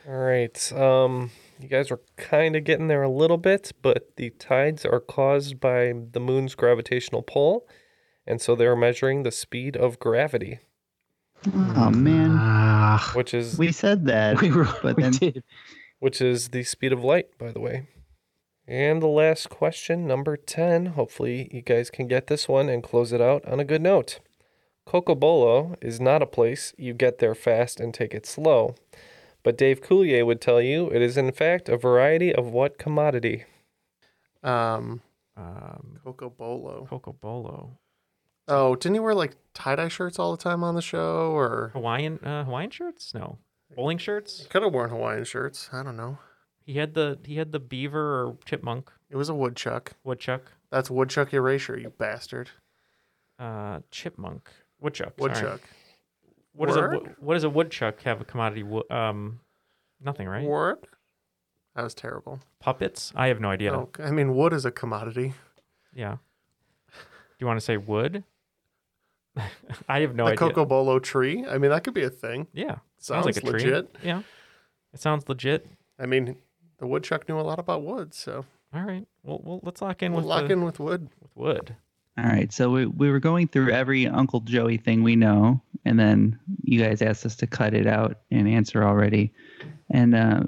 All 0.06 0.14
right. 0.14 0.72
Um, 0.72 1.30
you 1.60 1.68
guys 1.68 1.90
are 1.90 2.00
kind 2.16 2.56
of 2.56 2.64
getting 2.64 2.88
there 2.88 3.02
a 3.02 3.08
little 3.10 3.36
bit, 3.38 3.72
but 3.82 4.16
the 4.16 4.30
tides 4.30 4.84
are 4.84 5.00
caused 5.00 5.60
by 5.60 5.92
the 6.12 6.20
moon's 6.20 6.54
gravitational 6.54 7.22
pull, 7.22 7.66
and 8.26 8.40
so 8.40 8.54
they're 8.54 8.76
measuring 8.76 9.22
the 9.22 9.30
speed 9.30 9.76
of 9.76 9.98
gravity, 9.98 10.58
Oh 11.54 11.90
man, 11.90 12.30
Ah, 12.38 13.12
which 13.14 13.32
is 13.34 13.58
we 13.58 13.70
said 13.72 14.06
that, 14.06 14.40
we, 14.42 14.50
were, 14.50 14.68
but 14.82 14.96
we 14.96 15.02
then 15.04 15.12
did. 15.12 15.44
which 16.00 16.20
is 16.20 16.48
the 16.48 16.64
speed 16.64 16.92
of 16.92 17.04
light, 17.04 17.26
by 17.38 17.52
the 17.52 17.60
way. 17.60 17.86
And 18.66 19.00
the 19.00 19.06
last 19.06 19.48
question, 19.48 20.08
number 20.08 20.36
10. 20.36 20.86
Hopefully, 20.86 21.48
you 21.52 21.62
guys 21.62 21.88
can 21.88 22.08
get 22.08 22.26
this 22.26 22.48
one 22.48 22.68
and 22.68 22.82
close 22.82 23.12
it 23.12 23.20
out 23.20 23.44
on 23.46 23.60
a 23.60 23.64
good 23.64 23.80
note. 23.82 24.18
Cocobolo 24.88 25.76
is 25.80 26.00
not 26.00 26.20
a 26.22 26.26
place 26.26 26.74
you 26.76 26.92
get 26.94 27.18
there 27.18 27.34
fast 27.36 27.78
and 27.78 27.94
take 27.94 28.12
it 28.12 28.26
slow. 28.26 28.74
But 29.46 29.56
Dave 29.56 29.80
Coulier 29.80 30.26
would 30.26 30.40
tell 30.40 30.60
you 30.60 30.88
it 30.90 31.00
is, 31.00 31.16
in 31.16 31.30
fact, 31.30 31.68
a 31.68 31.76
variety 31.76 32.34
of 32.34 32.46
what 32.50 32.78
commodity? 32.78 33.44
Um, 34.42 35.02
um, 35.36 36.00
Coco 36.02 36.30
Bolo. 36.30 36.84
Coco 36.90 37.12
Bolo, 37.12 37.78
Oh, 38.48 38.74
didn't 38.74 38.94
he 38.94 38.98
wear 38.98 39.14
like 39.14 39.36
tie 39.54 39.76
dye 39.76 39.86
shirts 39.86 40.18
all 40.18 40.32
the 40.32 40.42
time 40.42 40.64
on 40.64 40.74
the 40.74 40.82
show, 40.82 41.30
or 41.30 41.70
Hawaiian 41.74 42.18
uh, 42.24 42.42
Hawaiian 42.42 42.70
shirts? 42.70 43.14
No, 43.14 43.38
bowling 43.76 43.98
shirts. 43.98 44.48
could 44.50 44.62
have 44.64 44.72
worn 44.74 44.90
Hawaiian 44.90 45.22
shirts? 45.24 45.70
I 45.72 45.84
don't 45.84 45.96
know. 45.96 46.18
He 46.64 46.74
had 46.78 46.94
the 46.94 47.20
he 47.24 47.36
had 47.36 47.52
the 47.52 47.60
beaver 47.60 48.00
or 48.26 48.36
chipmunk 48.44 48.90
It 49.10 49.14
was 49.16 49.28
a 49.28 49.34
woodchuck. 49.34 49.92
woodchuck, 50.02 50.42
That's 50.72 50.90
woodchuck 50.90 51.32
erasure, 51.32 51.78
you 51.78 51.90
bastard. 51.90 52.50
uh, 53.38 53.78
chipmunk 53.92 54.50
woodchuck. 54.80 55.14
sorry. 55.20 55.60
What 56.56 56.66
does 56.68 56.76
a 56.76 56.80
Word? 56.80 57.16
what 57.20 57.34
does 57.34 57.44
a 57.44 57.50
woodchuck 57.50 58.02
have 58.02 58.20
a 58.20 58.24
commodity? 58.24 58.62
wo- 58.62 58.84
Um, 58.90 59.40
nothing, 60.00 60.26
right? 60.28 60.44
Word? 60.44 60.78
That 61.74 61.82
was 61.82 61.94
terrible. 61.94 62.40
Puppets? 62.60 63.12
I 63.14 63.26
have 63.28 63.40
no 63.40 63.50
idea. 63.50 63.74
Oh, 63.74 63.90
I 63.98 64.10
mean, 64.10 64.34
wood 64.34 64.52
is 64.52 64.64
a 64.64 64.70
commodity. 64.70 65.34
Yeah. 65.94 66.16
Do 66.88 67.40
you 67.40 67.46
want 67.46 67.58
to 67.58 67.64
say 67.64 67.76
wood? 67.76 68.24
I 69.88 70.00
have 70.00 70.14
no 70.14 70.24
idea. 70.24 70.36
the 70.38 70.44
idea. 70.44 70.54
Coco 70.54 70.64
Bolo 70.64 70.98
tree. 70.98 71.44
I 71.46 71.58
mean, 71.58 71.70
that 71.70 71.84
could 71.84 71.92
be 71.94 72.02
a 72.04 72.10
thing. 72.10 72.46
Yeah. 72.54 72.76
Sounds, 72.98 73.26
like 73.26 73.36
a 73.36 73.40
tree. 73.40 73.50
legit. 73.52 73.94
Yeah. 74.02 74.22
It 74.94 75.00
sounds 75.00 75.28
legit. 75.28 75.66
I 75.98 76.06
mean, 76.06 76.36
the 76.78 76.86
woodchuck 76.86 77.28
knew 77.28 77.38
a 77.38 77.42
lot 77.42 77.58
about 77.58 77.82
wood, 77.82 78.14
so 78.14 78.46
All 78.72 78.82
right. 78.82 79.06
Well, 79.22 79.40
well 79.44 79.60
let's 79.62 79.82
lock 79.82 80.02
in 80.02 80.12
we'll 80.12 80.22
with 80.22 80.28
lock 80.28 80.46
the- 80.46 80.52
in 80.54 80.64
with 80.64 80.78
wood. 80.80 81.10
with 81.20 81.30
wood. 81.36 81.76
All 82.18 82.24
right, 82.24 82.50
so 82.50 82.70
we 82.70 82.86
we 82.86 83.10
were 83.10 83.20
going 83.20 83.48
through 83.48 83.72
every 83.72 84.06
Uncle 84.06 84.40
Joey 84.40 84.78
thing 84.78 85.02
we 85.02 85.16
know, 85.16 85.60
and 85.84 86.00
then 86.00 86.38
you 86.62 86.82
guys 86.82 87.02
asked 87.02 87.26
us 87.26 87.36
to 87.36 87.46
cut 87.46 87.74
it 87.74 87.86
out 87.86 88.20
and 88.30 88.48
answer 88.48 88.82
already. 88.82 89.34
And 89.90 90.14
uh, 90.14 90.40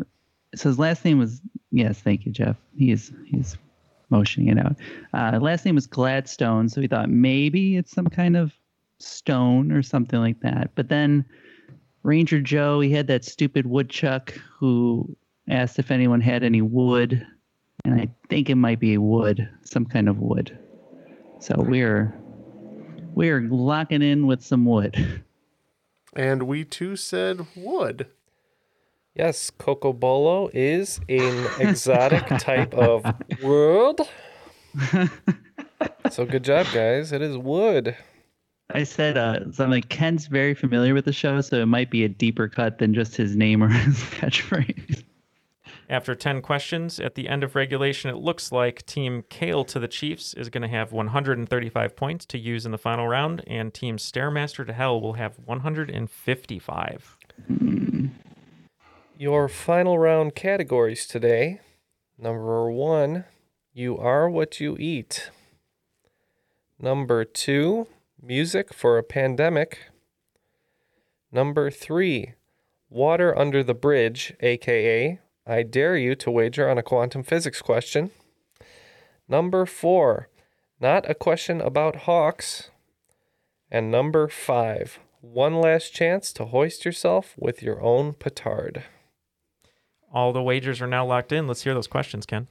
so 0.55 0.71
his 0.71 0.79
last 0.79 1.05
name 1.05 1.19
was 1.19 1.43
yes, 1.71 2.01
thank 2.01 2.25
you, 2.25 2.33
Jeff. 2.33 2.57
He's 2.75 3.12
he's 3.27 3.59
motioning 4.09 4.49
it 4.49 4.59
out. 4.59 4.77
Uh, 5.12 5.39
last 5.41 5.66
name 5.66 5.75
was 5.75 5.87
Gladstone, 5.87 6.71
so 6.71 6.81
we 6.81 6.87
thought 6.87 7.11
maybe 7.11 7.77
it's 7.77 7.93
some 7.93 8.07
kind 8.07 8.37
of 8.37 8.53
stone 8.99 9.71
or 9.71 9.83
something 9.83 10.21
like 10.21 10.41
that. 10.41 10.71
But 10.75 10.89
then 10.89 11.25
Ranger 12.03 12.41
Joe, 12.41 12.81
he 12.81 12.91
had 12.91 13.09
that 13.09 13.27
stupid 13.27 13.66
woodchuck 13.66 14.33
who 14.59 15.14
asked 15.49 15.79
if 15.79 15.91
anyone 15.91 16.23
had 16.23 16.43
any 16.43 16.62
wood, 16.62 17.27
and 17.85 17.95
I 17.95 18.09
think 18.31 18.49
it 18.49 18.55
might 18.55 18.81
be 18.81 18.97
wood, 18.97 19.47
some 19.64 19.85
kind 19.85 20.09
of 20.09 20.19
wood. 20.19 20.59
So 21.41 21.55
we're 21.59 22.14
we're 23.14 23.41
locking 23.43 24.03
in 24.03 24.26
with 24.26 24.43
some 24.43 24.64
wood. 24.64 25.22
And 26.14 26.45
we 26.45 26.64
too 26.64 26.97
said 26.97 27.47
wood. 27.55 28.07
Yes, 29.14 29.51
Cocobolo 29.51 30.51
is 30.55 31.01
an 31.09 31.47
exotic 31.59 32.26
type 32.39 32.72
of 32.74 33.05
wood. 33.43 34.01
so 36.11 36.24
good 36.24 36.45
job, 36.45 36.66
guys. 36.72 37.12
It 37.12 37.22
is 37.22 37.36
wood. 37.36 37.97
I 38.70 38.84
said 38.84 39.16
uh, 39.16 39.45
something 39.45 39.70
like 39.70 39.89
Ken's 39.89 40.26
very 40.26 40.55
familiar 40.55 40.95
with 40.95 41.05
the 41.05 41.12
show, 41.12 41.41
so 41.41 41.57
it 41.57 41.66
might 41.66 41.91
be 41.91 42.05
a 42.05 42.09
deeper 42.09 42.49
cut 42.49 42.78
than 42.78 42.95
just 42.95 43.16
his 43.16 43.34
name 43.34 43.62
or 43.62 43.68
his 43.68 43.97
catchphrase. 43.97 45.05
After 45.91 46.14
10 46.14 46.43
questions, 46.43 47.01
at 47.01 47.14
the 47.14 47.28
end 47.28 47.43
of 47.43 47.55
regulation, 47.55 48.11
it 48.11 48.18
looks 48.18 48.53
like 48.53 48.84
Team 48.84 49.24
Kale 49.30 49.64
to 49.64 49.78
the 49.78 49.89
Chiefs 49.89 50.34
is 50.34 50.51
going 50.51 50.61
to 50.61 50.68
have 50.68 50.93
135 50.93 51.97
points 51.97 52.26
to 52.26 52.36
use 52.39 52.66
in 52.66 52.72
the 52.72 52.78
final 52.78 53.09
round, 53.09 53.43
and 53.47 53.72
Team 53.72 53.97
Stairmaster 53.97 54.66
to 54.66 54.72
Hell 54.74 55.01
will 55.01 55.14
have 55.14 55.39
155. 55.47 57.16
Hmm. 57.47 58.07
Your 59.16 59.49
final 59.49 59.99
round 59.99 60.34
categories 60.34 61.07
today. 61.07 61.61
Number 62.18 62.70
one, 62.70 63.24
you 63.72 63.97
are 63.97 64.28
what 64.28 64.61
you 64.61 64.76
eat. 64.78 65.30
Number 66.78 67.24
two, 67.24 67.89
music 68.22 68.74
for 68.74 68.99
a 68.99 69.03
pandemic. 69.03 69.91
Number 71.32 71.70
three, 71.70 72.34
water 72.91 73.36
under 73.36 73.64
the 73.64 73.74
bridge, 73.74 74.34
aka 74.41 75.18
I 75.49 75.62
dare 75.62 75.96
you 75.96 76.14
to 76.16 76.30
wager 76.30 76.68
on 76.68 76.76
a 76.76 76.82
quantum 76.82 77.22
physics 77.22 77.62
question. 77.62 78.11
Number 79.26 79.64
four, 79.64 80.28
not 80.78 81.09
a 81.09 81.14
question 81.14 81.62
about 81.62 82.03
hawks. 82.03 82.70
And 83.70 83.90
number 83.90 84.28
five, 84.28 84.99
one 85.22 85.59
last 85.59 85.94
chance 85.94 86.34
to 86.34 86.44
hoist 86.44 86.84
yourself 86.84 87.34
with 87.38 87.62
your 87.62 87.80
own 87.80 88.12
petard. 88.12 88.84
All 90.12 90.34
the 90.34 90.42
wagers 90.42 90.82
are 90.82 90.86
now 90.86 91.07
locked 91.07 91.32
in. 91.32 91.46
Let's 91.46 91.62
hear 91.62 91.74
those 91.74 91.86
questions, 91.86 92.26
Ken. 92.26 92.49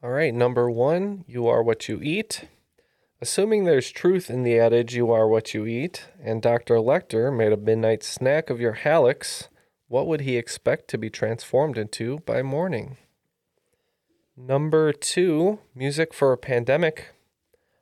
All 0.00 0.10
right, 0.10 0.32
number 0.32 0.70
one, 0.70 1.24
you 1.26 1.48
are 1.48 1.62
what 1.62 1.88
you 1.88 2.00
eat. 2.02 2.44
Assuming 3.20 3.64
there's 3.64 3.90
truth 3.90 4.30
in 4.30 4.44
the 4.44 4.58
adage, 4.58 4.94
you 4.94 5.10
are 5.10 5.28
what 5.28 5.54
you 5.54 5.66
eat, 5.66 6.08
and 6.22 6.40
Dr. 6.40 6.76
Lecter 6.76 7.36
made 7.36 7.52
a 7.52 7.56
midnight 7.56 8.02
snack 8.02 8.48
of 8.48 8.60
your 8.60 8.76
hallux, 8.76 9.48
what 9.90 10.06
would 10.06 10.20
he 10.20 10.36
expect 10.36 10.86
to 10.86 10.96
be 10.96 11.10
transformed 11.10 11.76
into 11.76 12.20
by 12.20 12.42
morning? 12.42 12.96
Number 14.36 14.92
two, 14.92 15.58
music 15.74 16.14
for 16.14 16.32
a 16.32 16.38
pandemic. 16.38 17.08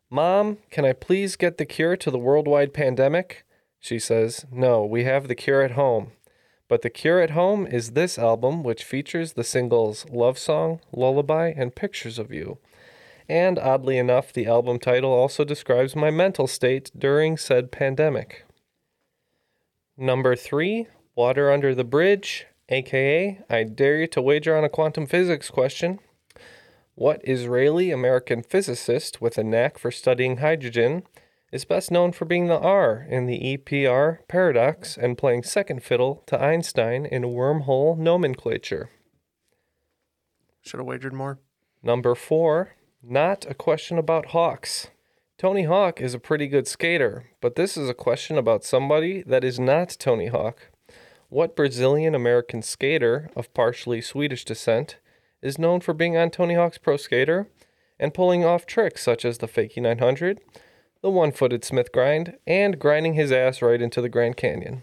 Mom, 0.09 0.57
can 0.71 0.87
I 0.87 0.95
please 0.95 1.37
get 1.37 1.59
the 1.59 1.67
cure 1.67 1.99
to 1.99 2.11
the 2.11 2.19
worldwide 2.19 2.73
pandemic? 2.73 3.45
She 3.79 3.99
says, 3.99 4.47
No, 4.51 4.87
we 4.87 5.05
have 5.05 5.29
the 5.29 5.35
cure 5.35 5.61
at 5.61 5.73
home. 5.73 6.13
But 6.67 6.81
the 6.81 6.89
cure 6.89 7.21
at 7.21 7.33
home 7.33 7.67
is 7.67 7.91
this 7.91 8.19
album, 8.19 8.63
which 8.63 8.85
features 8.85 9.35
the 9.35 9.45
singles 9.45 10.07
Love 10.11 10.39
Song, 10.39 10.81
Lullaby, 10.91 11.53
and 11.55 11.77
Pictures 11.77 12.19
of 12.19 12.33
You. 12.33 12.57
And 13.29 13.59
oddly 13.59 13.99
enough, 13.99 14.33
the 14.33 14.47
album 14.47 14.79
title 14.79 15.13
also 15.13 15.45
describes 15.45 15.95
my 15.95 16.11
mental 16.11 16.47
state 16.47 16.91
during 16.99 17.37
said 17.37 17.71
pandemic. 17.71 18.47
Number 19.99 20.35
three, 20.35 20.87
Water 21.19 21.51
Under 21.51 21.75
the 21.75 21.83
Bridge, 21.83 22.47
aka 22.69 23.41
I 23.51 23.65
dare 23.65 23.97
you 23.99 24.07
to 24.07 24.23
wager 24.23 24.57
on 24.57 24.63
a 24.63 24.69
quantum 24.69 25.05
physics 25.05 25.51
question. 25.51 25.99
What 26.95 27.29
Israeli 27.29 27.91
American 27.91 28.45
physicist 28.45 29.21
with 29.21 29.37
a 29.37 29.43
knack 29.43 29.79
for 29.79 29.91
studying 29.91 30.37
hydrogen 30.37 31.03
is 31.51 31.65
best 31.65 31.91
known 31.91 32.13
for 32.13 32.25
being 32.25 32.47
the 32.47 32.61
R 32.61 33.05
in 33.11 33.27
the 33.27 33.59
EPR 33.59 34.19
paradox 34.29 34.97
and 34.97 35.19
playing 35.19 35.43
second 35.43 35.83
fiddle 35.83 36.23
to 36.27 36.41
Einstein 36.41 37.05
in 37.05 37.23
wormhole 37.23 37.99
nomenclature? 37.99 38.89
Should 40.61 40.79
have 40.79 40.87
wagered 40.87 41.15
more. 41.15 41.41
Number 41.83 42.15
four, 42.15 42.77
not 43.03 43.45
a 43.51 43.55
question 43.55 43.99
about 43.99 44.27
Hawks. 44.27 44.87
Tony 45.37 45.65
Hawk 45.65 46.01
is 46.01 46.15
a 46.15 46.21
pretty 46.21 46.47
good 46.47 46.69
skater, 46.69 47.33
but 47.41 47.57
this 47.57 47.77
is 47.77 47.89
a 47.89 47.95
question 47.95 48.39
about 48.39 48.63
somebody 48.63 49.23
that 49.23 49.43
is 49.43 49.59
not 49.59 49.97
Tony 49.99 50.29
Hawk. 50.29 50.71
What 51.31 51.57
Brazilian 51.57 52.15
American 52.15 52.63
skater 52.63 53.29
of 53.37 53.53
partially 53.53 54.01
Swedish 54.01 54.47
descent 54.47 54.97
is 55.43 55.59
known 55.59 55.81
for 55.81 55.93
being 55.93 56.17
on 56.17 56.31
Tony 56.31 56.55
Hawk's 56.55 56.79
Pro 56.79 56.97
Skater 56.97 57.49
and 58.01 58.15
pulling 58.15 58.47
off 58.47 58.65
tricks 58.65 59.03
such 59.03 59.27
as 59.27 59.39
the 59.39 59.47
Fakey 59.47 59.83
900, 59.83 60.41
the 61.03 61.11
one 61.11 61.31
footed 61.33 61.65
Smith 61.65 61.93
grind, 61.93 62.39
and 62.47 62.79
grinding 62.79 63.13
his 63.13 63.31
ass 63.31 63.61
right 63.61 63.83
into 63.83 64.01
the 64.01 64.09
Grand 64.09 64.39
Canyon? 64.39 64.83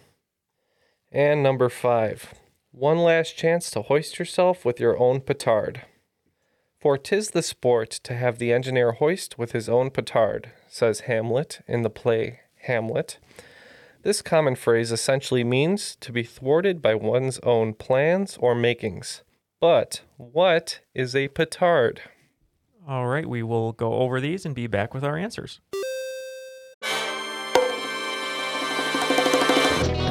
And 1.12 1.42
number 1.42 1.68
five, 1.68 2.36
one 2.72 3.00
last 3.00 3.36
chance 3.36 3.72
to 3.72 3.82
hoist 3.82 4.20
yourself 4.20 4.64
with 4.64 4.80
your 4.80 5.00
own 5.00 5.22
petard. 5.22 5.82
For 6.80 6.96
'tis 6.96 7.32
the 7.32 7.42
sport 7.42 7.90
to 8.04 8.14
have 8.14 8.38
the 8.38 8.54
engineer 8.54 8.92
hoist 8.92 9.40
with 9.40 9.54
his 9.54 9.68
own 9.68 9.90
petard, 9.90 10.52
says 10.68 11.02
Hamlet 11.02 11.62
in 11.68 11.82
the 11.82 11.90
play 11.90 12.42
Hamlet. 12.68 13.18
This 14.06 14.22
common 14.22 14.54
phrase 14.54 14.92
essentially 14.92 15.44
means 15.44 15.96
to 15.96 16.12
be 16.12 16.22
thwarted 16.22 16.80
by 16.80 16.94
one's 16.94 17.40
own 17.40 17.74
plans 17.74 18.38
or 18.40 18.54
makings. 18.54 19.24
But 19.60 20.02
what 20.18 20.82
is 20.94 21.16
a 21.16 21.30
petard? 21.30 22.02
All 22.88 23.08
right, 23.08 23.26
we 23.28 23.42
will 23.42 23.72
go 23.72 23.94
over 23.94 24.22
these 24.22 24.46
and 24.46 24.54
be 24.54 24.68
back 24.68 24.94
with 24.94 25.04
our 25.04 25.18
answers. 25.18 25.60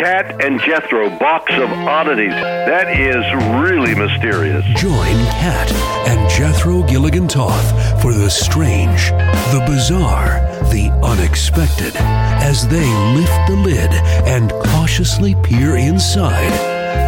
Kat 0.00 0.42
and 0.42 0.58
Jethro, 0.62 1.10
box 1.18 1.52
of 1.52 1.70
oddities. 1.70 2.30
That 2.32 2.98
is 2.98 3.22
really 3.62 3.94
mysterious. 3.94 4.64
Join 4.80 5.14
Kat 5.26 5.70
and 6.08 6.30
Jethro 6.30 6.82
Gilligan 6.84 7.28
Toth 7.28 8.00
for 8.00 8.14
the 8.14 8.30
strange, 8.30 9.10
the 9.10 9.62
bizarre, 9.66 10.40
the 10.70 10.88
unexpected 11.04 11.92
as 11.96 12.66
they 12.68 12.88
lift 13.14 13.46
the 13.46 13.56
lid 13.56 13.90
and 14.26 14.50
cautiously 14.70 15.34
peer 15.42 15.76
inside 15.76 16.50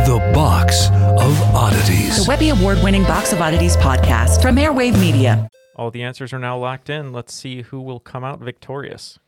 the 0.07 0.19
box 0.35 0.89
of 0.91 1.41
oddities. 1.55 2.27
The 2.27 2.29
Webby 2.29 2.51
Award 2.51 2.83
winning 2.85 3.05
Box 3.05 3.33
of 3.33 3.41
Oddities 3.41 3.75
podcast 3.79 4.43
from 4.43 4.57
Airwave 4.57 5.01
Media. 5.01 5.49
All 5.77 5.91
the 5.91 6.03
answers 6.03 6.35
are 6.35 6.39
now 6.39 6.59
locked 6.59 6.91
in. 6.91 7.11
Let's 7.11 7.33
see 7.33 7.63
who 7.63 7.81
will 7.81 8.01
come 8.01 8.23
out 8.23 8.41
victorious. 8.41 9.19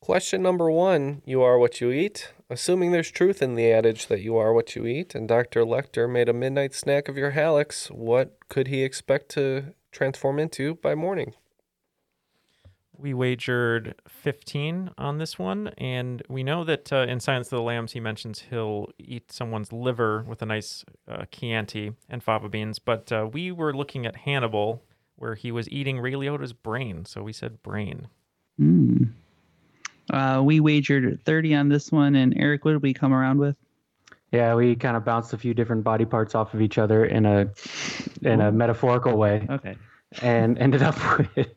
Question 0.00 0.42
number 0.42 0.70
one 0.70 1.20
You 1.26 1.42
are 1.42 1.58
what 1.58 1.82
you 1.82 1.92
eat. 1.92 2.32
Assuming 2.52 2.92
there's 2.92 3.10
truth 3.10 3.40
in 3.40 3.54
the 3.54 3.72
adage 3.72 4.08
that 4.08 4.20
you 4.20 4.36
are 4.36 4.52
what 4.52 4.76
you 4.76 4.84
eat, 4.84 5.14
and 5.14 5.26
Dr. 5.26 5.62
Lecter 5.62 6.06
made 6.06 6.28
a 6.28 6.34
midnight 6.34 6.74
snack 6.74 7.08
of 7.08 7.16
your 7.16 7.32
hallux, 7.32 7.90
what 7.90 8.36
could 8.50 8.68
he 8.68 8.82
expect 8.82 9.30
to 9.30 9.72
transform 9.90 10.38
into 10.38 10.74
by 10.74 10.94
morning? 10.94 11.32
We 12.94 13.14
wagered 13.14 13.94
15 14.06 14.90
on 14.98 15.16
this 15.16 15.38
one, 15.38 15.68
and 15.78 16.22
we 16.28 16.42
know 16.42 16.62
that 16.64 16.92
uh, 16.92 17.06
in 17.08 17.20
Silence 17.20 17.46
of 17.46 17.56
the 17.56 17.62
Lambs, 17.62 17.92
he 17.92 18.00
mentions 18.00 18.44
he'll 18.50 18.90
eat 18.98 19.32
someone's 19.32 19.72
liver 19.72 20.22
with 20.28 20.42
a 20.42 20.46
nice 20.46 20.84
uh, 21.08 21.24
Chianti 21.30 21.92
and 22.10 22.22
fava 22.22 22.50
beans. 22.50 22.78
But 22.78 23.10
uh, 23.10 23.30
we 23.32 23.50
were 23.50 23.72
looking 23.72 24.04
at 24.04 24.14
Hannibal, 24.14 24.82
where 25.16 25.36
he 25.36 25.50
was 25.50 25.70
eating 25.70 26.00
Ray 26.00 26.12
Liotta's 26.12 26.52
brain, 26.52 27.06
so 27.06 27.22
we 27.22 27.32
said 27.32 27.62
brain. 27.62 28.08
Hmm. 28.58 29.04
Uh, 30.12 30.42
we 30.44 30.60
wagered 30.60 31.20
30 31.24 31.54
on 31.54 31.68
this 31.68 31.90
one, 31.90 32.14
and 32.14 32.34
Eric, 32.36 32.64
what 32.64 32.72
did 32.72 32.82
we 32.82 32.92
come 32.92 33.12
around 33.12 33.38
with? 33.38 33.56
Yeah, 34.30 34.54
we 34.54 34.76
kind 34.76 34.96
of 34.96 35.04
bounced 35.04 35.32
a 35.32 35.38
few 35.38 35.52
different 35.52 35.84
body 35.84 36.04
parts 36.04 36.34
off 36.34 36.54
of 36.54 36.62
each 36.62 36.78
other 36.78 37.04
in 37.04 37.26
a 37.26 37.50
in 38.22 38.40
a 38.40 38.50
metaphorical 38.50 39.16
way. 39.16 39.46
Okay. 39.48 39.76
And 40.22 40.58
ended 40.58 40.82
up 40.82 40.96
with 41.36 41.48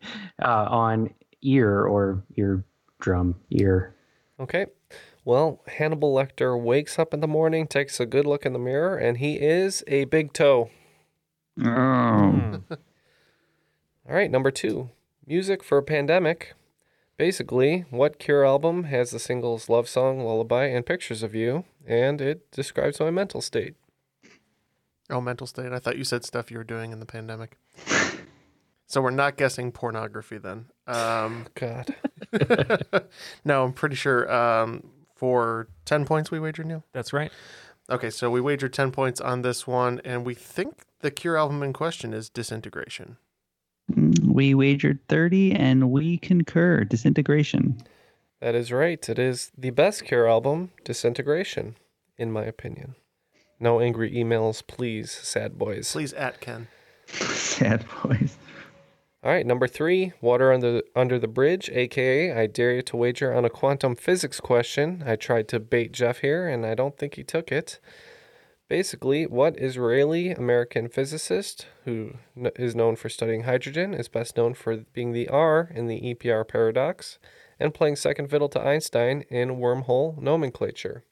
uh, 0.42 0.66
on 0.70 1.14
ear 1.42 1.86
or 1.86 2.24
ear 2.36 2.66
drum 3.00 3.36
ear. 3.50 3.96
Okay. 4.40 4.68
Well, 5.24 5.62
Hannibal 5.68 6.14
Lecter 6.14 6.62
wakes 6.62 7.00
up 7.00 7.14
in 7.14 7.20
the 7.20 7.28
morning, 7.28 7.66
takes 7.66 8.00
a 8.00 8.06
good 8.06 8.28
look 8.28 8.46
in 8.46 8.54
the 8.54 8.60
mirror, 8.60 8.98
and 8.98 9.18
he 9.18 9.36
is 9.36 9.84
a 9.88 10.06
big 10.06 10.34
toe. 10.34 10.70
Oh. 11.64 12.62
All 14.08 14.16
right, 14.16 14.30
number 14.30 14.52
two 14.52 14.90
music 15.26 15.64
for 15.64 15.78
a 15.78 15.84
pandemic. 15.84 16.54
Basically, 17.18 17.86
what 17.92 18.20
Cure 18.20 18.46
album 18.46 18.86
has 18.86 19.12
the 19.12 19.20
singles 19.20 19.70
Love 19.70 19.88
Song, 19.88 20.20
Lullaby, 20.20 20.66
and 20.66 20.86
Pictures 20.86 21.24
of 21.24 21.34
You, 21.34 21.64
and 21.88 22.20
it 22.20 22.52
describes 22.52 23.00
my 23.00 23.10
mental 23.10 23.40
state. 23.40 23.76
Oh, 25.10 25.22
mental 25.22 25.48
state. 25.48 25.72
I 25.72 25.80
thought 25.80 25.98
you 25.98 26.04
said 26.04 26.26
stuff 26.26 26.52
you 26.52 26.58
were 26.58 26.66
doing 26.66 26.92
in 26.92 27.00
the 27.00 27.06
pandemic. 27.06 27.58
so 28.88 29.02
we're 29.02 29.12
not 29.12 29.38
guessing 29.38 29.72
pornography 29.72 30.38
then. 30.38 30.66
Um, 30.88 31.48
God. 31.56 31.96
no, 33.46 33.64
I'm 33.64 33.74
pretty 33.74 33.96
sure 33.96 34.30
um, 34.32 34.90
for 35.16 35.70
10 35.86 36.06
points 36.06 36.32
we 36.32 36.40
wagered, 36.40 36.66
Neil? 36.66 36.84
That's 36.92 37.14
right. 37.14 37.32
Okay, 37.90 38.10
so 38.10 38.30
we 38.30 38.42
wagered 38.42 38.74
10 38.74 38.92
points 38.92 39.22
on 39.22 39.42
this 39.42 39.66
one, 39.66 40.02
and 40.04 40.26
we 40.26 40.34
think 40.34 40.82
the 41.00 41.12
Cure 41.12 41.38
album 41.38 41.64
in 41.64 41.72
question 41.72 42.14
is 42.14 42.30
Disintegration. 42.30 43.18
Mm, 43.92 44.25
We 44.36 44.54
wagered 44.54 45.00
30, 45.08 45.54
and 45.54 45.92
we 45.92 46.18
concur. 46.18 46.84
Disintegration. 46.84 47.78
That 48.42 48.54
is 48.54 48.70
right. 48.70 49.08
It 49.08 49.18
is 49.18 49.50
the 49.58 49.70
best 49.70 50.04
Cure 50.04 50.28
album, 50.28 50.72
Disintegration, 50.84 51.78
in 52.18 52.34
my 52.34 52.44
opinion. 52.44 52.96
No 53.62 53.80
angry 53.80 54.12
emails, 54.12 54.62
please, 54.68 55.10
sad 55.10 55.58
boys. 55.58 55.90
Please 55.94 56.12
at 56.12 56.42
Ken. 56.42 56.68
Sad 57.08 57.86
boys. 58.04 58.36
All 59.24 59.32
right, 59.32 59.46
number 59.46 59.68
three, 59.68 60.12
water 60.20 60.52
under 60.52 60.82
under 60.98 61.18
the 61.18 61.30
bridge, 61.30 61.70
aka 61.70 62.34
I 62.34 62.48
dare 62.48 62.74
you 62.74 62.82
to 62.82 62.98
wager 62.98 63.34
on 63.34 63.46
a 63.46 63.50
quantum 63.50 63.96
physics 63.96 64.42
question. 64.42 65.02
I 65.08 65.16
tried 65.16 65.48
to 65.48 65.62
bait 65.62 65.94
Jeff 65.94 66.18
here, 66.18 66.46
and 66.46 66.66
I 66.66 66.76
don't 66.76 66.98
think 66.98 67.16
he 67.16 67.24
took 67.24 67.54
it. 67.54 67.80
Basically, 68.68 69.28
what 69.28 69.60
Israeli 69.62 70.32
American 70.32 70.90
physicist 70.90 71.68
who 71.84 72.14
is 72.56 72.76
known 72.76 72.96
for 72.96 73.10
studying 73.10 73.44
hydrogen 73.44 73.94
is 73.94 74.08
best 74.08 74.38
known 74.38 74.56
for 74.56 74.78
being 74.92 75.12
the 75.12 75.28
R 75.30 75.70
in 75.74 75.86
the 75.86 76.02
EPR 76.02 76.48
paradox 76.48 77.20
and 77.60 77.76
playing 77.76 77.96
second 77.96 78.30
fiddle 78.30 78.50
to 78.50 78.60
Einstein 78.60 79.22
in 79.30 79.58
wormhole 79.58 80.20
nomenclature? 80.20 81.04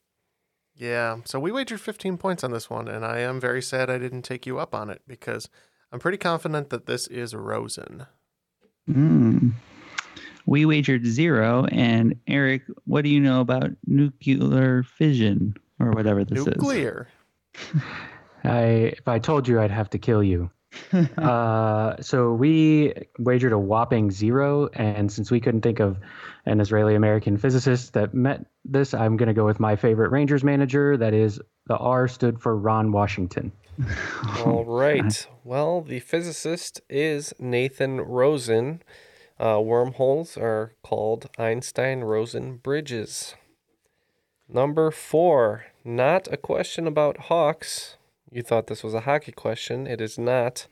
Yeah, 0.76 1.18
so 1.26 1.40
we 1.40 1.52
wagered 1.52 1.80
15 1.80 2.18
points 2.18 2.44
on 2.44 2.52
this 2.52 2.72
one, 2.72 2.88
and 2.88 3.06
I 3.06 3.20
am 3.20 3.40
very 3.40 3.62
sad 3.62 3.90
I 3.90 4.00
didn't 4.00 4.24
take 4.24 4.48
you 4.48 4.58
up 4.58 4.74
on 4.74 4.90
it 4.90 5.04
because 5.08 5.48
I'm 5.92 6.00
pretty 6.00 6.18
confident 6.18 6.72
that 6.72 6.88
this 6.88 7.06
is 7.06 7.36
Rosen. 7.36 8.08
Mm. 8.90 9.54
We 10.48 10.66
wagered 10.66 11.06
zero, 11.06 11.66
and 11.66 12.20
Eric, 12.28 12.64
what 12.86 13.04
do 13.04 13.10
you 13.10 13.20
know 13.20 13.42
about 13.42 13.70
nuclear 13.86 14.82
fission 14.82 15.56
or 15.80 15.92
whatever 15.92 16.26
this 16.26 16.40
is? 16.40 16.48
Nuclear. 16.48 17.08
I 18.44 18.94
if 18.98 19.08
I 19.08 19.20
told 19.20 19.48
you, 19.48 19.60
I'd 19.60 19.72
have 19.72 19.90
to 19.92 19.98
kill 19.98 20.24
you. 20.24 20.50
uh, 21.18 21.96
so 22.02 22.34
we 22.34 22.94
wagered 23.20 23.52
a 23.52 23.60
whopping 23.60 24.12
zero, 24.12 24.70
and 24.74 25.12
since 25.12 25.30
we 25.30 25.40
couldn't 25.40 25.62
think 25.62 25.80
of 25.80 25.98
an 26.46 26.60
Israeli 26.60 26.96
American 26.96 27.38
physicist 27.38 27.94
that 27.94 28.14
met 28.14 28.46
this, 28.66 28.94
I'm 28.94 29.18
going 29.18 29.28
to 29.28 29.34
go 29.34 29.46
with 29.46 29.60
my 29.60 29.76
favorite 29.76 30.12
Rangers 30.12 30.44
manager. 30.44 30.98
That 30.98 31.14
is 31.14 31.40
the 31.68 31.78
R 31.78 32.08
stood 32.08 32.42
for 32.42 32.56
Ron 32.56 32.92
Washington. 32.92 33.52
All 34.46 34.66
right. 34.66 35.28
Well, 35.44 35.82
the 35.82 36.00
physicist 36.00 36.82
is 36.90 37.34
Nathan 37.40 38.02
Rosen. 38.02 38.82
Uh, 39.40 39.60
wormholes 39.64 40.38
are 40.38 40.74
called 40.84 41.30
Einstein 41.38 42.02
Rosen 42.02 42.58
bridges. 42.58 43.36
Number 44.50 44.92
four, 44.92 45.66
not 45.84 46.28
a 46.32 46.38
question 46.38 46.86
about 46.86 47.22
Hawks. 47.22 47.98
You 48.32 48.42
thought 48.42 48.68
this 48.68 48.84
was 48.84 48.94
a 48.94 49.02
hockey 49.02 49.32
question. 49.32 49.88
It 49.88 50.02
is 50.02 50.18
not. 50.18 50.68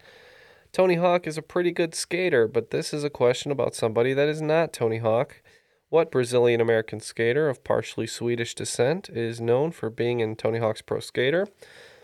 Tony 0.71 0.95
Hawk 0.95 1.27
is 1.27 1.37
a 1.37 1.41
pretty 1.41 1.71
good 1.71 1.93
skater, 1.93 2.47
but 2.47 2.71
this 2.71 2.93
is 2.93 3.03
a 3.03 3.09
question 3.09 3.51
about 3.51 3.75
somebody 3.75 4.13
that 4.13 4.29
is 4.29 4.41
not 4.41 4.73
Tony 4.73 4.97
Hawk. 4.97 5.41
What 5.89 6.11
Brazilian 6.11 6.61
American 6.61 7.01
skater 7.01 7.49
of 7.49 7.63
partially 7.63 8.07
Swedish 8.07 8.55
descent 8.55 9.09
is 9.09 9.41
known 9.41 9.71
for 9.71 9.89
being 9.89 10.21
in 10.21 10.37
Tony 10.37 10.59
Hawk's 10.59 10.81
Pro 10.81 11.01
Skater, 11.01 11.47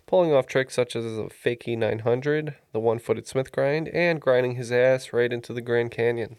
pulling 0.05 0.33
off 0.33 0.47
tricks 0.47 0.73
such 0.73 0.95
as 0.95 1.05
the 1.05 1.29
fakie 1.29 1.77
900, 1.77 2.55
the 2.73 2.79
one 2.79 2.99
footed 2.99 3.27
Smith 3.27 3.51
grind, 3.51 3.87
and 3.89 4.19
grinding 4.19 4.55
his 4.55 4.71
ass 4.71 5.13
right 5.13 5.31
into 5.31 5.53
the 5.53 5.61
Grand 5.61 5.91
Canyon? 5.91 6.37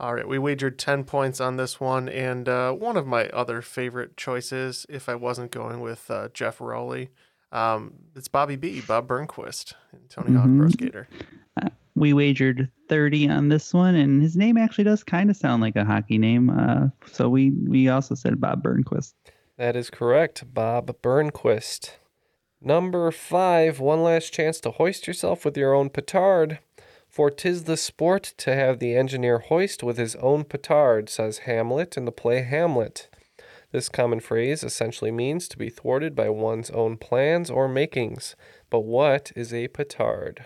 All 0.00 0.14
right, 0.14 0.28
we 0.28 0.38
wagered 0.38 0.78
10 0.78 1.04
points 1.04 1.40
on 1.40 1.56
this 1.56 1.80
one, 1.80 2.08
and 2.08 2.48
uh, 2.48 2.70
one 2.72 2.96
of 2.96 3.06
my 3.06 3.28
other 3.30 3.60
favorite 3.60 4.16
choices, 4.16 4.86
if 4.88 5.08
I 5.08 5.16
wasn't 5.16 5.50
going 5.50 5.80
with 5.80 6.08
uh, 6.08 6.28
Geoff 6.32 6.60
Rowley, 6.60 7.10
um, 7.50 7.94
it's 8.14 8.28
Bobby 8.28 8.54
B, 8.54 8.80
Bob 8.80 9.08
Burnquist, 9.08 9.74
and 9.92 10.08
Tony 10.08 10.34
Hawk 10.36 10.44
Pro 10.44 10.66
Mhm. 10.66 10.72
Skater. 10.72 11.08
We 11.96 12.12
wagered 12.12 12.70
30 12.88 13.28
on 13.28 13.48
this 13.48 13.74
one, 13.74 13.96
and 13.96 14.22
his 14.22 14.36
name 14.36 14.56
actually 14.56 14.84
does 14.84 15.02
kind 15.02 15.30
of 15.30 15.36
sound 15.36 15.62
like 15.62 15.74
a 15.74 15.84
hockey 15.84 16.16
name. 16.16 16.48
Uh, 16.48 16.90
so 17.06 17.28
we, 17.28 17.50
we 17.50 17.88
also 17.88 18.14
said 18.14 18.40
Bob 18.40 18.62
Burnquist. 18.62 19.14
That 19.56 19.74
is 19.74 19.90
correct, 19.90 20.44
Bob 20.54 20.94
Burnquist. 21.02 21.94
Number 22.60 23.10
five, 23.10 23.80
one 23.80 24.04
last 24.04 24.32
chance 24.32 24.60
to 24.60 24.70
hoist 24.70 25.08
yourself 25.08 25.44
with 25.44 25.56
your 25.56 25.74
own 25.74 25.90
petard. 25.90 26.60
For 27.18 27.32
'tis 27.32 27.64
the 27.64 27.76
sport 27.76 28.32
to 28.36 28.54
have 28.54 28.78
the 28.78 28.94
engineer 28.94 29.40
hoist 29.40 29.82
with 29.82 29.98
his 29.98 30.14
own 30.22 30.44
petard, 30.44 31.08
says 31.08 31.38
Hamlet 31.38 31.96
in 31.96 32.04
the 32.04 32.12
play 32.12 32.42
Hamlet. 32.42 33.08
This 33.72 33.88
common 33.88 34.20
phrase 34.20 34.62
essentially 34.62 35.10
means 35.10 35.48
to 35.48 35.58
be 35.58 35.68
thwarted 35.68 36.14
by 36.14 36.28
one's 36.28 36.70
own 36.70 36.96
plans 36.96 37.50
or 37.50 37.66
makings. 37.66 38.36
But 38.70 38.82
what 38.84 39.32
is 39.34 39.52
a 39.52 39.66
petard? 39.66 40.44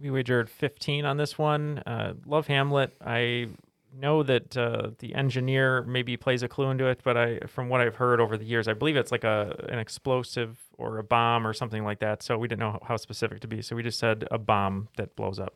We 0.00 0.08
wagered 0.12 0.48
15 0.48 1.04
on 1.04 1.16
this 1.16 1.36
one. 1.36 1.78
Uh, 1.78 2.14
love 2.24 2.46
Hamlet. 2.46 2.94
I 3.04 3.48
know 3.92 4.22
that 4.22 4.56
uh, 4.56 4.90
the 5.00 5.16
engineer 5.16 5.82
maybe 5.82 6.16
plays 6.16 6.44
a 6.44 6.48
clue 6.48 6.70
into 6.70 6.86
it, 6.86 7.00
but 7.02 7.16
I, 7.16 7.40
from 7.48 7.68
what 7.68 7.80
I've 7.80 7.96
heard 7.96 8.20
over 8.20 8.36
the 8.36 8.44
years, 8.44 8.68
I 8.68 8.74
believe 8.74 8.96
it's 8.96 9.10
like 9.10 9.24
a 9.24 9.66
an 9.68 9.80
explosive 9.80 10.58
or 10.80 10.98
a 10.98 11.04
bomb 11.04 11.46
or 11.46 11.52
something 11.52 11.84
like 11.84 12.00
that. 12.00 12.22
So 12.22 12.38
we 12.38 12.48
didn't 12.48 12.60
know 12.60 12.78
how 12.86 12.96
specific 12.96 13.40
to 13.40 13.48
be. 13.48 13.62
So 13.62 13.76
we 13.76 13.82
just 13.82 13.98
said 13.98 14.26
a 14.30 14.38
bomb 14.38 14.88
that 14.96 15.14
blows 15.14 15.38
up. 15.38 15.54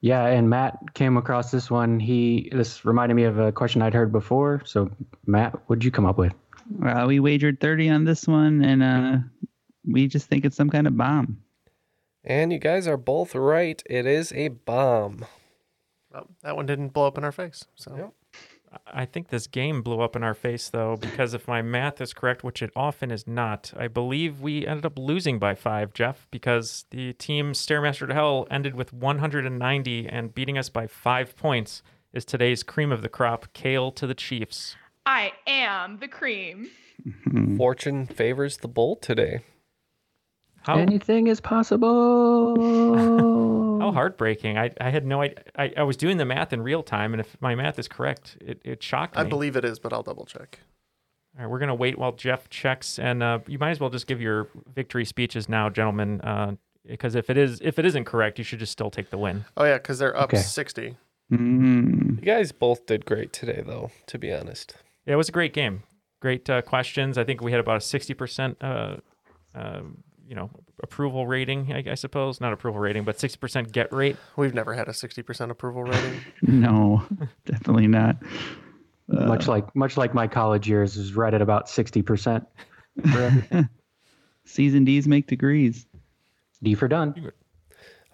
Yeah, 0.00 0.26
and 0.26 0.50
Matt 0.50 0.94
came 0.94 1.16
across 1.16 1.50
this 1.50 1.70
one. 1.70 1.98
He 1.98 2.50
this 2.52 2.84
reminded 2.84 3.14
me 3.14 3.24
of 3.24 3.38
a 3.38 3.52
question 3.52 3.80
I'd 3.80 3.94
heard 3.94 4.12
before. 4.12 4.62
So 4.66 4.90
Matt, 5.26 5.54
what'd 5.66 5.84
you 5.84 5.90
come 5.90 6.04
up 6.04 6.18
with? 6.18 6.34
Uh, 6.84 7.04
we 7.06 7.20
wagered 7.20 7.60
30 7.60 7.90
on 7.90 8.04
this 8.04 8.26
one, 8.26 8.62
and 8.62 8.82
uh, 8.82 9.16
we 9.86 10.06
just 10.06 10.28
think 10.28 10.44
it's 10.44 10.56
some 10.56 10.70
kind 10.70 10.86
of 10.86 10.96
bomb. 10.96 11.38
And 12.22 12.52
you 12.52 12.58
guys 12.58 12.86
are 12.86 12.96
both 12.96 13.34
right. 13.34 13.82
It 13.88 14.06
is 14.06 14.32
a 14.32 14.48
bomb. 14.48 15.26
Well, 16.12 16.28
that 16.42 16.56
one 16.56 16.66
didn't 16.66 16.88
blow 16.88 17.06
up 17.06 17.18
in 17.18 17.24
our 17.24 17.32
face. 17.32 17.64
So 17.74 18.12
I 18.86 19.04
think 19.04 19.28
this 19.28 19.46
game 19.46 19.82
blew 19.82 20.00
up 20.00 20.16
in 20.16 20.22
our 20.22 20.34
face, 20.34 20.68
though, 20.68 20.96
because 20.96 21.34
if 21.34 21.48
my 21.48 21.62
math 21.62 22.00
is 22.00 22.12
correct, 22.12 22.44
which 22.44 22.62
it 22.62 22.70
often 22.74 23.10
is 23.10 23.26
not, 23.26 23.72
I 23.76 23.88
believe 23.88 24.40
we 24.40 24.66
ended 24.66 24.86
up 24.86 24.98
losing 24.98 25.38
by 25.38 25.54
five, 25.54 25.92
Jeff, 25.92 26.26
because 26.30 26.84
the 26.90 27.12
team 27.14 27.52
Stairmaster 27.52 28.08
to 28.08 28.14
Hell 28.14 28.46
ended 28.50 28.74
with 28.74 28.92
190 28.92 30.08
and 30.08 30.34
beating 30.34 30.58
us 30.58 30.68
by 30.68 30.86
five 30.86 31.36
points 31.36 31.82
is 32.12 32.24
today's 32.24 32.62
cream 32.62 32.92
of 32.92 33.02
the 33.02 33.08
crop, 33.08 33.52
Kale 33.52 33.90
to 33.92 34.06
the 34.06 34.14
Chiefs. 34.14 34.76
I 35.04 35.32
am 35.46 35.98
the 35.98 36.08
cream. 36.08 36.70
Fortune 37.56 38.06
favors 38.06 38.58
the 38.58 38.68
bull 38.68 38.96
today. 38.96 39.40
How, 40.64 40.78
Anything 40.78 41.26
is 41.26 41.40
possible. 41.40 42.56
how 43.80 43.92
heartbreaking. 43.92 44.56
I, 44.56 44.70
I 44.80 44.90
had 44.90 45.04
no 45.04 45.20
idea. 45.22 45.42
I, 45.56 45.72
I 45.76 45.82
was 45.82 45.96
doing 45.96 46.16
the 46.16 46.24
math 46.24 46.52
in 46.52 46.62
real 46.62 46.82
time, 46.82 47.12
and 47.12 47.20
if 47.20 47.36
my 47.40 47.54
math 47.54 47.78
is 47.78 47.86
correct, 47.86 48.38
it, 48.40 48.60
it 48.64 48.82
shocked 48.82 49.16
me. 49.16 49.20
I 49.22 49.24
believe 49.24 49.56
it 49.56 49.64
is, 49.64 49.78
but 49.78 49.92
I'll 49.92 50.02
double 50.02 50.24
check. 50.24 50.60
All 51.36 51.44
right, 51.44 51.50
we're 51.50 51.58
gonna 51.58 51.74
wait 51.74 51.98
while 51.98 52.12
Jeff 52.12 52.48
checks, 52.48 52.98
and 52.98 53.22
uh, 53.22 53.40
you 53.46 53.58
might 53.58 53.70
as 53.70 53.80
well 53.80 53.90
just 53.90 54.06
give 54.06 54.20
your 54.20 54.48
victory 54.74 55.04
speeches 55.04 55.48
now, 55.48 55.68
gentlemen, 55.68 56.20
uh, 56.20 56.52
because 56.86 57.14
if 57.14 57.28
it 57.28 57.36
is 57.36 57.60
if 57.62 57.78
it 57.78 57.84
isn't 57.84 58.04
correct, 58.04 58.38
you 58.38 58.44
should 58.44 58.60
just 58.60 58.72
still 58.72 58.90
take 58.90 59.10
the 59.10 59.18
win. 59.18 59.44
Oh 59.56 59.64
yeah, 59.64 59.78
because 59.78 59.98
they're 59.98 60.16
up 60.16 60.30
Okay. 60.32 60.38
sixty. 60.38 60.96
Mm. 61.32 62.20
You 62.20 62.24
guys 62.24 62.52
both 62.52 62.86
did 62.86 63.04
great 63.04 63.32
today, 63.32 63.62
though. 63.66 63.90
To 64.06 64.18
be 64.18 64.32
honest. 64.32 64.76
Yeah, 65.06 65.14
it 65.14 65.16
was 65.16 65.28
a 65.28 65.32
great 65.32 65.52
game. 65.52 65.82
Great 66.22 66.48
uh, 66.48 66.62
questions. 66.62 67.18
I 67.18 67.24
think 67.24 67.40
we 67.42 67.50
had 67.50 67.60
about 67.60 67.78
a 67.78 67.80
sixty 67.80 68.14
percent, 68.14 68.56
uh, 68.62 68.96
uh, 69.54 69.80
you 70.26 70.34
know, 70.34 70.50
approval 70.82 71.26
rating. 71.26 71.72
I, 71.72 71.92
I 71.92 71.94
suppose 71.94 72.40
not 72.40 72.52
approval 72.52 72.80
rating, 72.80 73.04
but 73.04 73.18
sixty 73.18 73.38
percent 73.38 73.72
get 73.72 73.92
rate. 73.92 74.16
We've 74.36 74.54
never 74.54 74.74
had 74.74 74.88
a 74.88 74.94
sixty 74.94 75.22
percent 75.22 75.50
approval 75.50 75.84
rating. 75.84 76.20
No, 76.42 77.02
definitely 77.46 77.86
not. 77.86 78.16
Uh, 79.12 79.26
much 79.26 79.48
like 79.48 79.74
much 79.74 79.96
like 79.96 80.14
my 80.14 80.26
college 80.26 80.68
years 80.68 80.96
is 80.96 81.14
right 81.14 81.34
at 81.34 81.42
about 81.42 81.68
sixty 81.68 82.02
percent. 82.02 82.46
C's 84.44 84.74
and 84.74 84.86
D's 84.86 85.08
make 85.08 85.26
degrees. 85.26 85.86
D 86.62 86.74
for 86.74 86.88
done. 86.88 87.32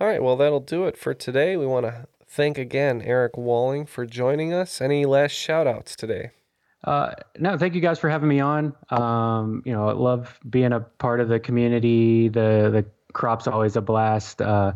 All 0.00 0.06
right, 0.06 0.22
well, 0.22 0.36
that'll 0.36 0.60
do 0.60 0.86
it 0.86 0.96
for 0.96 1.12
today. 1.12 1.56
We 1.56 1.66
want 1.66 1.86
to 1.86 2.06
thank 2.26 2.56
again 2.56 3.02
Eric 3.02 3.36
Walling 3.36 3.84
for 3.86 4.06
joining 4.06 4.52
us. 4.52 4.80
Any 4.80 5.04
last 5.04 5.32
shout 5.32 5.66
outs 5.66 5.94
today? 5.94 6.30
Uh, 6.82 7.12
no, 7.38 7.58
thank 7.58 7.74
you 7.74 7.80
guys 7.80 7.98
for 7.98 8.08
having 8.08 8.28
me 8.28 8.40
on. 8.40 8.74
Um, 8.88 9.62
you 9.66 9.72
know, 9.72 9.88
I 9.88 9.92
love 9.92 10.38
being 10.48 10.72
a 10.72 10.80
part 10.80 11.20
of 11.20 11.28
the 11.28 11.38
community. 11.38 12.28
The 12.28 12.70
the 12.72 12.86
crop's 13.12 13.46
always 13.46 13.76
a 13.76 13.80
blast. 13.80 14.40
Uh, 14.40 14.72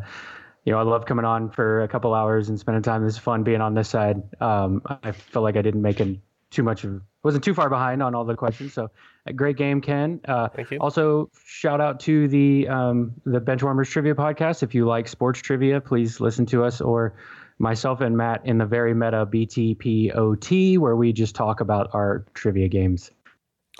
you 0.65 0.71
know, 0.71 0.79
I 0.79 0.83
love 0.83 1.05
coming 1.05 1.25
on 1.25 1.49
for 1.49 1.83
a 1.83 1.87
couple 1.87 2.13
hours 2.13 2.49
and 2.49 2.59
spending 2.59 2.83
time. 2.83 3.05
It's 3.05 3.17
fun 3.17 3.43
being 3.43 3.61
on 3.61 3.73
this 3.73 3.89
side. 3.89 4.21
Um, 4.41 4.81
I 5.03 5.11
feel 5.11 5.41
like 5.41 5.57
I 5.57 5.61
didn't 5.61 5.81
make 5.81 5.99
it 5.99 6.19
too 6.51 6.63
much 6.63 6.83
of 6.83 7.01
wasn't 7.23 7.43
too 7.43 7.55
far 7.55 7.69
behind 7.69 8.03
on 8.03 8.13
all 8.13 8.23
the 8.23 8.35
questions. 8.35 8.73
So, 8.73 8.91
a 9.25 9.33
great 9.33 9.57
game, 9.57 9.81
Ken. 9.81 10.21
Uh, 10.27 10.47
Thank 10.49 10.69
you. 10.69 10.77
Also, 10.79 11.31
shout 11.45 11.81
out 11.81 11.99
to 12.01 12.27
the 12.27 12.67
um, 12.67 13.13
the 13.25 13.41
Benchwarmers 13.41 13.89
Trivia 13.89 14.13
Podcast. 14.13 14.61
If 14.61 14.75
you 14.75 14.85
like 14.85 15.07
sports 15.07 15.41
trivia, 15.41 15.81
please 15.81 16.19
listen 16.19 16.45
to 16.47 16.63
us 16.63 16.81
or 16.81 17.15
myself 17.59 18.01
and 18.01 18.17
Matt 18.17 18.45
in 18.45 18.57
the 18.57 18.65
very 18.65 18.93
meta 18.93 19.25
BTPOT, 19.25 20.77
where 20.77 20.95
we 20.95 21.13
just 21.13 21.35
talk 21.35 21.61
about 21.61 21.89
our 21.93 22.25
trivia 22.33 22.67
games 22.67 23.11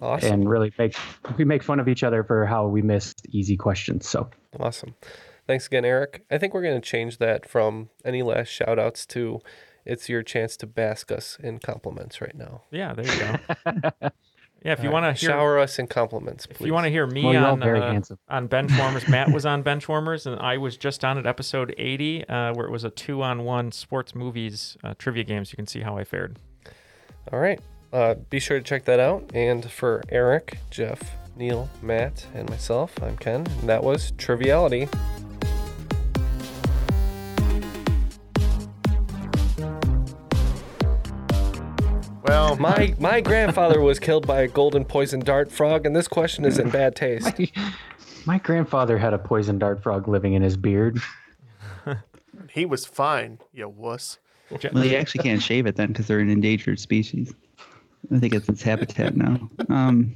Awesome. 0.02 0.34
and 0.34 0.50
really 0.50 0.74
make 0.78 0.96
we 1.38 1.46
make 1.46 1.64
fun 1.64 1.80
of 1.80 1.88
each 1.88 2.04
other 2.04 2.24
for 2.24 2.46
how 2.46 2.68
we 2.68 2.82
missed 2.82 3.26
easy 3.30 3.58
questions. 3.58 4.08
So 4.08 4.30
Awesome. 4.60 4.96
Thanks 5.48 5.68
again, 5.68 5.86
Eric. 5.86 6.24
I 6.32 6.38
think 6.38 6.54
we're 6.54 6.64
going 6.64 6.82
to 6.82 6.88
change 6.90 7.20
that 7.20 7.48
from 7.48 7.90
any 8.04 8.24
last 8.24 8.48
shout 8.48 8.80
outs 8.80 9.06
to 9.08 9.42
it's 9.86 10.10
your 10.10 10.24
chance 10.24 10.58
to 10.58 10.66
bask 10.66 11.12
us 11.12 11.38
in 11.42 11.60
compliments 11.60 12.20
right 12.20 12.34
now. 12.36 12.64
Yeah, 12.72 12.94
there 12.94 13.06
you 13.06 13.20
go. 13.72 14.10
yeah, 14.66 14.72
if 14.72 14.82
you 14.82 14.90
All 14.90 14.94
want 14.94 15.16
to 15.16 15.26
shower 15.26 15.60
us 15.60 15.78
in 15.78 15.86
compliments, 15.86 16.48
please. 16.48 16.62
if 16.62 16.66
you 16.66 16.74
want 16.74 16.86
to 16.86 16.90
hear 16.90 17.06
me 17.06 17.24
Well, 17.24 17.34
you're 17.34 17.46
on 17.46 17.60
very 17.60 17.80
uh, 17.80 18.02
on 18.30 18.50
Benchwarmers, 18.50 19.08
Matt 19.08 19.32
was 19.32 19.46
on 19.46 19.64
Benchwarmers, 19.70 20.26
and 20.26 20.40
I 20.42 20.58
was 20.58 20.76
just 20.76 21.06
on 21.06 21.20
at 21.20 21.28
episode 21.28 21.76
80, 21.78 22.28
uh, 22.28 22.54
where 22.56 22.66
it 22.66 22.72
was 22.72 22.84
a 22.84 22.90
two-on-one 22.90 23.72
sports 23.72 24.16
movies 24.16 24.76
uh, 24.84 24.96
trivia 24.98 25.24
games. 25.24 25.52
You 25.52 25.56
can 25.58 25.68
see 25.68 25.82
how 25.82 25.98
I 25.98 26.04
fared. 26.04 26.40
All 27.32 27.38
right. 27.38 27.60
Uh, 27.94 28.16
be 28.32 28.40
sure 28.40 28.58
to 28.58 28.64
check 28.64 28.86
that 28.86 29.00
out. 29.00 29.30
And 29.36 29.70
for 29.70 30.02
Eric, 30.10 30.58
Jeff, 30.72 31.00
Neil, 31.36 31.70
Matt, 31.84 32.26
and 32.34 32.50
myself, 32.50 32.92
I'm 33.04 33.18
Ken. 33.18 33.46
And 33.60 33.70
that 33.70 33.84
was 33.84 34.14
Triviality. 34.18 34.90
Well, 42.26 42.56
my 42.60 42.96
my 43.00 43.22
grandfather 43.22 43.82
was 43.82 44.00
killed 44.00 44.28
by 44.28 44.42
a 44.42 44.48
golden 44.48 44.86
poison 44.86 45.20
dart 45.20 45.52
frog, 45.52 45.86
and 45.86 45.96
this 45.96 46.08
question 46.08 46.46
is 46.46 46.60
in 46.60 46.70
bad 46.70 46.96
taste. 46.96 47.40
my 48.26 48.40
grandfather 48.40 48.98
had 48.98 49.14
a 49.14 49.18
poison 49.18 49.60
dart 49.60 49.82
frog 49.82 50.08
living 50.08 50.34
in 50.34 50.42
his 50.42 50.58
beard. 50.58 51.00
He 52.52 52.66
was 52.66 52.86
fine, 52.86 53.40
you 53.54 53.68
wuss. 53.68 54.18
Well, 54.50 54.86
you 54.86 54.96
actually 54.96 55.24
can't 55.24 55.42
shave 55.42 55.66
it 55.66 55.76
then 55.76 55.90
because 55.90 56.08
they're 56.08 56.20
an 56.20 56.30
endangered 56.30 56.80
species. 56.80 57.34
I 58.14 58.20
think 58.20 58.34
it's 58.34 58.48
its 58.48 58.62
habitat 58.62 59.18
now. 59.18 59.50
Um, 59.68 60.16